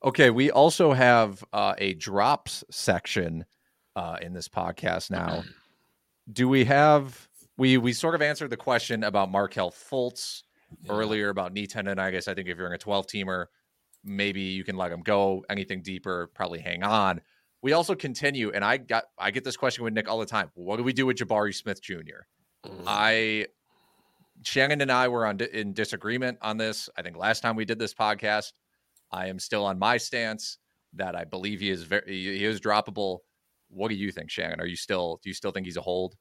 Okay, 0.04 0.30
we 0.30 0.50
also 0.50 0.92
have 0.92 1.44
uh, 1.52 1.74
a 1.78 1.94
drops 1.94 2.64
section 2.70 3.44
uh, 3.96 4.18
in 4.20 4.32
this 4.32 4.48
podcast 4.48 5.10
now. 5.10 5.42
Do 6.32 6.48
we 6.48 6.64
have 6.66 7.28
we 7.56 7.78
we 7.78 7.92
sort 7.92 8.14
of 8.14 8.22
answered 8.22 8.50
the 8.50 8.56
question 8.56 9.02
about 9.04 9.30
Markelle 9.30 9.70
Fultz 9.70 10.42
yeah. 10.82 10.92
earlier 10.92 11.30
about 11.30 11.52
knee 11.52 11.66
tendonitis. 11.66 11.98
I 11.98 12.10
guess 12.10 12.28
I 12.28 12.34
think 12.34 12.48
if 12.48 12.58
you're 12.58 12.66
in 12.66 12.72
a 12.72 12.78
12 12.78 13.06
teamer, 13.06 13.46
maybe 14.04 14.40
you 14.40 14.64
can 14.64 14.76
let 14.76 14.92
him 14.92 15.02
go. 15.02 15.44
Anything 15.50 15.82
deeper, 15.82 16.30
probably 16.34 16.60
hang 16.60 16.82
on. 16.82 17.20
We 17.62 17.72
also 17.72 17.94
continue, 17.94 18.50
and 18.52 18.64
I 18.64 18.76
got 18.76 19.04
I 19.18 19.30
get 19.30 19.44
this 19.44 19.56
question 19.56 19.84
with 19.84 19.94
Nick 19.94 20.08
all 20.08 20.18
the 20.18 20.26
time. 20.26 20.50
What 20.54 20.76
do 20.76 20.82
we 20.82 20.92
do 20.92 21.06
with 21.06 21.16
Jabari 21.16 21.54
Smith 21.54 21.82
Jr.? 21.82 22.26
Mm. 22.64 22.82
I 22.86 23.46
Shannon 24.42 24.80
and 24.80 24.92
I 24.92 25.08
were 25.08 25.26
on 25.26 25.40
in 25.40 25.72
disagreement 25.72 26.38
on 26.42 26.56
this. 26.56 26.88
I 26.96 27.02
think 27.02 27.16
last 27.16 27.40
time 27.40 27.56
we 27.56 27.64
did 27.64 27.78
this 27.78 27.94
podcast, 27.94 28.52
I 29.10 29.28
am 29.28 29.38
still 29.38 29.64
on 29.64 29.78
my 29.78 29.96
stance 29.96 30.58
that 30.94 31.16
I 31.16 31.24
believe 31.24 31.60
he 31.60 31.70
is 31.70 31.82
very 31.82 32.02
he 32.06 32.44
is 32.44 32.60
droppable. 32.60 33.20
What 33.68 33.88
do 33.88 33.94
you 33.94 34.12
think, 34.12 34.30
Shannon? 34.30 34.60
Are 34.60 34.66
you 34.66 34.76
still 34.76 35.20
do 35.22 35.30
you 35.30 35.34
still 35.34 35.50
think 35.50 35.66
he's 35.66 35.76
a 35.76 35.82
hold? 35.82 36.16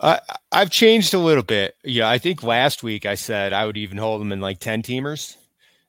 Uh, 0.00 0.18
I've 0.50 0.70
changed 0.70 1.14
a 1.14 1.18
little 1.18 1.42
bit. 1.44 1.76
Yeah, 1.84 2.08
I 2.08 2.18
think 2.18 2.42
last 2.42 2.82
week 2.82 3.06
I 3.06 3.14
said 3.14 3.52
I 3.52 3.66
would 3.66 3.76
even 3.76 3.98
hold 3.98 4.20
him 4.20 4.32
in 4.32 4.40
like 4.40 4.58
ten 4.58 4.82
teamers. 4.82 5.36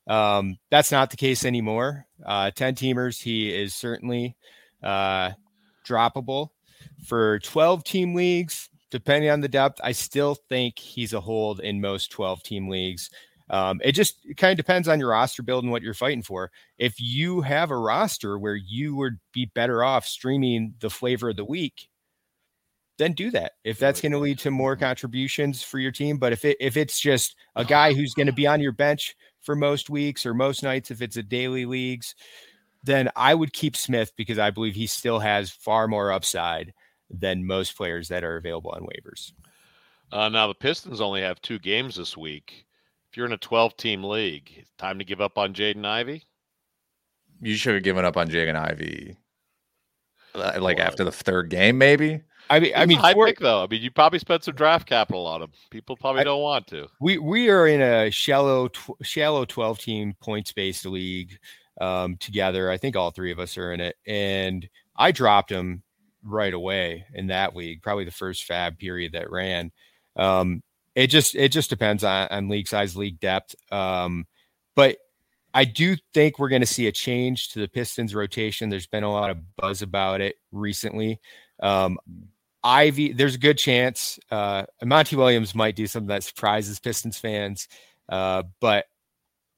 Um, 0.07 0.57
that's 0.69 0.91
not 0.91 1.09
the 1.09 1.17
case 1.17 1.45
anymore. 1.45 2.05
Uh, 2.25 2.51
10 2.51 2.75
teamers, 2.75 3.21
he 3.21 3.53
is 3.53 3.73
certainly 3.73 4.35
uh, 4.81 5.31
droppable. 5.87 6.49
For 7.07 7.39
12 7.39 7.83
team 7.83 8.13
leagues, 8.13 8.69
depending 8.91 9.29
on 9.29 9.41
the 9.41 9.47
depth, 9.47 9.79
I 9.83 9.93
still 9.93 10.35
think 10.35 10.77
he's 10.77 11.13
a 11.13 11.21
hold 11.21 11.59
in 11.59 11.81
most 11.81 12.11
12 12.11 12.43
team 12.43 12.69
leagues. 12.69 13.09
Um, 13.49 13.82
it 13.84 13.91
just 13.91 14.25
kind 14.38 14.51
of 14.51 14.58
depends 14.58 14.88
on 14.88 14.99
your 14.99 15.10
roster 15.10 15.43
build 15.43 15.63
and 15.63 15.71
what 15.71 15.82
you're 15.82 15.93
fighting 15.93 16.23
for. 16.23 16.51
If 16.77 16.95
you 16.99 17.41
have 17.41 17.71
a 17.71 17.77
roster 17.77 18.39
where 18.39 18.56
you 18.56 18.95
would 18.95 19.19
be 19.34 19.45
better 19.53 19.84
off 19.84 20.06
streaming 20.06 20.75
the 20.79 20.89
flavor 20.89 21.29
of 21.29 21.36
the 21.36 21.45
week, 21.45 21.89
then 22.97 23.13
do 23.13 23.32
that 23.32 23.53
if 23.63 23.79
that's 23.79 24.01
going 24.01 24.12
to 24.12 24.19
lead 24.19 24.39
to 24.39 24.51
more 24.51 24.75
contributions 24.75 25.63
for 25.63 25.79
your 25.79 25.91
team. 25.91 26.17
But 26.17 26.34
if 26.34 26.45
it 26.45 26.58
if 26.60 26.77
it's 26.77 26.99
just 26.99 27.36
a 27.56 27.65
guy 27.65 27.93
who's 27.93 28.13
going 28.13 28.28
to 28.28 28.34
be 28.34 28.47
on 28.47 28.61
your 28.61 28.72
bench 28.72 29.15
for 29.41 29.55
most 29.55 29.89
weeks 29.89 30.26
or 30.26 30.34
most 30.34 30.63
nights 30.63 30.91
if 30.91 31.01
it's 31.01 31.17
a 31.17 31.24
daily 31.24 31.65
leagues, 31.65 32.15
then 32.84 33.09
I 33.15 33.34
would 33.34 33.53
keep 33.53 33.76
Smith 33.76 34.13
because 34.15 34.39
I 34.39 34.51
believe 34.51 34.76
he 34.76 34.88
still 34.88 35.20
has 35.20 35.49
far 35.49 35.88
more 35.88 36.11
upside 36.11 36.74
than 37.09 37.45
most 37.45 37.76
players 37.76 38.07
that 38.09 38.24
are 38.24 38.38
available 38.38 38.72
on 38.72 38.82
waivers. 38.82 39.32
Uh, 40.11 40.30
now 40.30 40.47
the 40.47 40.53
Pistons 40.53 41.01
only 41.01 41.22
have 41.22 41.41
two 41.41 41.59
games 41.59 41.95
this 41.95 42.15
week. 42.15 42.65
If 43.14 43.18
you're 43.18 43.28
in 43.28 43.32
a 43.32 43.38
12 43.38 43.78
team 43.78 44.03
league, 44.03 44.66
time 44.80 44.97
to 44.97 45.05
give 45.05 45.22
up 45.22 45.38
on 45.38 45.53
Jaden 45.53 45.86
Ivey. 45.86 46.24
You 47.41 47.53
should 47.53 47.76
have 47.76 47.84
given 47.84 48.05
up 48.05 48.18
on 48.18 48.28
Jaden 48.28 48.55
Ivey 48.55 49.16
uh, 50.34 50.57
like 50.59 50.80
after 50.80 51.03
the 51.03 51.11
third 51.11 51.51
game, 51.51 51.78
maybe. 51.78 52.22
I 52.49 52.59
mean, 52.59 52.72
I 52.76 52.88
mean, 52.88 52.97
high 52.97 53.14
for, 53.14 53.28
pick 53.28 53.38
though. 53.38 53.64
I 53.64 53.68
mean, 53.68 53.84
you 53.84 53.91
probably 53.91 54.18
spent 54.18 54.43
some 54.43 54.55
draft 54.55 54.88
capital 54.88 55.28
on 55.28 55.43
him. 55.43 55.51
People 55.70 55.95
probably 55.95 56.22
I, 56.22 56.24
don't 56.24 56.41
want 56.41 56.66
to. 56.70 56.88
We 56.99 57.20
we 57.20 57.51
are 57.51 57.68
in 57.68 57.82
a 57.82 58.09
shallow 58.09 58.70
tw- 58.70 58.97
shallow 59.03 59.45
twelve 59.45 59.78
team 59.78 60.16
points 60.20 60.51
based 60.51 60.84
league 60.88 61.38
um, 61.80 62.18
together. 62.18 62.72
I 62.72 62.78
think 62.78 62.95
all 62.95 63.11
three 63.11 63.32
of 63.32 63.38
us 63.38 63.59
are 63.59 63.74
in 63.74 63.80
it, 63.80 63.95
and 64.07 64.68
I 64.95 65.11
dropped 65.11 65.51
him 65.51 65.84
right 66.24 66.53
away 66.55 67.05
in 67.14 67.28
that 67.28 67.55
league. 67.55 67.84
Probably 67.84 68.05
the 68.05 68.11
first 68.11 68.49
FAAB 68.49 68.80
period 68.80 69.11
that 69.11 69.30
ran. 69.30 69.72
Um, 70.16 70.64
it 70.95 71.07
just 71.07 71.35
it 71.35 71.49
just 71.49 71.69
depends 71.69 72.03
on, 72.03 72.27
on 72.29 72.49
league 72.49 72.67
size, 72.67 72.95
league 72.95 73.19
depth. 73.19 73.55
Um, 73.71 74.25
but 74.75 74.97
I 75.53 75.65
do 75.65 75.95
think 76.13 76.39
we're 76.39 76.49
going 76.49 76.61
to 76.61 76.67
see 76.67 76.87
a 76.87 76.91
change 76.91 77.49
to 77.49 77.59
the 77.59 77.67
Pistons 77.67 78.15
rotation. 78.15 78.69
There's 78.69 78.87
been 78.87 79.03
a 79.03 79.11
lot 79.11 79.29
of 79.29 79.55
buzz 79.55 79.81
about 79.81 80.21
it 80.21 80.35
recently. 80.51 81.19
Um, 81.61 81.99
Ivey, 82.63 83.13
there's 83.13 83.35
a 83.35 83.39
good 83.39 83.57
chance 83.57 84.19
uh, 84.31 84.63
Monty 84.83 85.15
Williams 85.15 85.53
might 85.53 85.75
do 85.75 85.85
something 85.85 86.07
that 86.07 86.23
surprises 86.23 86.79
Pistons 86.79 87.19
fans, 87.19 87.67
uh, 88.09 88.43
but 88.61 88.85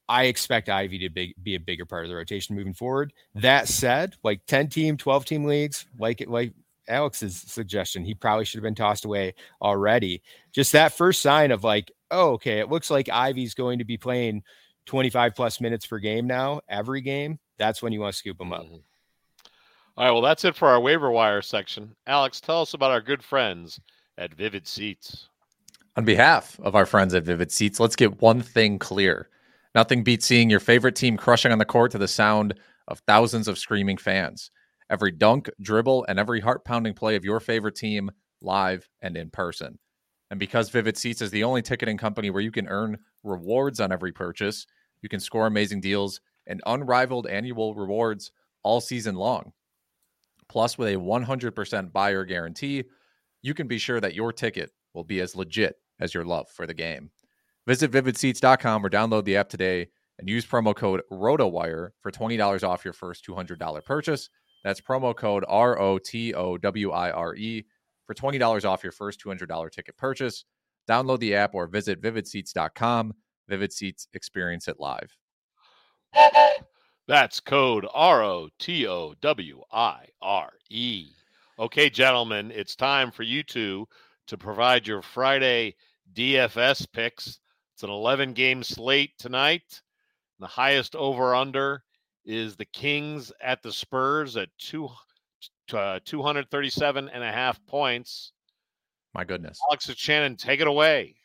I 0.09 0.25
expect 0.25 0.69
Ivey 0.69 0.99
to 0.99 1.09
be, 1.09 1.36
be 1.41 1.55
a 1.55 1.59
bigger 1.59 1.86
part 1.86 2.03
of 2.03 2.09
the 2.09 2.15
rotation 2.15 2.55
moving 2.55 2.73
forward. 2.73 3.13
That 3.36 3.67
said, 3.67 4.15
like 4.23 4.45
10 4.47 4.69
team, 4.69 4.97
12 4.97 5.25
team 5.25 5.45
leagues, 5.45 5.86
like 5.97 6.21
it, 6.21 6.29
like 6.29 6.53
Alex's 6.88 7.36
suggestion, 7.36 8.03
he 8.03 8.13
probably 8.13 8.45
should 8.45 8.59
have 8.59 8.63
been 8.63 8.75
tossed 8.75 9.05
away 9.05 9.33
already. 9.61 10.21
Just 10.51 10.71
that 10.73 10.93
first 10.93 11.21
sign 11.21 11.51
of 11.51 11.63
like, 11.63 11.91
oh, 12.11 12.31
okay, 12.33 12.59
it 12.59 12.69
looks 12.69 12.89
like 12.89 13.09
Ivey's 13.09 13.53
going 13.53 13.79
to 13.79 13.86
be 13.86 13.97
playing 13.97 14.43
25 14.86 15.36
plus 15.36 15.59
minutes 15.61 15.86
per 15.86 15.99
game 15.99 16.27
now, 16.27 16.61
every 16.69 17.01
game. 17.01 17.39
That's 17.57 17.81
when 17.81 17.93
you 17.93 18.01
want 18.01 18.13
to 18.13 18.17
scoop 18.17 18.39
him 18.39 18.53
up. 18.53 18.63
Mm-hmm. 18.63 18.75
All 19.97 20.05
right, 20.05 20.11
well, 20.11 20.21
that's 20.21 20.43
it 20.43 20.57
for 20.57 20.67
our 20.67 20.79
waiver 20.79 21.09
wire 21.09 21.41
section. 21.41 21.95
Alex, 22.05 22.41
tell 22.41 22.61
us 22.61 22.73
about 22.73 22.91
our 22.91 22.99
good 22.99 23.23
friends 23.23 23.79
at 24.17 24.33
Vivid 24.33 24.67
Seats. 24.67 25.29
On 25.95 26.03
behalf 26.03 26.59
of 26.59 26.75
our 26.75 26.86
friends 26.86 27.13
at 27.13 27.23
Vivid 27.23 27.49
Seats, 27.51 27.79
let's 27.79 27.95
get 27.95 28.21
one 28.21 28.41
thing 28.41 28.77
clear. 28.77 29.29
Nothing 29.73 30.03
beats 30.03 30.25
seeing 30.25 30.49
your 30.49 30.59
favorite 30.59 30.95
team 30.95 31.15
crushing 31.15 31.53
on 31.53 31.59
the 31.59 31.65
court 31.65 31.91
to 31.91 31.97
the 31.97 32.09
sound 32.09 32.55
of 32.89 32.99
thousands 33.07 33.47
of 33.47 33.57
screaming 33.57 33.95
fans. 33.95 34.51
Every 34.89 35.11
dunk, 35.11 35.49
dribble, 35.61 36.05
and 36.07 36.19
every 36.19 36.39
heart 36.39 36.63
pounding 36.65 36.93
play 36.93 37.15
of 37.15 37.25
your 37.25 37.39
favorite 37.39 37.75
team 37.75 38.11
live 38.41 38.88
and 39.01 39.17
in 39.17 39.29
person. 39.29 39.79
And 40.29 40.39
because 40.39 40.69
Vivid 40.69 40.97
Seats 40.97 41.21
is 41.21 41.31
the 41.31 41.43
only 41.43 41.61
ticketing 41.61 41.97
company 41.97 42.29
where 42.29 42.41
you 42.41 42.51
can 42.51 42.67
earn 42.67 42.97
rewards 43.23 43.79
on 43.79 43.91
every 43.91 44.11
purchase, 44.11 44.65
you 45.01 45.09
can 45.09 45.19
score 45.19 45.47
amazing 45.47 45.81
deals 45.81 46.21
and 46.47 46.61
unrivaled 46.65 47.27
annual 47.27 47.75
rewards 47.75 48.31
all 48.63 48.81
season 48.81 49.15
long. 49.15 49.53
Plus, 50.47 50.77
with 50.77 50.89
a 50.89 50.97
100% 50.97 51.91
buyer 51.91 52.23
guarantee, 52.23 52.83
you 53.41 53.53
can 53.53 53.67
be 53.67 53.77
sure 53.77 53.99
that 53.99 54.15
your 54.15 54.31
ticket 54.31 54.71
will 54.93 55.03
be 55.03 55.19
as 55.19 55.36
legit 55.36 55.75
as 55.99 56.13
your 56.13 56.25
love 56.25 56.49
for 56.49 56.67
the 56.67 56.73
game. 56.73 57.11
Visit 57.67 57.91
vividseats.com 57.91 58.86
or 58.86 58.89
download 58.89 59.25
the 59.25 59.38
app 59.38 59.49
today 59.49 59.88
and 60.19 60.29
use 60.29 60.45
promo 60.45 60.75
code 60.75 61.01
ROTOWIRE 61.11 61.91
for 61.99 62.11
$20 62.11 62.67
off 62.67 62.86
your 62.86 62.93
first 62.93 63.25
$200 63.27 63.83
purchase. 63.83 64.29
That's 64.66 64.82
promo 64.82 65.16
code 65.16 65.45
R 65.47 65.80
O 65.80 65.99
T 65.99 66.34
O 66.34 66.57
W 66.57 66.89
I 66.89 67.11
R 67.11 67.36
E 67.36 67.63
for 68.07 68.16
$20 68.16 68.66
off 68.66 68.82
your 68.82 68.91
first 68.91 69.24
$200 69.24 69.72
ticket 69.72 69.95
purchase. 69.95 70.43
Download 70.89 71.20
the 71.20 71.36
app 71.36 71.53
or 71.53 71.68
visit 71.68 72.01
vividseats.com. 72.01 73.13
Vivid 73.47 73.72
Seats, 73.72 74.07
experience 74.13 74.68
it 74.68 74.80
live. 74.80 75.16
That's 77.07 77.39
code 77.39 77.86
R 77.93 78.24
O 78.24 78.49
T 78.57 78.88
O 78.88 79.13
W 79.22 79.61
I 79.72 80.07
R 80.24 80.51
E. 80.72 81.11
Okay, 81.59 81.88
gentlemen, 81.88 82.49
it's 82.49 82.76
time 82.76 83.11
for 83.11 83.22
you 83.22 83.43
two 83.43 83.88
to 84.26 84.36
provide 84.36 84.88
your 84.88 85.03
Friday 85.03 85.76
DFS 86.16 86.91
picks. 86.91 87.39
It's 87.76 87.84
an 87.84 87.91
11 87.91 88.34
game 88.34 88.63
slate 88.63 89.11
tonight. 89.20 89.84
The 90.39 90.47
highest 90.47 90.95
over 90.95 91.36
under 91.36 91.84
is 92.26 92.55
the 92.55 92.65
Kings 92.65 93.32
at 93.41 93.61
the 93.61 93.71
Spurs 93.71 94.38
at 94.38 94.49
two, 94.57 94.89
uh, 95.73 95.99
237 96.05 97.09
and 97.09 97.23
a 97.23 97.32
half 97.32 97.63
points. 97.65 98.32
My 99.13 99.23
goodness. 99.23 99.59
Alex 99.69 99.89
Shannon, 99.95 100.36
take 100.36 100.59
it 100.59 100.67
away. 100.67 101.15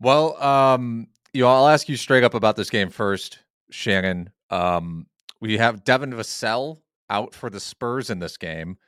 Well, 0.00 0.40
um, 0.42 1.08
you 1.32 1.42
know, 1.42 1.48
I'll 1.48 1.68
ask 1.68 1.88
you 1.88 1.96
straight 1.96 2.24
up 2.24 2.34
about 2.34 2.56
this 2.56 2.70
game 2.70 2.90
first, 2.90 3.40
Shannon. 3.70 4.30
Um, 4.50 5.06
we 5.40 5.58
have 5.58 5.84
Devin 5.84 6.12
Vassell 6.12 6.78
out 7.08 7.34
for 7.34 7.50
the 7.50 7.60
Spurs 7.60 8.10
in 8.10 8.18
this 8.18 8.36
game. 8.36 8.78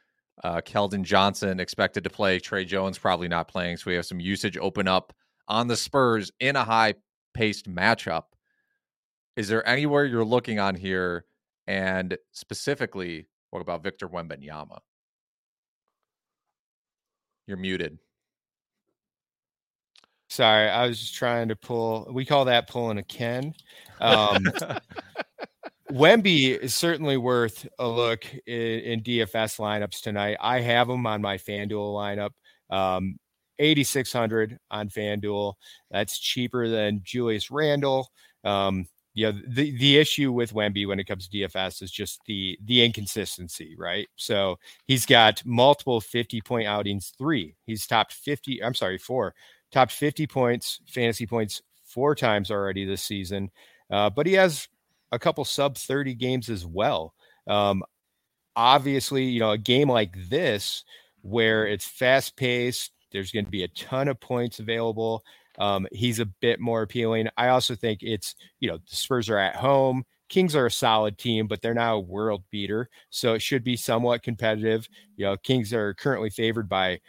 Uh, 0.42 0.60
Keldon 0.60 1.02
Johnson 1.02 1.60
expected 1.60 2.04
to 2.04 2.10
play. 2.10 2.38
Tre 2.38 2.64
Jones 2.64 2.98
probably 2.98 3.28
not 3.28 3.48
playing. 3.48 3.76
So 3.76 3.90
we 3.90 3.94
have 3.96 4.06
some 4.06 4.20
usage 4.20 4.56
open 4.56 4.88
up 4.88 5.12
on 5.48 5.68
the 5.68 5.76
Spurs 5.76 6.30
in 6.40 6.56
a 6.56 6.64
high 6.64 6.94
paced 7.34 7.68
matchup. 7.68 8.24
Is 9.36 9.48
there 9.48 9.66
anywhere 9.66 10.04
you're 10.04 10.24
looking 10.24 10.58
on 10.58 10.74
here? 10.74 11.24
And 11.66 12.16
specifically, 12.32 13.26
what 13.50 13.60
about 13.60 13.82
Victor 13.82 14.08
Wembanyama? 14.08 14.78
You're 17.46 17.56
muted. 17.56 17.98
Sorry, 20.28 20.68
I 20.68 20.86
was 20.86 20.98
just 20.98 21.14
trying 21.14 21.48
to 21.48 21.56
pull. 21.56 22.08
We 22.10 22.24
call 22.24 22.46
that 22.46 22.68
pulling 22.68 22.98
a 22.98 23.02
Ken. 23.02 23.52
Um, 24.00 24.44
Wemby 25.92 26.58
is 26.58 26.74
certainly 26.74 27.18
worth 27.18 27.68
a 27.78 27.86
look 27.86 28.24
in, 28.46 28.80
in, 28.80 29.02
DFS 29.02 29.58
lineups 29.58 30.00
tonight. 30.00 30.38
I 30.40 30.60
have 30.60 30.88
him 30.88 31.06
on 31.06 31.20
my 31.20 31.36
FanDuel 31.36 31.70
lineup. 31.70 32.30
Um, 32.74 33.18
8600 33.58 34.58
on 34.70 34.88
FanDuel. 34.88 35.52
That's 35.90 36.18
cheaper 36.18 36.66
than 36.66 37.02
Julius 37.04 37.50
Randle. 37.50 38.08
Um, 38.42 38.86
yeah, 39.14 39.32
the 39.46 39.76
the 39.76 39.98
issue 39.98 40.32
with 40.32 40.54
Wemby 40.54 40.86
when 40.86 40.98
it 40.98 41.04
comes 41.04 41.28
to 41.28 41.36
DFS 41.36 41.82
is 41.82 41.90
just 41.90 42.20
the 42.26 42.58
the 42.64 42.82
inconsistency, 42.84 43.74
right? 43.78 44.08
So 44.16 44.58
he's 44.86 45.04
got 45.04 45.42
multiple 45.44 46.00
50 46.00 46.40
point 46.40 46.66
outings, 46.66 47.12
three. 47.18 47.54
He's 47.66 47.86
topped 47.86 48.14
50, 48.14 48.64
I'm 48.64 48.74
sorry, 48.74 48.96
four, 48.98 49.34
topped 49.70 49.92
50 49.92 50.26
points, 50.26 50.80
fantasy 50.86 51.26
points 51.26 51.60
four 51.84 52.14
times 52.14 52.50
already 52.50 52.84
this 52.86 53.02
season. 53.02 53.50
Uh, 53.90 54.08
but 54.08 54.26
he 54.26 54.32
has 54.32 54.66
a 55.12 55.18
couple 55.18 55.44
sub 55.44 55.76
30 55.76 56.14
games 56.14 56.48
as 56.48 56.64
well. 56.64 57.14
Um, 57.46 57.82
obviously, 58.56 59.24
you 59.24 59.40
know, 59.40 59.50
a 59.50 59.58
game 59.58 59.90
like 59.90 60.14
this 60.30 60.84
where 61.20 61.66
it's 61.66 61.86
fast 61.86 62.36
paced, 62.36 62.92
there's 63.12 63.30
going 63.30 63.44
to 63.44 63.50
be 63.50 63.64
a 63.64 63.68
ton 63.68 64.08
of 64.08 64.18
points 64.20 64.58
available. 64.58 65.22
Um, 65.58 65.86
he's 65.92 66.18
a 66.18 66.26
bit 66.26 66.60
more 66.60 66.82
appealing. 66.82 67.28
I 67.36 67.48
also 67.48 67.74
think 67.74 68.02
it's, 68.02 68.34
you 68.60 68.68
know, 68.68 68.78
the 68.78 68.96
Spurs 68.96 69.28
are 69.28 69.38
at 69.38 69.56
home. 69.56 70.04
Kings 70.28 70.56
are 70.56 70.66
a 70.66 70.70
solid 70.70 71.18
team, 71.18 71.46
but 71.46 71.60
they're 71.60 71.74
now 71.74 71.96
a 71.96 72.00
world 72.00 72.42
beater. 72.50 72.88
So 73.10 73.34
it 73.34 73.42
should 73.42 73.62
be 73.62 73.76
somewhat 73.76 74.22
competitive. 74.22 74.88
You 75.16 75.26
know, 75.26 75.36
Kings 75.36 75.74
are 75.74 75.94
currently 75.94 76.30
favored 76.30 76.68
by 76.68 77.00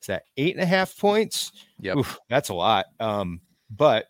is 0.00 0.06
that 0.06 0.24
eight 0.38 0.54
and 0.54 0.62
a 0.62 0.66
half 0.66 0.96
points? 0.96 1.52
Yeah, 1.78 1.94
that's 2.28 2.48
a 2.48 2.54
lot. 2.54 2.86
Um, 2.98 3.40
but 3.70 4.06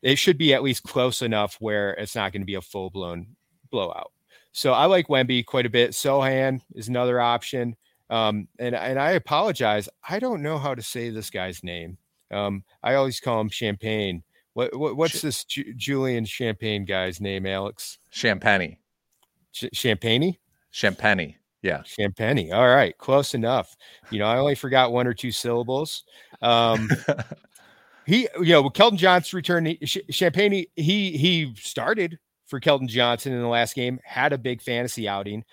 it 0.00 0.16
should 0.16 0.38
be 0.38 0.54
at 0.54 0.62
least 0.62 0.82
close 0.82 1.20
enough 1.22 1.56
where 1.60 1.92
it's 1.94 2.14
not 2.14 2.32
going 2.32 2.42
to 2.42 2.46
be 2.46 2.54
a 2.54 2.62
full 2.62 2.90
blown 2.90 3.26
blowout. 3.70 4.12
So 4.52 4.72
I 4.72 4.86
like 4.86 5.08
Wemby 5.08 5.44
quite 5.44 5.66
a 5.66 5.70
bit. 5.70 5.90
Sochan 5.90 6.60
is 6.74 6.88
another 6.88 7.20
option. 7.20 7.76
Um, 8.08 8.48
and 8.58 8.74
and 8.74 8.98
I 8.98 9.12
apologize. 9.12 9.88
I 10.08 10.18
don't 10.18 10.42
know 10.42 10.58
how 10.58 10.74
to 10.74 10.82
say 10.82 11.10
this 11.10 11.30
guy's 11.30 11.64
name. 11.64 11.98
Um, 12.34 12.64
I 12.82 12.94
always 12.94 13.20
call 13.20 13.40
him 13.40 13.48
Champagne. 13.48 14.22
What, 14.54 14.76
what 14.76 14.96
what's 14.96 15.20
this 15.20 15.44
Ju- 15.44 15.74
Julian 15.74 16.24
Champagne 16.24 16.84
guy's 16.84 17.20
name, 17.20 17.46
Alex? 17.46 17.98
Champagne. 18.10 18.76
Ch- 19.52 19.70
Champagne. 19.72 20.36
Champagne. 20.70 21.36
Yeah. 21.62 21.82
Champagne. 21.84 22.52
All 22.52 22.68
right, 22.68 22.96
close 22.98 23.34
enough. 23.34 23.76
You 24.10 24.18
know, 24.18 24.26
I 24.26 24.38
only 24.38 24.54
forgot 24.54 24.92
one 24.92 25.06
or 25.06 25.14
two 25.14 25.32
syllables. 25.32 26.04
Um, 26.42 26.90
he, 28.06 28.28
you 28.38 28.52
know, 28.52 28.64
Keldon 28.64 28.96
Johnson 28.96 29.36
returned. 29.36 29.78
Champagne. 30.10 30.66
He 30.76 31.16
he 31.16 31.54
started 31.56 32.18
for 32.46 32.60
Keldon 32.60 32.88
Johnson 32.88 33.32
in 33.32 33.40
the 33.40 33.48
last 33.48 33.74
game. 33.74 33.98
Had 34.04 34.32
a 34.32 34.38
big 34.38 34.60
fantasy 34.62 35.08
outing. 35.08 35.44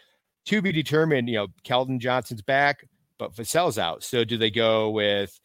To 0.45 0.61
be 0.61 0.71
determined. 0.71 1.29
You 1.29 1.35
know, 1.35 1.47
Keldon 1.63 1.99
Johnson's 1.99 2.41
back, 2.41 2.87
but 3.17 3.35
Vassell's 3.35 3.77
out. 3.77 4.03
So 4.03 4.23
do 4.23 4.37
they 4.37 4.51
go 4.51 4.89
with 4.89 5.39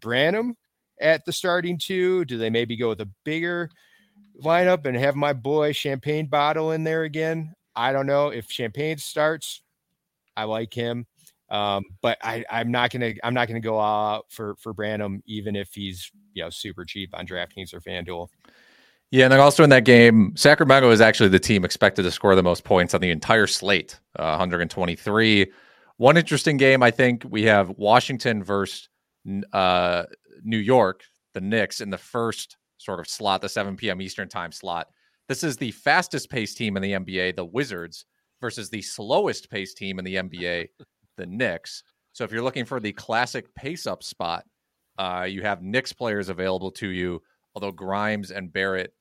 Branham 0.00 0.56
at 1.00 1.24
the 1.24 1.32
starting 1.32 1.78
two? 1.78 2.24
Do 2.24 2.38
they 2.38 2.50
maybe 2.50 2.76
go 2.76 2.88
with 2.88 3.00
a 3.00 3.08
bigger 3.24 3.70
lineup 4.42 4.86
and 4.86 4.96
have 4.96 5.16
my 5.16 5.32
boy 5.32 5.72
Champagne 5.72 6.26
Bottle 6.26 6.72
in 6.72 6.84
there 6.84 7.04
again? 7.04 7.54
I 7.74 7.92
don't 7.92 8.06
know. 8.06 8.28
If 8.28 8.50
Champagne 8.50 8.98
starts, 8.98 9.62
I 10.36 10.44
like 10.44 10.72
him. 10.72 11.06
Um, 11.48 11.84
but 12.02 12.18
I, 12.22 12.44
I'm 12.50 12.70
not 12.70 12.90
gonna 12.90 13.12
I'm 13.22 13.34
not 13.34 13.46
gonna 13.46 13.60
go 13.60 13.80
out 13.80 14.26
for 14.30 14.56
for 14.56 14.72
Branham, 14.72 15.22
even 15.26 15.54
if 15.54 15.72
he's 15.72 16.10
you 16.34 16.42
know 16.42 16.50
super 16.50 16.84
cheap 16.84 17.10
on 17.14 17.26
DraftKings 17.26 17.72
or 17.72 17.80
FanDuel. 17.80 18.28
Yeah, 19.12 19.24
and 19.24 19.32
then 19.32 19.40
also 19.40 19.62
in 19.62 19.70
that 19.70 19.84
game, 19.84 20.32
Sacramento 20.34 20.90
is 20.90 21.00
actually 21.00 21.28
the 21.28 21.38
team 21.38 21.64
expected 21.64 22.02
to 22.02 22.10
score 22.10 22.34
the 22.34 22.42
most 22.42 22.64
points 22.64 22.92
on 22.92 23.00
the 23.00 23.12
entire 23.12 23.46
slate, 23.46 24.00
uh, 24.18 24.36
123. 24.36 25.52
One 25.98 26.16
interesting 26.16 26.56
game, 26.56 26.82
I 26.82 26.90
think 26.90 27.24
we 27.28 27.44
have 27.44 27.70
Washington 27.70 28.42
versus 28.42 28.88
uh, 29.52 30.04
New 30.44 30.58
York, 30.58 31.02
the 31.34 31.40
Knicks, 31.40 31.80
in 31.80 31.90
the 31.90 31.98
first 31.98 32.56
sort 32.78 33.00
of 33.00 33.08
slot, 33.08 33.40
the 33.42 33.48
7 33.48 33.76
p.m. 33.76 34.00
Eastern 34.00 34.28
time 34.28 34.52
slot. 34.52 34.88
This 35.28 35.42
is 35.42 35.56
the 35.56 35.72
fastest 35.72 36.30
paced 36.30 36.56
team 36.56 36.76
in 36.76 36.82
the 36.82 36.92
NBA, 36.92 37.36
the 37.36 37.44
Wizards, 37.44 38.04
versus 38.40 38.68
the 38.70 38.82
slowest 38.82 39.50
paced 39.50 39.76
team 39.76 39.98
in 39.98 40.04
the 40.04 40.16
NBA, 40.16 40.68
the 41.16 41.26
Knicks. 41.26 41.82
So 42.12 42.24
if 42.24 42.32
you're 42.32 42.42
looking 42.42 42.64
for 42.64 42.80
the 42.80 42.92
classic 42.92 43.54
pace 43.54 43.86
up 43.86 44.02
spot, 44.02 44.44
Uh, 44.98 45.26
you 45.28 45.42
have 45.42 45.60
Knicks 45.62 45.92
players 45.92 46.30
available 46.30 46.70
to 46.70 46.88
you, 46.88 47.20
although 47.54 47.72
Grimes 47.72 48.30
and 48.30 48.50
Barrett 48.50 48.94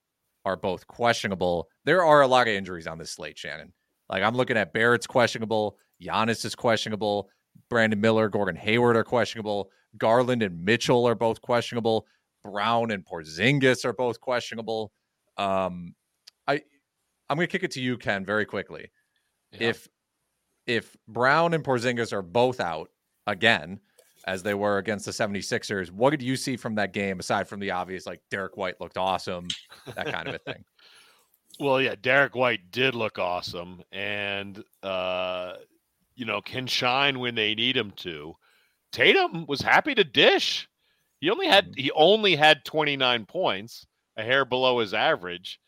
are 0.44 0.58
both 0.58 0.86
questionable. 0.88 1.70
There 1.86 2.04
are 2.04 2.22
a 2.22 2.28
lot 2.28 2.48
of 2.50 2.54
injuries 2.54 2.86
on 2.86 2.98
this 2.98 3.12
slate, 3.12 3.38
Shannon. 3.38 3.72
Like 4.10 4.22
I'm 4.22 4.36
looking 4.36 4.58
at 4.58 4.74
Barrett's 4.74 5.08
questionable, 5.08 5.78
Giannis 6.04 6.44
is 6.44 6.54
questionable, 6.54 7.30
Brandon 7.70 8.02
Miller, 8.02 8.28
Gordon 8.28 8.58
Hayward 8.58 8.98
are 8.98 9.06
questionable, 9.06 9.70
Garland 9.98 10.44
and 10.44 10.64
Mitchell 10.64 11.08
are 11.08 11.16
both 11.16 11.42
questionable, 11.42 12.06
Brown 12.44 12.92
and 12.92 13.06
Porzingis 13.06 13.86
are 13.86 13.94
both 13.94 14.20
questionable. 14.20 14.92
Um, 15.38 15.96
I 16.48 16.62
I'm 17.30 17.38
going 17.38 17.48
to 17.48 17.52
kick 17.52 17.64
it 17.64 17.72
to 17.72 17.82
you, 17.82 17.98
Ken, 17.98 18.26
very 18.26 18.46
quickly. 18.46 18.92
Yeah. 19.52 19.70
If 19.70 19.88
if 20.68 20.96
Brown 21.08 21.54
and 21.54 21.64
Porzingis 21.64 22.14
are 22.14 22.22
both 22.22 22.60
out 22.60 22.90
again, 23.28 23.80
as 24.28 24.44
they 24.44 24.54
were 24.54 24.80
against 24.80 25.06
the 25.06 25.12
76ers, 25.12 25.92
what 25.92 26.10
did 26.10 26.22
you 26.22 26.36
see 26.36 26.58
from 26.58 26.76
that 26.76 26.94
game 26.94 27.20
aside 27.20 27.48
from 27.48 27.60
the 27.60 27.72
obvious, 27.72 28.08
like 28.08 28.22
Derrick 28.32 28.58
White 28.58 28.82
looked 28.82 28.98
awesome, 28.98 29.48
that 29.96 30.08
kind 30.08 30.28
of 30.28 30.36
a 30.36 30.40
thing? 30.40 30.64
Well, 31.58 31.82
yeah, 31.82 31.96
Derrick 32.02 32.36
White 32.36 32.70
did 32.70 32.96
look 32.96 33.18
awesome, 33.18 33.82
and 33.94 34.62
uh, 34.84 35.54
you 36.14 36.26
know 36.26 36.42
can 36.42 36.68
shine 36.68 37.20
when 37.20 37.36
they 37.36 37.56
need 37.56 37.78
him 37.78 37.92
to. 37.98 38.36
Tatum 38.96 39.46
was 39.46 39.60
happy 39.60 39.94
to 39.94 40.06
dish. 40.06 40.70
He 41.20 41.30
only 41.30 41.48
had 41.48 41.66
mm-hmm. 41.66 41.82
he 41.82 41.92
only 41.92 42.36
had 42.36 42.64
29 42.64 43.26
points, 43.26 43.86
a 44.16 44.24
hair 44.24 44.46
below 44.46 44.80
his 44.80 44.94
average. 44.94 45.60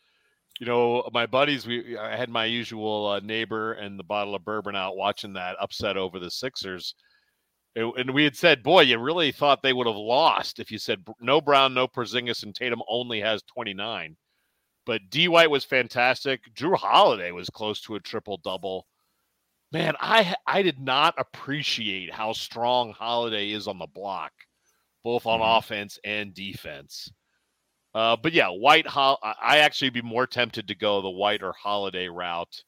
You 0.58 0.66
know, 0.66 1.08
my 1.12 1.26
buddies, 1.26 1.66
we 1.66 1.98
I 1.98 2.16
had 2.16 2.30
my 2.30 2.46
usual 2.46 3.06
uh, 3.06 3.20
neighbor 3.20 3.74
and 3.74 3.98
the 3.98 4.04
bottle 4.04 4.34
of 4.34 4.46
bourbon 4.46 4.74
out 4.74 4.96
watching 4.96 5.34
that 5.34 5.56
upset 5.60 5.98
over 5.98 6.18
the 6.18 6.30
Sixers. 6.30 6.94
And 7.76 8.10
we 8.12 8.24
had 8.24 8.34
said, 8.34 8.64
boy, 8.64 8.80
you 8.80 8.98
really 8.98 9.30
thought 9.30 9.62
they 9.62 9.74
would 9.74 9.86
have 9.86 9.94
lost 9.94 10.58
if 10.58 10.72
you 10.72 10.78
said 10.78 11.04
no 11.20 11.40
Brown, 11.40 11.74
no 11.74 11.86
Porzingis, 11.86 12.42
and 12.42 12.52
Tatum 12.52 12.82
only 12.88 13.20
has 13.20 13.42
29. 13.42 14.16
But 14.86 15.02
D 15.10 15.28
White 15.28 15.50
was 15.50 15.64
fantastic. 15.64 16.40
Jrue 16.54 16.76
Holiday 16.76 17.30
was 17.30 17.50
close 17.50 17.80
to 17.82 17.94
a 17.94 18.00
triple 18.00 18.38
double. 18.38 18.86
Man, 19.70 19.94
I 20.00 20.34
I 20.46 20.62
did 20.62 20.80
not 20.80 21.14
appreciate 21.18 22.12
how 22.12 22.32
strong 22.32 22.92
Holiday 22.92 23.50
is 23.50 23.68
on 23.68 23.78
the 23.78 23.86
block, 23.86 24.32
both 25.04 25.26
on 25.26 25.40
mm-hmm. 25.40 25.58
offense 25.58 25.98
and 26.04 26.32
defense. 26.32 27.10
Uh, 27.94 28.16
but 28.16 28.32
yeah, 28.32 28.48
White. 28.48 28.86
I 28.94 29.58
actually 29.58 29.90
be 29.90 30.02
more 30.02 30.26
tempted 30.26 30.68
to 30.68 30.74
go 30.74 31.02
the 31.02 31.10
White 31.10 31.42
or 31.42 31.52
Holiday 31.52 32.08
route 32.08 32.62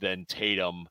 than 0.00 0.24
Tatum. 0.26 0.88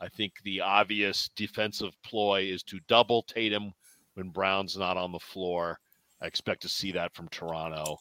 I 0.00 0.08
think 0.08 0.32
the 0.44 0.60
obvious 0.60 1.30
defensive 1.36 1.92
ploy 2.02 2.42
is 2.42 2.62
to 2.64 2.80
double 2.88 3.22
Tatum 3.22 3.72
when 4.14 4.30
Brown's 4.30 4.76
not 4.76 4.96
on 4.96 5.12
the 5.12 5.18
floor. 5.18 5.78
I 6.22 6.26
expect 6.26 6.62
to 6.62 6.68
see 6.68 6.92
that 6.92 7.14
from 7.14 7.28
Toronto. 7.28 7.98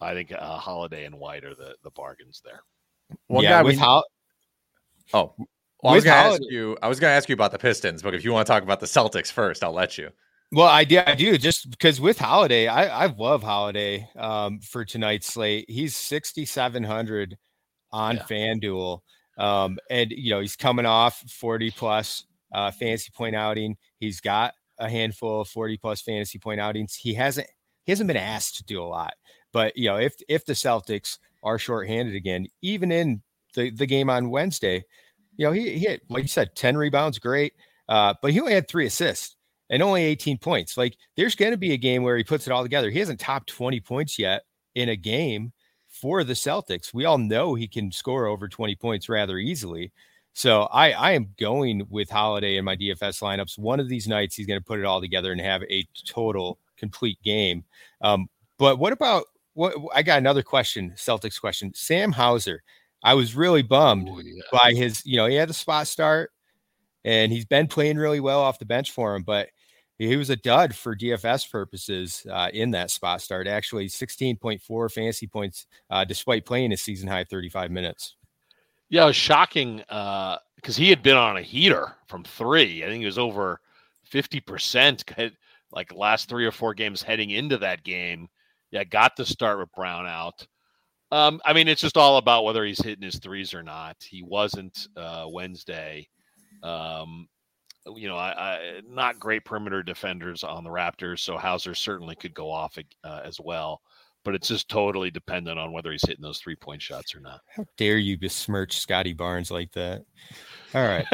I 0.00 0.12
think 0.12 0.32
uh, 0.32 0.56
Holiday 0.56 1.04
and 1.04 1.18
White 1.18 1.44
are 1.44 1.54
the 1.54 1.74
the 1.82 1.90
bargains 1.90 2.42
there. 2.44 2.60
One 3.28 3.44
yeah, 3.44 3.50
guy 3.50 3.62
with 3.62 3.78
Hol- 3.78 4.04
oh, 5.14 5.34
well, 5.84 5.92
I 5.92 5.96
was 5.96 6.04
going 6.04 6.24
to 6.24 6.32
ask 6.32 6.42
you. 6.50 6.78
I 6.82 6.88
was 6.88 6.98
going 6.98 7.10
to 7.10 7.14
ask 7.14 7.28
you 7.28 7.34
about 7.34 7.52
the 7.52 7.58
Pistons, 7.58 8.02
but 8.02 8.14
if 8.14 8.24
you 8.24 8.32
want 8.32 8.46
to 8.46 8.52
talk 8.52 8.62
about 8.62 8.80
the 8.80 8.86
Celtics 8.86 9.30
first, 9.30 9.62
I'll 9.62 9.72
let 9.72 9.98
you. 9.98 10.10
Well, 10.50 10.66
I 10.66 10.84
do. 10.84 11.00
I 11.06 11.14
do 11.14 11.36
just 11.36 11.70
because 11.70 12.00
with 12.00 12.18
Holiday, 12.18 12.68
I, 12.68 13.04
I 13.04 13.06
love 13.06 13.42
Holiday 13.42 14.08
um, 14.16 14.60
for 14.60 14.84
tonight's 14.84 15.26
slate. 15.26 15.68
He's 15.68 15.96
sixty 15.96 16.44
seven 16.44 16.82
hundred 16.82 17.36
on 17.92 18.16
yeah. 18.16 18.22
FanDuel, 18.22 19.00
um, 19.36 19.78
and 19.90 20.10
you 20.10 20.30
know 20.30 20.40
he's 20.40 20.56
coming 20.56 20.86
off 20.86 21.22
forty 21.28 21.70
plus 21.70 22.24
uh, 22.52 22.70
fantasy 22.70 23.10
point 23.14 23.34
outing. 23.34 23.76
He's 23.98 24.20
got 24.20 24.54
a 24.78 24.88
handful 24.88 25.42
of 25.42 25.48
forty 25.48 25.76
plus 25.76 26.00
fantasy 26.00 26.38
point 26.38 26.60
outings. 26.60 26.94
He 26.94 27.14
hasn't 27.14 27.48
he 27.84 27.92
hasn't 27.92 28.08
been 28.08 28.16
asked 28.16 28.56
to 28.56 28.64
do 28.64 28.82
a 28.82 28.84
lot. 28.84 29.14
But 29.52 29.76
you 29.76 29.88
know, 29.88 29.96
if 29.96 30.14
if 30.28 30.46
the 30.46 30.54
Celtics 30.54 31.18
are 31.42 31.58
shorthanded 31.58 32.14
again, 32.14 32.46
even 32.62 32.90
in 32.90 33.22
the, 33.54 33.70
the 33.70 33.86
game 33.86 34.08
on 34.08 34.30
Wednesday, 34.30 34.84
you 35.36 35.46
know, 35.46 35.52
he, 35.52 35.78
he 35.78 35.86
had, 35.86 36.00
like 36.08 36.22
you 36.22 36.28
said, 36.28 36.54
10 36.54 36.76
rebounds, 36.76 37.18
great. 37.18 37.54
Uh, 37.88 38.14
but 38.22 38.32
he 38.32 38.40
only 38.40 38.54
had 38.54 38.68
three 38.68 38.86
assists 38.86 39.36
and 39.70 39.82
only 39.82 40.04
18 40.04 40.38
points. 40.38 40.76
Like 40.76 40.96
there's 41.16 41.34
going 41.34 41.52
to 41.52 41.58
be 41.58 41.72
a 41.72 41.78
game 41.78 42.02
where 42.02 42.16
he 42.16 42.24
puts 42.24 42.46
it 42.46 42.52
all 42.52 42.62
together. 42.62 42.90
He 42.90 42.98
hasn't 42.98 43.20
topped 43.20 43.48
20 43.50 43.80
points 43.80 44.18
yet 44.18 44.42
in 44.74 44.88
a 44.88 44.96
game 44.96 45.52
for 45.88 46.24
the 46.24 46.32
Celtics. 46.32 46.92
We 46.92 47.04
all 47.04 47.18
know 47.18 47.54
he 47.54 47.68
can 47.68 47.92
score 47.92 48.26
over 48.26 48.48
20 48.48 48.74
points 48.76 49.08
rather 49.08 49.38
easily. 49.38 49.92
So 50.32 50.62
I, 50.64 50.90
I 50.90 51.10
am 51.12 51.28
going 51.38 51.86
with 51.88 52.10
Holiday 52.10 52.56
in 52.56 52.64
my 52.64 52.76
DFS 52.76 53.22
lineups. 53.22 53.56
One 53.58 53.78
of 53.78 53.88
these 53.88 54.08
nights, 54.08 54.34
he's 54.34 54.46
going 54.46 54.58
to 54.58 54.64
put 54.64 54.80
it 54.80 54.84
all 54.84 55.00
together 55.00 55.30
and 55.30 55.40
have 55.40 55.62
a 55.70 55.86
total 56.06 56.58
complete 56.76 57.22
game. 57.22 57.64
Um, 58.00 58.28
but 58.58 58.78
what 58.78 58.92
about 58.92 59.26
what 59.54 59.76
I 59.94 60.02
got 60.02 60.18
another 60.18 60.42
question, 60.42 60.92
Celtics 60.96 61.40
question. 61.40 61.72
Sam 61.74 62.10
Hauser. 62.10 62.62
I 63.04 63.14
was 63.14 63.36
really 63.36 63.62
bummed 63.62 64.08
Ooh, 64.08 64.20
yeah. 64.22 64.42
by 64.50 64.72
his, 64.72 65.04
you 65.04 65.16
know, 65.16 65.26
he 65.26 65.36
had 65.36 65.50
a 65.50 65.54
spot 65.54 65.86
start 65.86 66.30
and 67.04 67.30
he's 67.30 67.44
been 67.44 67.66
playing 67.66 67.98
really 67.98 68.20
well 68.20 68.40
off 68.40 68.58
the 68.58 68.64
bench 68.64 68.90
for 68.90 69.14
him, 69.14 69.22
but 69.22 69.48
he 69.98 70.16
was 70.16 70.30
a 70.30 70.36
dud 70.36 70.74
for 70.74 70.96
DFS 70.96 71.48
purposes 71.50 72.26
uh, 72.30 72.48
in 72.52 72.72
that 72.72 72.90
spot 72.90 73.20
start. 73.20 73.46
Actually, 73.46 73.86
16.4 73.86 74.90
fantasy 74.90 75.26
points 75.26 75.66
uh, 75.90 76.04
despite 76.04 76.46
playing 76.46 76.72
a 76.72 76.76
season 76.76 77.06
high 77.06 77.24
35 77.24 77.70
minutes. 77.70 78.16
Yeah, 78.88 79.04
it 79.04 79.08
was 79.08 79.16
shocking 79.16 79.76
because 79.78 80.38
uh, 80.68 80.72
he 80.72 80.90
had 80.90 81.02
been 81.02 81.16
on 81.16 81.36
a 81.36 81.42
heater 81.42 81.94
from 82.08 82.24
three. 82.24 82.82
I 82.82 82.88
think 82.88 83.00
he 83.00 83.06
was 83.06 83.18
over 83.18 83.60
50% 84.10 85.32
like 85.72 85.94
last 85.94 86.28
three 86.28 86.46
or 86.46 86.52
four 86.52 86.74
games 86.74 87.02
heading 87.02 87.30
into 87.30 87.58
that 87.58 87.84
game 87.84 88.28
yeah, 88.74 88.82
got 88.82 89.16
to 89.16 89.24
start 89.24 89.60
with 89.60 89.72
Brown 89.72 90.04
out. 90.04 90.48
Um, 91.14 91.40
I 91.44 91.52
mean, 91.52 91.68
it's 91.68 91.80
just 91.80 91.96
all 91.96 92.16
about 92.16 92.42
whether 92.42 92.64
he's 92.64 92.82
hitting 92.82 93.04
his 93.04 93.20
threes 93.20 93.54
or 93.54 93.62
not. 93.62 93.96
He 94.02 94.24
wasn't 94.24 94.88
uh, 94.96 95.26
Wednesday. 95.28 96.08
Um, 96.64 97.28
you 97.94 98.08
know, 98.08 98.16
I, 98.16 98.30
I, 98.32 98.80
not 98.88 99.20
great 99.20 99.44
perimeter 99.44 99.84
defenders 99.84 100.42
on 100.42 100.64
the 100.64 100.70
Raptors, 100.70 101.20
so 101.20 101.36
Hauser 101.36 101.72
certainly 101.72 102.16
could 102.16 102.34
go 102.34 102.50
off 102.50 102.76
uh, 103.04 103.20
as 103.24 103.38
well. 103.38 103.80
But 104.24 104.34
it's 104.34 104.48
just 104.48 104.68
totally 104.68 105.12
dependent 105.12 105.56
on 105.56 105.70
whether 105.70 105.92
he's 105.92 106.04
hitting 106.04 106.22
those 106.22 106.40
three 106.40 106.56
point 106.56 106.82
shots 106.82 107.14
or 107.14 107.20
not. 107.20 107.42
How 107.54 107.64
dare 107.76 107.98
you 107.98 108.18
besmirch 108.18 108.78
Scottie 108.78 109.12
Barnes 109.12 109.52
like 109.52 109.70
that? 109.74 110.04
All 110.74 110.82
right. 110.82 111.06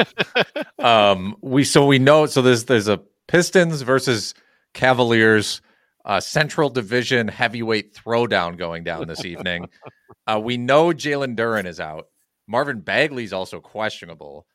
um, 0.79 1.35
we 1.41 1.63
so 1.63 1.85
we 1.85 1.99
know 1.99 2.25
so 2.25 2.41
there's 2.41 2.65
there's 2.65 2.87
a 2.87 3.01
Pistons 3.27 3.83
versus 3.83 4.33
Cavaliers 4.73 5.61
uh, 6.05 6.19
Central 6.19 6.69
Division 6.69 7.27
heavyweight 7.27 7.93
throwdown 7.93 8.57
going 8.57 8.83
down 8.83 9.07
this 9.07 9.25
evening. 9.25 9.67
uh, 10.27 10.39
we 10.43 10.57
know 10.57 10.87
Jalen 10.87 11.35
Duren 11.35 11.65
is 11.65 11.79
out. 11.79 12.07
Marvin 12.47 12.81
Bagley's 12.81 13.33
also 13.33 13.59
questionable. 13.59 14.45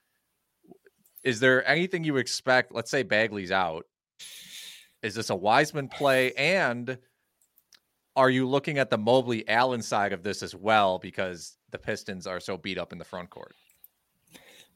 Is 1.22 1.40
there 1.40 1.66
anything 1.68 2.04
you 2.04 2.18
expect? 2.18 2.72
Let's 2.72 2.90
say 2.90 3.02
Bagley's 3.02 3.52
out. 3.52 3.86
Is 5.02 5.14
this 5.14 5.30
a 5.30 5.36
Wiseman 5.36 5.88
play? 5.88 6.32
And 6.32 6.98
are 8.16 8.30
you 8.30 8.48
looking 8.48 8.78
at 8.78 8.90
the 8.90 8.98
Mobley 8.98 9.48
Allen 9.48 9.82
side 9.82 10.12
of 10.12 10.22
this 10.22 10.42
as 10.42 10.54
well 10.54 10.98
because 10.98 11.56
the 11.70 11.78
Pistons 11.78 12.26
are 12.26 12.40
so 12.40 12.56
beat 12.56 12.78
up 12.78 12.92
in 12.92 12.98
the 12.98 13.04
front 13.04 13.30
court? 13.30 13.54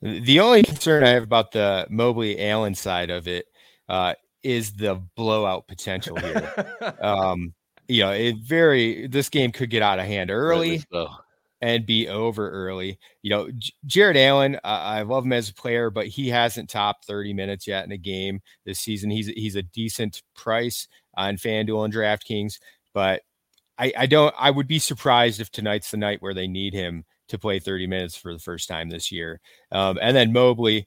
The 0.02 0.40
only 0.40 0.62
concern 0.62 1.04
I 1.04 1.10
have 1.10 1.22
about 1.22 1.52
the 1.52 1.86
Mobley 1.90 2.40
Allen 2.40 2.74
side 2.74 3.10
of 3.10 3.28
it 3.28 3.46
uh, 3.88 4.14
is 4.42 4.72
the 4.72 5.02
blowout 5.16 5.68
potential 5.68 6.16
here. 6.16 6.96
um, 7.00 7.54
you 7.88 8.02
know, 8.02 8.12
it 8.12 8.36
very 8.38 9.06
this 9.06 9.28
game 9.28 9.52
could 9.52 9.70
get 9.70 9.82
out 9.82 9.98
of 9.98 10.06
hand 10.06 10.30
early 10.30 10.84
and 11.60 11.84
be 11.84 12.08
over 12.08 12.50
early. 12.50 12.98
You 13.22 13.30
know, 13.30 13.50
J- 13.50 13.72
Jarrett 13.86 14.16
Allen, 14.16 14.56
uh, 14.56 14.58
I 14.64 15.02
love 15.02 15.24
him 15.24 15.32
as 15.32 15.48
a 15.48 15.54
player, 15.54 15.90
but 15.90 16.06
he 16.06 16.28
hasn't 16.28 16.70
topped 16.70 17.04
30 17.06 17.34
minutes 17.34 17.66
yet 17.66 17.84
in 17.84 17.92
a 17.92 17.98
game 17.98 18.40
this 18.64 18.80
season. 18.80 19.10
He's 19.10 19.26
he's 19.26 19.56
a 19.56 19.62
decent 19.62 20.22
price 20.34 20.88
on 21.14 21.36
FanDuel 21.36 21.84
and 21.84 21.94
DraftKings, 21.94 22.58
but 22.94 23.22
I, 23.78 23.92
I 23.96 24.06
don't. 24.06 24.34
I 24.38 24.50
would 24.50 24.68
be 24.68 24.78
surprised 24.78 25.40
if 25.40 25.50
tonight's 25.50 25.90
the 25.90 25.96
night 25.96 26.22
where 26.22 26.34
they 26.34 26.46
need 26.46 26.74
him 26.74 27.04
to 27.28 27.38
play 27.38 27.58
30 27.58 27.86
minutes 27.86 28.16
for 28.16 28.32
the 28.32 28.38
first 28.38 28.68
time 28.68 28.90
this 28.90 29.10
year. 29.10 29.40
Um, 29.72 29.98
and 30.02 30.16
then 30.16 30.32
Mobley, 30.32 30.86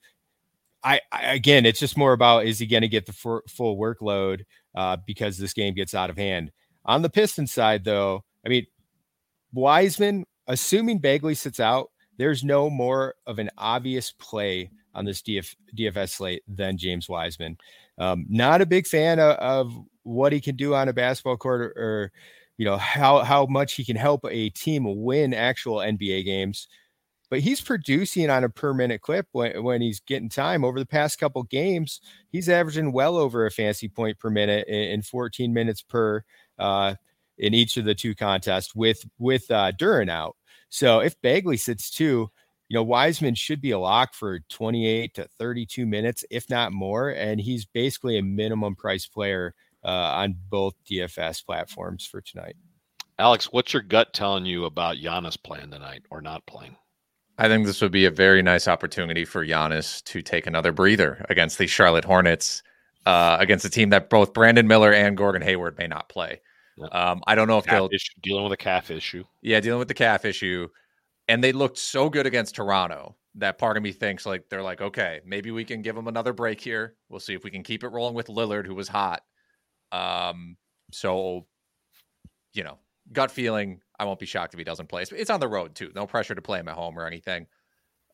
I, 0.83 1.01
I, 1.11 1.33
again, 1.33 1.65
it's 1.65 1.79
just 1.79 1.97
more 1.97 2.13
about 2.13 2.45
is 2.45 2.59
he 2.59 2.67
going 2.67 2.81
to 2.81 2.87
get 2.87 3.05
the 3.05 3.13
full, 3.13 3.41
full 3.47 3.77
workload 3.77 4.43
uh, 4.75 4.97
because 5.05 5.37
this 5.37 5.53
game 5.53 5.73
gets 5.73 5.93
out 5.93 6.09
of 6.09 6.17
hand. 6.17 6.51
On 6.85 7.01
the 7.01 7.09
Piston 7.09 7.47
side, 7.47 7.83
though, 7.83 8.23
I 8.45 8.49
mean, 8.49 8.65
Wiseman, 9.53 10.25
assuming 10.47 10.99
Bagley 10.99 11.35
sits 11.35 11.59
out, 11.59 11.89
there's 12.17 12.43
no 12.43 12.69
more 12.69 13.15
of 13.25 13.39
an 13.39 13.49
obvious 13.57 14.11
play 14.11 14.69
on 14.93 15.05
this 15.05 15.21
DF, 15.21 15.55
DFS 15.77 16.09
slate 16.09 16.43
than 16.47 16.77
James 16.77 17.07
Wiseman. 17.07 17.57
Um, 17.97 18.25
not 18.29 18.61
a 18.61 18.65
big 18.65 18.87
fan 18.87 19.19
of, 19.19 19.37
of, 19.37 19.73
what 20.05 20.33
he 20.33 20.41
can 20.41 20.57
do 20.57 20.75
on 20.75 20.89
a 20.89 20.93
basketball 20.93 21.37
court 21.37 21.61
or, 21.61 21.73
or, 21.77 22.11
you 22.57 22.65
know 22.65 22.77
how 22.77 23.19
how 23.19 23.45
much 23.45 23.73
he 23.73 23.85
can 23.85 23.95
help 23.95 24.25
a 24.29 24.49
team 24.49 24.83
win 25.03 25.33
actual 25.33 25.77
NBA 25.77 26.25
games 26.25 26.67
but 27.33 27.39
he's 27.39 27.61
producing 27.61 28.29
on 28.29 28.43
a 28.43 28.49
per 28.49 28.75
minute 28.75 29.01
clip 29.01 29.25
when, 29.31 29.63
when 29.63 29.81
he's 29.81 29.99
getting 29.99 30.29
time 30.29 30.63
over 30.63 30.77
the 30.77 30.85
past 30.85 31.17
couple 31.17 31.41
games. 31.41 31.99
He's 32.29 32.47
averaging 32.47 32.91
well 32.91 33.17
over 33.17 33.47
a 33.47 33.49
fantasy 33.49 33.87
point 33.87 34.19
per 34.19 34.29
minute 34.29 34.67
in, 34.67 34.75
in 34.75 35.01
14 35.01 35.51
minutes 35.51 35.81
per 35.81 36.23
uh, 36.59 36.93
in 37.39 37.55
each 37.55 37.75
of 37.75 37.85
the 37.85 37.95
two 37.95 38.13
contests 38.13 38.75
with 38.75 39.03
with 39.17 39.49
uh, 39.49 39.71
Duren 39.71 40.11
out. 40.11 40.37
So 40.69 40.99
if 40.99 41.19
Bagley 41.23 41.57
sits 41.57 41.89
too, 41.89 42.29
you 42.69 42.75
know 42.75 42.83
Wiseman 42.83 43.33
should 43.33 43.61
be 43.61 43.71
a 43.71 43.79
lock 43.79 44.13
for 44.13 44.41
28 44.51 45.15
to 45.15 45.27
32 45.39 45.87
minutes, 45.87 46.23
if 46.29 46.47
not 46.51 46.71
more, 46.71 47.09
and 47.09 47.41
he's 47.41 47.65
basically 47.65 48.19
a 48.19 48.23
minimum 48.23 48.75
price 48.75 49.07
player 49.07 49.55
uh, 49.83 49.87
on 49.87 50.35
both 50.51 50.75
DFS 50.87 51.43
platforms 51.43 52.05
for 52.05 52.21
tonight. 52.21 52.57
Alex, 53.17 53.51
what's 53.51 53.73
your 53.73 53.81
gut 53.81 54.13
telling 54.13 54.45
you 54.45 54.65
about 54.65 54.97
Giannis 54.97 55.41
playing 55.41 55.71
tonight 55.71 56.03
or 56.11 56.21
not 56.21 56.45
playing? 56.45 56.75
I 57.37 57.47
think 57.47 57.65
this 57.65 57.81
would 57.81 57.91
be 57.91 58.05
a 58.05 58.11
very 58.11 58.41
nice 58.41 58.67
opportunity 58.67 59.25
for 59.25 59.45
Giannis 59.45 60.03
to 60.05 60.21
take 60.21 60.45
another 60.45 60.71
breather 60.71 61.25
against 61.29 61.57
the 61.57 61.67
Charlotte 61.67 62.05
Hornets, 62.05 62.61
uh, 63.05 63.37
against 63.39 63.65
a 63.65 63.69
team 63.69 63.89
that 63.89 64.09
both 64.09 64.33
Brandon 64.33 64.67
Miller 64.67 64.93
and 64.93 65.17
Gordon 65.17 65.41
Hayward 65.41 65.77
may 65.77 65.87
not 65.87 66.09
play. 66.09 66.41
Um, 66.91 67.23
I 67.27 67.35
don't 67.35 67.47
know 67.47 67.57
if 67.57 67.65
calf 67.65 67.73
they'll 67.73 67.89
issue, 67.91 68.13
dealing 68.21 68.43
with 68.43 68.53
a 68.53 68.57
calf 68.57 68.89
issue. 68.91 69.23
Yeah, 69.41 69.59
dealing 69.59 69.79
with 69.79 69.87
the 69.87 69.93
calf 69.93 70.25
issue, 70.25 70.67
and 71.27 71.43
they 71.43 71.51
looked 71.51 71.77
so 71.77 72.09
good 72.09 72.25
against 72.25 72.55
Toronto 72.55 73.15
that 73.35 73.57
part 73.57 73.77
of 73.77 73.83
me 73.83 73.91
thinks 73.91 74.25
like 74.25 74.47
they're 74.49 74.61
like, 74.61 74.81
okay, 74.81 75.21
maybe 75.25 75.51
we 75.51 75.65
can 75.65 75.81
give 75.81 75.95
them 75.95 76.07
another 76.07 76.33
break 76.33 76.61
here. 76.61 76.95
We'll 77.09 77.19
see 77.19 77.33
if 77.33 77.43
we 77.43 77.51
can 77.51 77.63
keep 77.63 77.83
it 77.83 77.87
rolling 77.87 78.13
with 78.13 78.27
Lillard, 78.27 78.65
who 78.65 78.75
was 78.75 78.87
hot. 78.87 79.23
Um, 79.91 80.57
so 80.91 81.45
you 82.53 82.63
know, 82.63 82.77
gut 83.11 83.31
feeling, 83.31 83.81
I 84.03 84.05
won't 84.05 84.19
be 84.19 84.25
shocked 84.25 84.53
if 84.53 84.57
he 84.57 84.65
doesn't 84.65 84.89
play. 84.89 85.05
It's 85.09 85.29
on 85.29 85.39
the 85.39 85.47
road 85.47 85.75
too. 85.75 85.89
No 85.95 86.05
pressure 86.05 86.35
to 86.35 86.41
play 86.41 86.59
him 86.59 86.67
at 86.67 86.75
home 86.75 86.99
or 86.99 87.07
anything. 87.07 87.47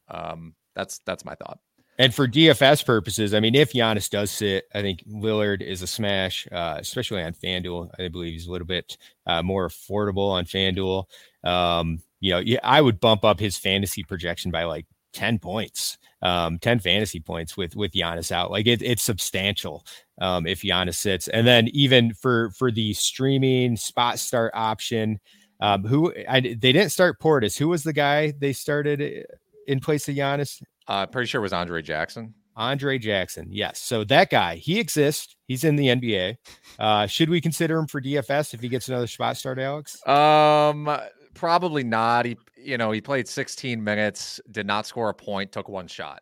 Um, 0.07 0.53
that's 0.75 0.99
that's 0.99 1.25
my 1.25 1.33
thought. 1.33 1.57
And 1.97 2.13
for 2.13 2.27
DFS 2.27 2.85
purposes, 2.85 3.33
I 3.33 3.39
mean, 3.39 3.55
if 3.55 3.73
Giannis 3.73 4.07
does 4.07 4.29
sit, 4.29 4.65
I 4.73 4.83
think 4.83 5.03
Lillard 5.05 5.61
is 5.61 5.81
a 5.81 5.87
smash, 5.87 6.47
uh, 6.51 6.77
especially 6.79 7.23
on 7.23 7.33
FanDuel. 7.33 7.89
I 7.99 8.07
believe 8.07 8.33
he's 8.33 8.47
a 8.47 8.51
little 8.51 8.67
bit 8.67 8.97
uh, 9.25 9.41
more 9.41 9.67
affordable 9.67 10.29
on 10.29 10.45
FanDuel. 10.45 11.05
Um, 11.43 11.99
you 12.19 12.33
know, 12.33 12.57
I 12.63 12.81
would 12.81 12.99
bump 12.99 13.25
up 13.25 13.39
his 13.39 13.57
fantasy 13.57 14.03
projection 14.03 14.51
by 14.51 14.65
like 14.65 14.85
10 15.13 15.39
points, 15.39 15.97
um, 16.21 16.59
10 16.59 16.79
fantasy 16.79 17.19
points 17.19 17.57
with 17.57 17.75
with 17.75 17.91
Giannis 17.93 18.31
out. 18.31 18.51
Like 18.51 18.67
it, 18.67 18.83
it's 18.83 19.01
substantial 19.01 19.85
um, 20.21 20.45
if 20.45 20.61
Giannis 20.61 20.95
sits. 20.95 21.27
And 21.27 21.47
then 21.47 21.67
even 21.69 22.13
for 22.13 22.51
for 22.51 22.71
the 22.71 22.93
streaming 22.93 23.75
spot 23.75 24.19
start 24.19 24.51
option, 24.53 25.19
um, 25.59 25.83
who 25.83 26.13
I, 26.27 26.39
they 26.41 26.71
didn't 26.71 26.89
start 26.89 27.19
Portis. 27.19 27.57
Who 27.57 27.67
was 27.67 27.83
the 27.83 27.93
guy 27.93 28.33
they 28.37 28.53
started 28.53 29.01
uh, 29.01 29.35
in 29.67 29.79
place 29.79 30.07
of 30.07 30.15
Giannis? 30.15 30.61
Uh, 30.87 31.05
pretty 31.05 31.27
sure 31.27 31.39
it 31.39 31.43
was 31.43 31.53
Andre 31.53 31.81
Jackson. 31.81 32.33
Andre 32.55 32.97
Jackson, 32.97 33.47
yes. 33.51 33.79
So 33.79 34.03
that 34.05 34.29
guy, 34.29 34.55
he 34.55 34.79
exists. 34.79 35.35
He's 35.47 35.63
in 35.63 35.77
the 35.77 35.87
NBA. 35.87 36.35
Uh, 36.77 37.07
should 37.07 37.29
we 37.29 37.39
consider 37.39 37.77
him 37.77 37.87
for 37.87 38.01
DFS 38.01 38.53
if 38.53 38.59
he 38.59 38.67
gets 38.67 38.89
another 38.89 39.07
spot 39.07 39.37
start, 39.37 39.59
Alex? 39.59 40.05
Um, 40.05 40.89
probably 41.33 41.85
not. 41.85 42.25
He, 42.25 42.37
you 42.57 42.77
know, 42.77 42.91
he 42.91 42.99
played 42.99 43.29
16 43.29 43.81
minutes, 43.81 44.41
did 44.51 44.67
not 44.67 44.85
score 44.85 45.09
a 45.09 45.13
point, 45.13 45.53
took 45.53 45.69
one 45.69 45.87
shot. 45.87 46.21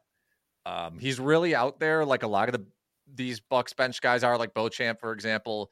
Um, 0.68 1.00
he's 1.00 1.20
really 1.20 1.56
out 1.56 1.80
there, 1.80 2.06
like 2.06 2.24
a 2.24 2.28
lot 2.28 2.50
of 2.50 2.54
the 2.54 2.66
these 3.16 3.40
Bucks 3.40 3.74
bench 3.74 4.02
guys 4.02 4.24
are, 4.24 4.38
like 4.38 4.54
Beauchamp, 4.54 5.00
for 5.00 5.14
example. 5.14 5.72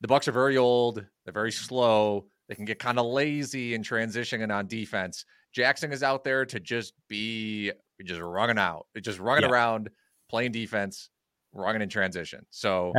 The 0.00 0.08
Bucks 0.08 0.28
are 0.28 0.32
very 0.32 0.58
old. 0.58 1.04
They're 1.24 1.32
very 1.32 1.50
slow. 1.50 2.26
They 2.48 2.54
can 2.54 2.64
get 2.64 2.78
kind 2.78 2.98
of 2.98 3.06
lazy 3.06 3.74
in 3.74 3.82
transitioning 3.82 4.54
on 4.54 4.66
defense. 4.66 5.24
Jackson 5.52 5.92
is 5.92 6.02
out 6.02 6.24
there 6.24 6.44
to 6.46 6.60
just 6.60 6.94
be 7.08 7.72
just 8.04 8.20
running 8.20 8.58
out, 8.58 8.86
just 9.02 9.18
running 9.18 9.44
yeah. 9.44 9.50
around, 9.50 9.90
playing 10.30 10.52
defense, 10.52 11.10
running 11.52 11.82
in 11.82 11.88
transition. 11.88 12.46
So 12.50 12.92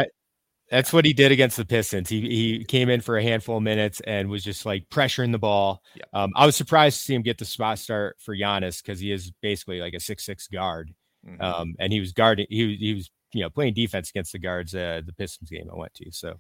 that's 0.70 0.94
what 0.94 1.06
he 1.06 1.14
did 1.14 1.32
against 1.32 1.58
the 1.58 1.66
Pistons. 1.66 2.10
He 2.10 2.22
he 2.22 2.64
came 2.66 2.90
in 2.90 3.02
for 3.02 3.18
a 3.18 3.24
handful 3.24 3.58
of 3.58 3.64
minutes 3.64 4.02
and 4.06 4.30
was 4.30 4.44
just 4.44 4.66
like 4.66 4.88
pressuring 4.90 5.32
the 5.32 5.40
ball. 5.40 5.82
Yeah. 5.96 6.04
Um, 6.14 6.32
I 6.36 6.46
was 6.46 6.56
surprised 6.56 6.98
to 6.98 7.04
see 7.04 7.16
him 7.16 7.24
get 7.24 7.38
the 7.38 7.46
spot 7.46 7.80
start 7.80 8.18
for 8.20 8.36
Giannis 8.36 8.82
because 8.84 9.00
he 9.00 9.12
is 9.12 9.32
basically 9.42 9.80
like 9.80 9.94
a 9.94 10.00
six 10.00 10.26
six 10.26 10.48
guard. 10.48 10.94
Mm-hmm. 11.28 11.42
Um, 11.42 11.76
and 11.80 11.92
he 11.92 12.00
was 12.00 12.14
guarding. 12.14 12.46
He 12.50 12.76
he 12.76 12.94
was 12.94 13.10
you 13.34 13.42
know 13.42 13.50
playing 13.50 13.74
defense 13.74 14.10
against 14.10 14.32
the 14.32 14.40
guards. 14.40 14.76
Uh, 14.76 15.02
the 15.06 15.14
Pistons 15.14 15.50
game 15.50 15.70
I 15.72 15.76
went 15.76 15.94
to. 15.96 16.12
So, 16.12 16.36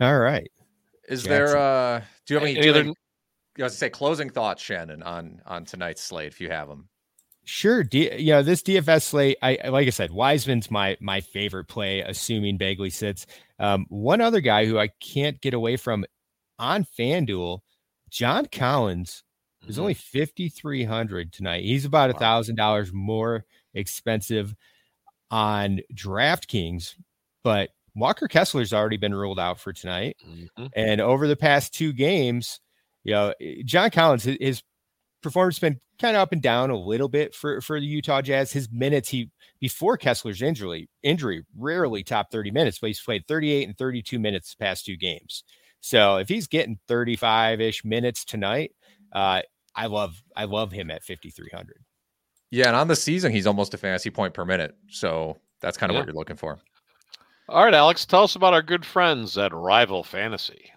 all 0.00 0.18
right. 0.18 0.50
Is 1.10 1.24
Jackson. 1.24 1.30
there? 1.30 1.56
uh 1.58 2.00
Do 2.26 2.34
you 2.34 2.40
have 2.40 2.48
any? 2.48 2.58
any 2.58 2.68
other, 2.70 2.92
I 3.58 3.62
was 3.64 3.72
to 3.72 3.78
say 3.78 3.90
closing 3.90 4.30
thoughts, 4.30 4.62
Shannon, 4.62 5.02
on 5.02 5.42
on 5.44 5.64
tonight's 5.64 6.02
slate 6.02 6.28
if 6.28 6.40
you 6.40 6.50
have 6.50 6.68
them. 6.68 6.88
Sure. 7.44 7.82
D- 7.82 8.14
you 8.16 8.32
know, 8.32 8.42
this 8.42 8.62
DFS 8.62 9.02
slate, 9.02 9.36
I 9.42 9.58
like 9.68 9.86
I 9.86 9.90
said, 9.90 10.12
Wiseman's 10.12 10.70
my 10.70 10.96
my 11.00 11.20
favorite 11.20 11.66
play, 11.66 12.00
assuming 12.00 12.58
Bagley 12.58 12.90
sits. 12.90 13.26
Um, 13.58 13.86
one 13.88 14.20
other 14.20 14.40
guy 14.40 14.66
who 14.66 14.78
I 14.78 14.88
can't 15.00 15.40
get 15.40 15.52
away 15.52 15.76
from 15.76 16.04
on 16.58 16.86
FanDuel, 16.98 17.60
John 18.08 18.46
Collins 18.46 19.24
is 19.66 19.74
mm-hmm. 19.74 19.80
only 19.80 19.94
5,300 19.94 21.32
tonight. 21.32 21.64
He's 21.64 21.84
about 21.84 22.10
a 22.10 22.14
thousand 22.14 22.54
dollars 22.56 22.92
more 22.92 23.44
expensive 23.74 24.54
on 25.30 25.80
DraftKings, 25.94 26.94
but 27.42 27.70
Walker 27.94 28.28
Kessler's 28.28 28.72
already 28.72 28.96
been 28.96 29.14
ruled 29.14 29.40
out 29.40 29.58
for 29.58 29.72
tonight. 29.72 30.16
Mm-hmm. 30.26 30.66
And 30.74 31.00
over 31.00 31.26
the 31.26 31.36
past 31.36 31.74
two 31.74 31.92
games, 31.92 32.60
you 33.04 33.12
know, 33.12 33.34
John 33.64 33.90
Collins, 33.90 34.24
his 34.24 34.62
performance 35.22 35.56
has 35.56 35.60
been 35.60 35.80
kind 36.00 36.16
of 36.16 36.22
up 36.22 36.32
and 36.32 36.42
down 36.42 36.70
a 36.70 36.76
little 36.76 37.08
bit 37.08 37.34
for 37.34 37.60
for 37.60 37.78
the 37.78 37.86
Utah 37.86 38.22
Jazz. 38.22 38.52
His 38.52 38.68
minutes 38.70 39.08
he 39.08 39.30
before 39.60 39.96
Kessler's 39.96 40.42
injury 40.42 40.88
injury 41.02 41.44
rarely 41.56 42.02
top 42.02 42.30
30 42.30 42.50
minutes, 42.50 42.78
but 42.78 42.88
he's 42.88 43.00
played 43.00 43.26
38 43.26 43.68
and 43.68 43.76
32 43.76 44.18
minutes 44.18 44.54
past 44.54 44.84
two 44.84 44.96
games. 44.96 45.44
So 45.80 46.16
if 46.18 46.28
he's 46.28 46.46
getting 46.46 46.78
35-ish 46.88 47.86
minutes 47.86 48.24
tonight, 48.24 48.72
uh, 49.12 49.40
I 49.74 49.86
love 49.86 50.22
I 50.36 50.44
love 50.44 50.72
him 50.72 50.90
at 50.90 51.02
5300. 51.04 51.84
Yeah, 52.50 52.68
and 52.68 52.76
on 52.76 52.88
the 52.88 52.96
season 52.96 53.32
he's 53.32 53.46
almost 53.46 53.74
a 53.74 53.78
fantasy 53.78 54.10
point 54.10 54.34
per 54.34 54.44
minute. 54.44 54.74
So 54.88 55.38
that's 55.60 55.76
kind 55.76 55.90
of 55.90 55.94
yeah. 55.94 56.00
what 56.00 56.06
you're 56.06 56.16
looking 56.16 56.36
for. 56.36 56.58
All 57.50 57.64
right, 57.64 57.74
Alex, 57.74 58.06
tell 58.06 58.22
us 58.22 58.36
about 58.36 58.54
our 58.54 58.62
good 58.62 58.86
friends 58.86 59.36
at 59.36 59.52
Rival 59.52 60.04
Fantasy. 60.04 60.70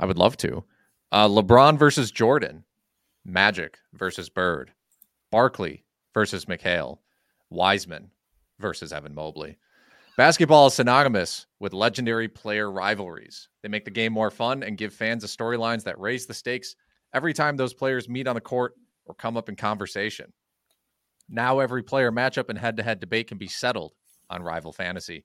I 0.00 0.04
would 0.04 0.18
love 0.18 0.36
to. 0.38 0.64
Uh, 1.12 1.28
LeBron 1.28 1.78
versus 1.78 2.10
Jordan. 2.10 2.64
Magic 3.24 3.78
versus 3.92 4.28
Bird, 4.28 4.72
Barkley 5.30 5.84
versus 6.12 6.46
McHale, 6.46 6.98
Wiseman 7.50 8.10
versus 8.58 8.92
Evan 8.92 9.14
Mobley. 9.14 9.58
Basketball 10.16 10.66
is 10.66 10.74
synonymous 10.74 11.46
with 11.60 11.72
legendary 11.72 12.26
player 12.26 12.72
rivalries. 12.72 13.48
They 13.62 13.68
make 13.68 13.84
the 13.84 13.92
game 13.92 14.12
more 14.12 14.32
fun 14.32 14.64
and 14.64 14.76
give 14.76 14.92
fans 14.92 15.22
the 15.22 15.28
storylines 15.28 15.84
that 15.84 16.00
raise 16.00 16.26
the 16.26 16.34
stakes 16.34 16.74
every 17.14 17.32
time 17.32 17.56
those 17.56 17.74
players 17.74 18.08
meet 18.08 18.26
on 18.26 18.34
the 18.34 18.40
court 18.40 18.74
or 19.04 19.14
come 19.14 19.36
up 19.36 19.48
in 19.48 19.54
conversation. 19.54 20.32
Now, 21.28 21.60
every 21.60 21.84
player 21.84 22.10
matchup 22.10 22.48
and 22.48 22.58
head 22.58 22.76
to 22.78 22.82
head 22.82 22.98
debate 22.98 23.28
can 23.28 23.38
be 23.38 23.46
settled 23.46 23.92
on 24.30 24.42
Rival 24.42 24.72
Fantasy. 24.72 25.24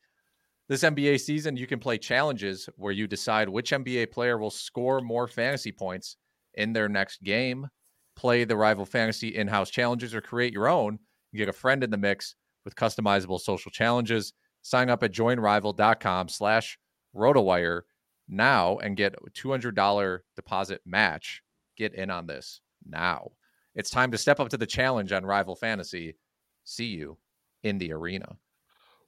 This 0.68 0.84
NBA 0.84 1.20
season, 1.22 1.58
you 1.58 1.68
can 1.68 1.80
play 1.80 1.98
challenges 1.98 2.68
where 2.76 2.92
you 2.92 3.08
decide 3.08 3.50
which 3.50 3.72
NBA 3.72 4.12
player 4.12 4.38
will 4.38 4.50
score 4.50 5.00
more 5.00 5.28
fantasy 5.28 5.72
points 5.72 6.18
in 6.56 6.74
their 6.74 6.90
next 6.90 7.22
game 7.22 7.68
play 8.16 8.44
the 8.44 8.56
Rival 8.56 8.86
Fantasy 8.86 9.36
in 9.36 9.48
house 9.48 9.70
challenges 9.70 10.16
or 10.16 10.22
create 10.22 10.54
your 10.54 10.68
own. 10.68 11.00
Get 11.36 11.50
a 11.50 11.54
friend 11.54 11.84
in 11.84 11.90
the 11.90 11.98
mix 11.98 12.36
with 12.64 12.76
customizable 12.76 13.40
social 13.40 13.72
challenges. 13.72 14.34
Sign 14.62 14.90
up 14.90 15.04
at 15.04 15.12
joinrival.com 15.12 16.30
slash 16.30 16.80
rotowire 17.16 17.82
now 18.28 18.78
and 18.78 18.98
get 18.98 19.14
a 19.16 19.30
$200 19.32 20.20
deposit 20.36 20.82
match. 20.86 21.42
Get 21.78 21.94
in 21.94 22.10
on 22.10 22.26
this 22.26 22.62
now. 22.88 23.32
It's 23.76 23.90
time 23.90 24.12
to 24.12 24.18
step 24.18 24.40
up 24.40 24.50
to 24.50 24.58
the 24.58 24.66
challenge 24.66 25.12
on 25.12 25.26
Rival 25.26 25.56
Fantasy. 25.56 26.16
See 26.64 26.86
you 26.86 27.18
in 27.64 27.78
the 27.78 27.92
arena. 27.92 28.38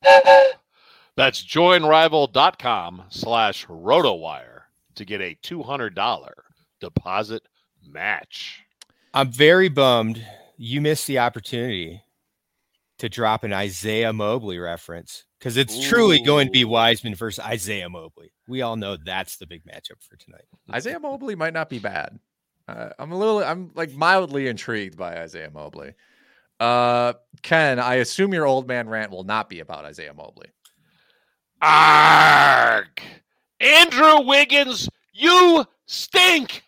That's 1.18 1.44
joinrival.com 1.44 3.06
slash 3.10 3.66
rotowire 3.66 4.62
to 4.94 5.04
get 5.04 5.20
a 5.20 5.36
$200 5.44 6.32
deposit 6.80 7.42
match. 7.84 8.64
I'm 9.16 9.32
very 9.32 9.68
bummed 9.68 10.24
you 10.58 10.80
missed 10.80 11.08
the 11.08 11.18
opportunity 11.18 12.04
to 13.00 13.10
drop 13.10 13.44
an 13.44 13.52
Isaiah 13.52 14.14
Mobley 14.14 14.60
reference 14.60 15.24
because 15.40 15.58
it's 15.58 15.76
Ooh. 15.76 15.90
truly 15.90 16.22
going 16.22 16.48
to 16.48 16.52
be 16.52 16.66
Wiseman 16.66 17.16
versus 17.16 17.44
Isaiah 17.44 17.90
Mobley. 17.90 18.32
We 18.48 18.62
all 18.62 18.76
know 18.76 18.96
that's 18.96 19.38
the 19.38 19.48
big 19.48 19.64
matchup 19.66 20.04
for 20.08 20.18
tonight. 20.18 20.46
Isaiah 20.72 21.00
Mobley 21.00 21.34
might 21.34 21.54
not 21.54 21.68
be 21.68 21.80
bad. 21.80 22.20
Uh, 22.68 22.90
I'm 23.00 23.12
a 23.12 23.18
little, 23.18 23.44
I'm 23.44 23.72
like 23.74 23.92
mildly 23.92 24.48
intrigued 24.48 24.98
by 24.98 25.18
Isaiah 25.18 25.50
Mobley. 25.52 25.96
Uh, 26.60 27.14
Ken, 27.42 27.80
I 27.80 27.96
assume 27.96 28.34
your 28.34 28.46
old 28.46 28.68
man 28.68 28.88
rant 28.88 29.12
will 29.12 29.24
not 29.24 29.50
be 29.50 29.60
about 29.60 29.86
Isaiah 29.86 30.14
Mobley. 30.14 30.50
Arg! 31.62 33.02
Andrew 33.60 34.22
Wiggins, 34.22 34.90
you 35.14 35.66
stink! 35.86 36.64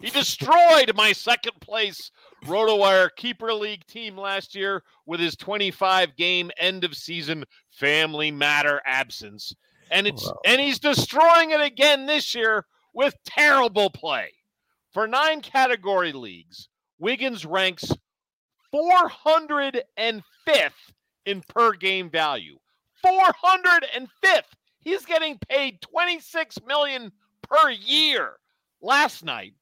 He 0.00 0.10
destroyed 0.10 0.92
my 0.94 1.12
second 1.12 1.58
place 1.60 2.10
RotoWire 2.44 3.08
Keeper 3.16 3.54
League 3.54 3.86
team 3.86 4.18
last 4.18 4.54
year 4.54 4.82
with 5.06 5.18
his 5.18 5.34
25 5.36 6.14
game 6.16 6.50
end 6.58 6.84
of 6.84 6.94
season 6.94 7.44
family 7.70 8.30
matter 8.30 8.82
absence. 8.84 9.54
And 9.90 10.06
it's 10.06 10.26
Whoa. 10.26 10.40
and 10.44 10.60
he's 10.60 10.78
destroying 10.78 11.52
it 11.52 11.60
again 11.62 12.04
this 12.06 12.34
year 12.34 12.66
with 12.92 13.14
terrible 13.24 13.88
play. 13.88 14.30
For 14.92 15.06
nine 15.06 15.40
category 15.40 16.12
leagues, 16.12 16.68
Wiggins 16.98 17.46
ranks 17.46 17.90
405th 18.74 20.22
in 21.26 21.42
per 21.48 21.72
game 21.72 22.10
value. 22.10 22.58
405th. 23.04 24.42
He's 24.80 25.04
getting 25.04 25.38
paid 25.48 25.80
26 25.82 26.58
million 26.66 27.12
per 27.42 27.70
year. 27.70 28.36
Last 28.80 29.24
night, 29.24 29.54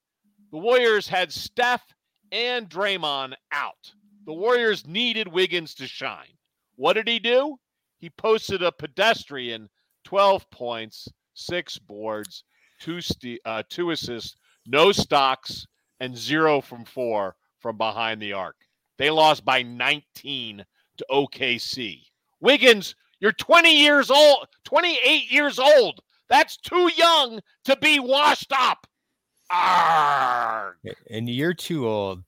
the 0.50 0.58
Warriors 0.58 1.08
had 1.08 1.32
Steph 1.32 1.82
and 2.30 2.68
Draymond 2.68 3.34
out. 3.52 3.92
The 4.26 4.32
Warriors 4.32 4.86
needed 4.86 5.28
Wiggins 5.28 5.74
to 5.74 5.86
shine. 5.86 6.36
What 6.76 6.94
did 6.94 7.08
he 7.08 7.18
do? 7.18 7.56
He 7.98 8.10
posted 8.10 8.62
a 8.62 8.72
pedestrian 8.72 9.68
12 10.04 10.50
points, 10.50 11.08
six 11.34 11.78
boards, 11.78 12.44
two 12.80 13.00
st- 13.00 13.40
uh, 13.44 13.62
two 13.68 13.90
assists, 13.90 14.36
no 14.66 14.92
stocks, 14.92 15.66
and 16.00 16.16
zero 16.16 16.60
from 16.60 16.84
four 16.84 17.36
from 17.60 17.76
behind 17.76 18.20
the 18.20 18.32
arc. 18.32 18.56
They 18.98 19.10
lost 19.10 19.44
by 19.44 19.62
19 19.62 20.64
to 20.96 21.06
OKC. 21.10 22.02
Wiggins, 22.40 22.96
you're 23.22 23.32
20 23.32 23.80
years 23.80 24.10
old, 24.10 24.48
28 24.64 25.30
years 25.30 25.58
old. 25.60 26.00
That's 26.28 26.56
too 26.56 26.90
young 26.96 27.40
to 27.66 27.76
be 27.76 28.00
washed 28.00 28.52
up. 28.52 28.86
Arrgh. 29.50 30.74
And 31.08 31.30
you're 31.30 31.54
too 31.54 31.88
old 31.88 32.24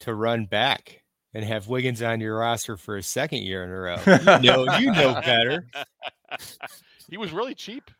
to 0.00 0.14
run 0.14 0.46
back 0.46 1.02
and 1.34 1.44
have 1.44 1.66
Wiggins 1.66 2.00
on 2.00 2.20
your 2.20 2.38
roster 2.38 2.76
for 2.76 2.96
a 2.96 3.02
second 3.02 3.42
year 3.42 3.64
in 3.64 3.70
a 3.70 3.80
row. 3.80 4.38
You 4.40 4.52
know, 4.52 4.78
you 4.78 4.92
know 4.92 5.14
better. 5.14 5.66
he 7.10 7.16
was 7.16 7.32
really 7.32 7.56
cheap. 7.56 7.90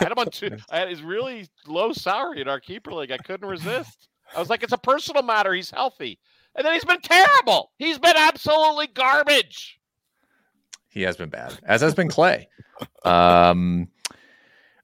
I 0.00 0.04
had 0.04 0.12
him 0.12 0.18
on 0.18 0.30
two. 0.30 0.56
I 0.70 0.78
had 0.78 0.88
his 0.88 1.02
really 1.02 1.48
low 1.66 1.92
salary 1.92 2.40
in 2.40 2.48
our 2.48 2.60
keeper 2.60 2.92
league. 2.92 3.10
I 3.10 3.18
couldn't 3.18 3.48
resist. 3.48 4.08
I 4.34 4.38
was 4.38 4.48
like, 4.48 4.62
it's 4.62 4.72
a 4.72 4.78
personal 4.78 5.24
matter. 5.24 5.52
He's 5.52 5.70
healthy, 5.70 6.20
and 6.54 6.64
then 6.64 6.72
he's 6.72 6.84
been 6.84 7.00
terrible. 7.00 7.72
He's 7.78 7.98
been 7.98 8.16
absolutely 8.16 8.86
garbage. 8.86 9.79
He 10.90 11.02
has 11.02 11.16
been 11.16 11.30
bad, 11.30 11.58
as 11.62 11.80
has 11.82 11.94
been 11.94 12.08
Klay. 12.08 12.46
Um, 13.04 13.88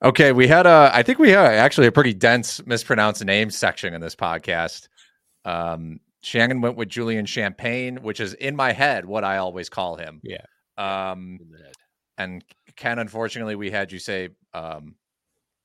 okay, 0.03 0.33
we 0.33 0.47
had 0.47 0.67
a. 0.67 0.91
I 0.93 1.03
think 1.03 1.19
we 1.19 1.31
had 1.31 1.47
actually 1.47 1.89
a 1.89 1.93
pretty 1.93 2.15
dense 2.15 2.65
mispronounced 2.65 3.25
name 3.25 3.51
section 3.51 3.93
in 3.93 4.01
this 4.01 4.15
podcast. 4.15 4.89
Um, 5.45 6.01
Shannon 6.23 6.61
went 6.61 6.77
with 6.77 6.89
Julian 6.89 7.27
Champagne, 7.27 8.03
which 8.03 8.21
is 8.21 8.35
in 8.35 8.57
my 8.57 8.73
head 8.73 9.05
what 9.05 9.25
I 9.25 9.39
always 9.39 9.69
call 9.69 9.97
him. 9.97 10.21
Yeah. 10.23 10.45
Um, 10.79 11.39
and 12.19 12.45
Ken, 12.77 12.99
unfortunately, 12.99 13.57
we 13.57 13.71
had 13.71 13.93
you 13.93 13.99
say 13.99 14.31
um, 14.55 14.97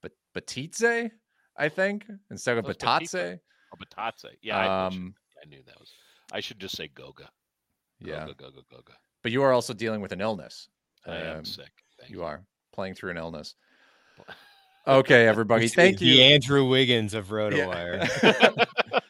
but 0.02 0.12
Batitze, 0.36 1.12
I 1.58 1.70
think, 1.70 2.06
instead 2.30 2.58
of 2.58 2.66
Batatze. 2.66 3.40
Oh, 3.74 3.78
Batatze. 3.78 4.32
Yeah, 4.42 4.58
I, 4.58 4.86
um, 4.88 5.16
I 5.42 5.48
knew 5.48 5.62
that 5.66 5.80
was. 5.80 5.92
I 6.32 6.40
should 6.40 6.60
just 6.60 6.76
say 6.76 6.88
Goga. 6.88 7.30
Goga, 8.02 8.12
yeah. 8.12 8.26
Goga, 8.26 8.36
Goga, 8.36 8.62
Goga. 8.70 8.94
But 9.24 9.32
you 9.32 9.44
are 9.44 9.52
also 9.52 9.74
dealing 9.74 10.02
with 10.02 10.12
an 10.12 10.22
illness. 10.22 10.70
I 11.06 11.18
um, 11.18 11.38
am 11.38 11.46
sick. 11.46 11.72
You, 12.08 12.18
you 12.18 12.24
are 12.24 12.44
playing 12.74 12.96
through 12.96 13.12
an 13.12 13.18
illness. 13.18 13.56
Okay, 14.88 15.28
everybody. 15.28 15.68
Thank 15.68 16.02
you. 16.02 16.16
The 16.16 16.24
Andrew 16.24 16.68
Wiggins 16.68 17.14
of 17.14 17.28
RotoWire. 17.30 18.10
Yeah. 18.24 18.66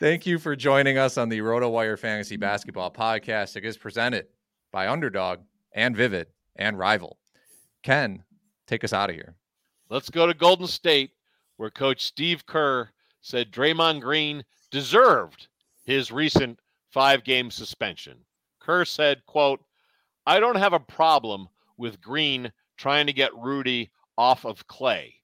Thank 0.00 0.26
you 0.26 0.38
for 0.38 0.56
joining 0.56 0.98
us 0.98 1.16
on 1.16 1.28
the 1.28 1.38
RotoWire 1.38 1.96
Fantasy 1.96 2.36
Basketball 2.36 2.90
Podcast. 2.90 3.56
It 3.56 3.64
is 3.64 3.76
presented 3.76 4.26
by 4.72 4.88
Underdog 4.88 5.40
and 5.72 5.96
Vivid 5.96 6.26
and 6.56 6.76
Rival. 6.76 7.18
Ken, 7.84 8.24
take 8.66 8.82
us 8.82 8.92
out 8.92 9.08
of 9.08 9.14
here. 9.14 9.36
Let's 9.88 10.10
go 10.10 10.26
to 10.26 10.34
Golden 10.34 10.66
State, 10.66 11.12
where 11.56 11.70
Coach 11.70 12.04
Steve 12.04 12.44
Kerr 12.44 12.90
said 13.20 13.52
Draymond 13.52 14.00
Green 14.00 14.44
deserved 14.72 15.46
his 15.84 16.10
recent 16.10 16.58
five-game 16.90 17.50
suspension. 17.52 18.18
Kerr 18.68 18.84
said, 18.84 19.24
quote, 19.24 19.64
I 20.26 20.38
don't 20.40 20.56
have 20.56 20.74
a 20.74 20.80
problem 20.80 21.48
with 21.78 22.02
Green 22.02 22.52
trying 22.76 23.06
to 23.06 23.14
get 23.14 23.34
Rudy 23.34 23.90
off 24.18 24.44
of 24.44 24.66
Klay, 24.66 25.14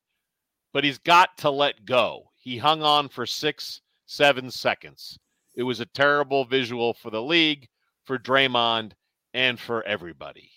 but 0.73 0.83
he's 0.83 0.97
got 0.97 1.37
to 1.39 1.51
let 1.51 1.85
go. 1.85 2.31
He 2.37 2.57
hung 2.57 2.83
on 2.83 3.11
for 3.11 3.27
six, 3.27 3.83
seven 4.07 4.51
seconds. 4.51 5.19
It 5.57 5.63
was 5.63 5.81
a 5.81 5.87
terrible 5.87 6.47
visual 6.47 6.95
for 6.95 7.11
the 7.11 7.21
league, 7.21 7.69
for 8.05 8.19
Draymond, 8.19 8.93
and 9.35 9.61
for 9.61 9.83
everybody. 9.83 10.51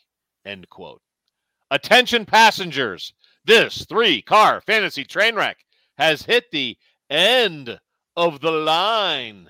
End 0.46 0.70
quote. 0.70 1.02
Attention 1.72 2.26
passengers, 2.26 3.12
this 3.44 3.84
three 3.84 4.22
car 4.22 4.62
fantasy 4.62 5.04
train 5.04 5.36
wreck 5.36 5.58
has 5.98 6.22
hit 6.22 6.46
the 6.52 6.78
end 7.10 7.78
of 8.16 8.40
the 8.40 8.52
line. 8.52 9.50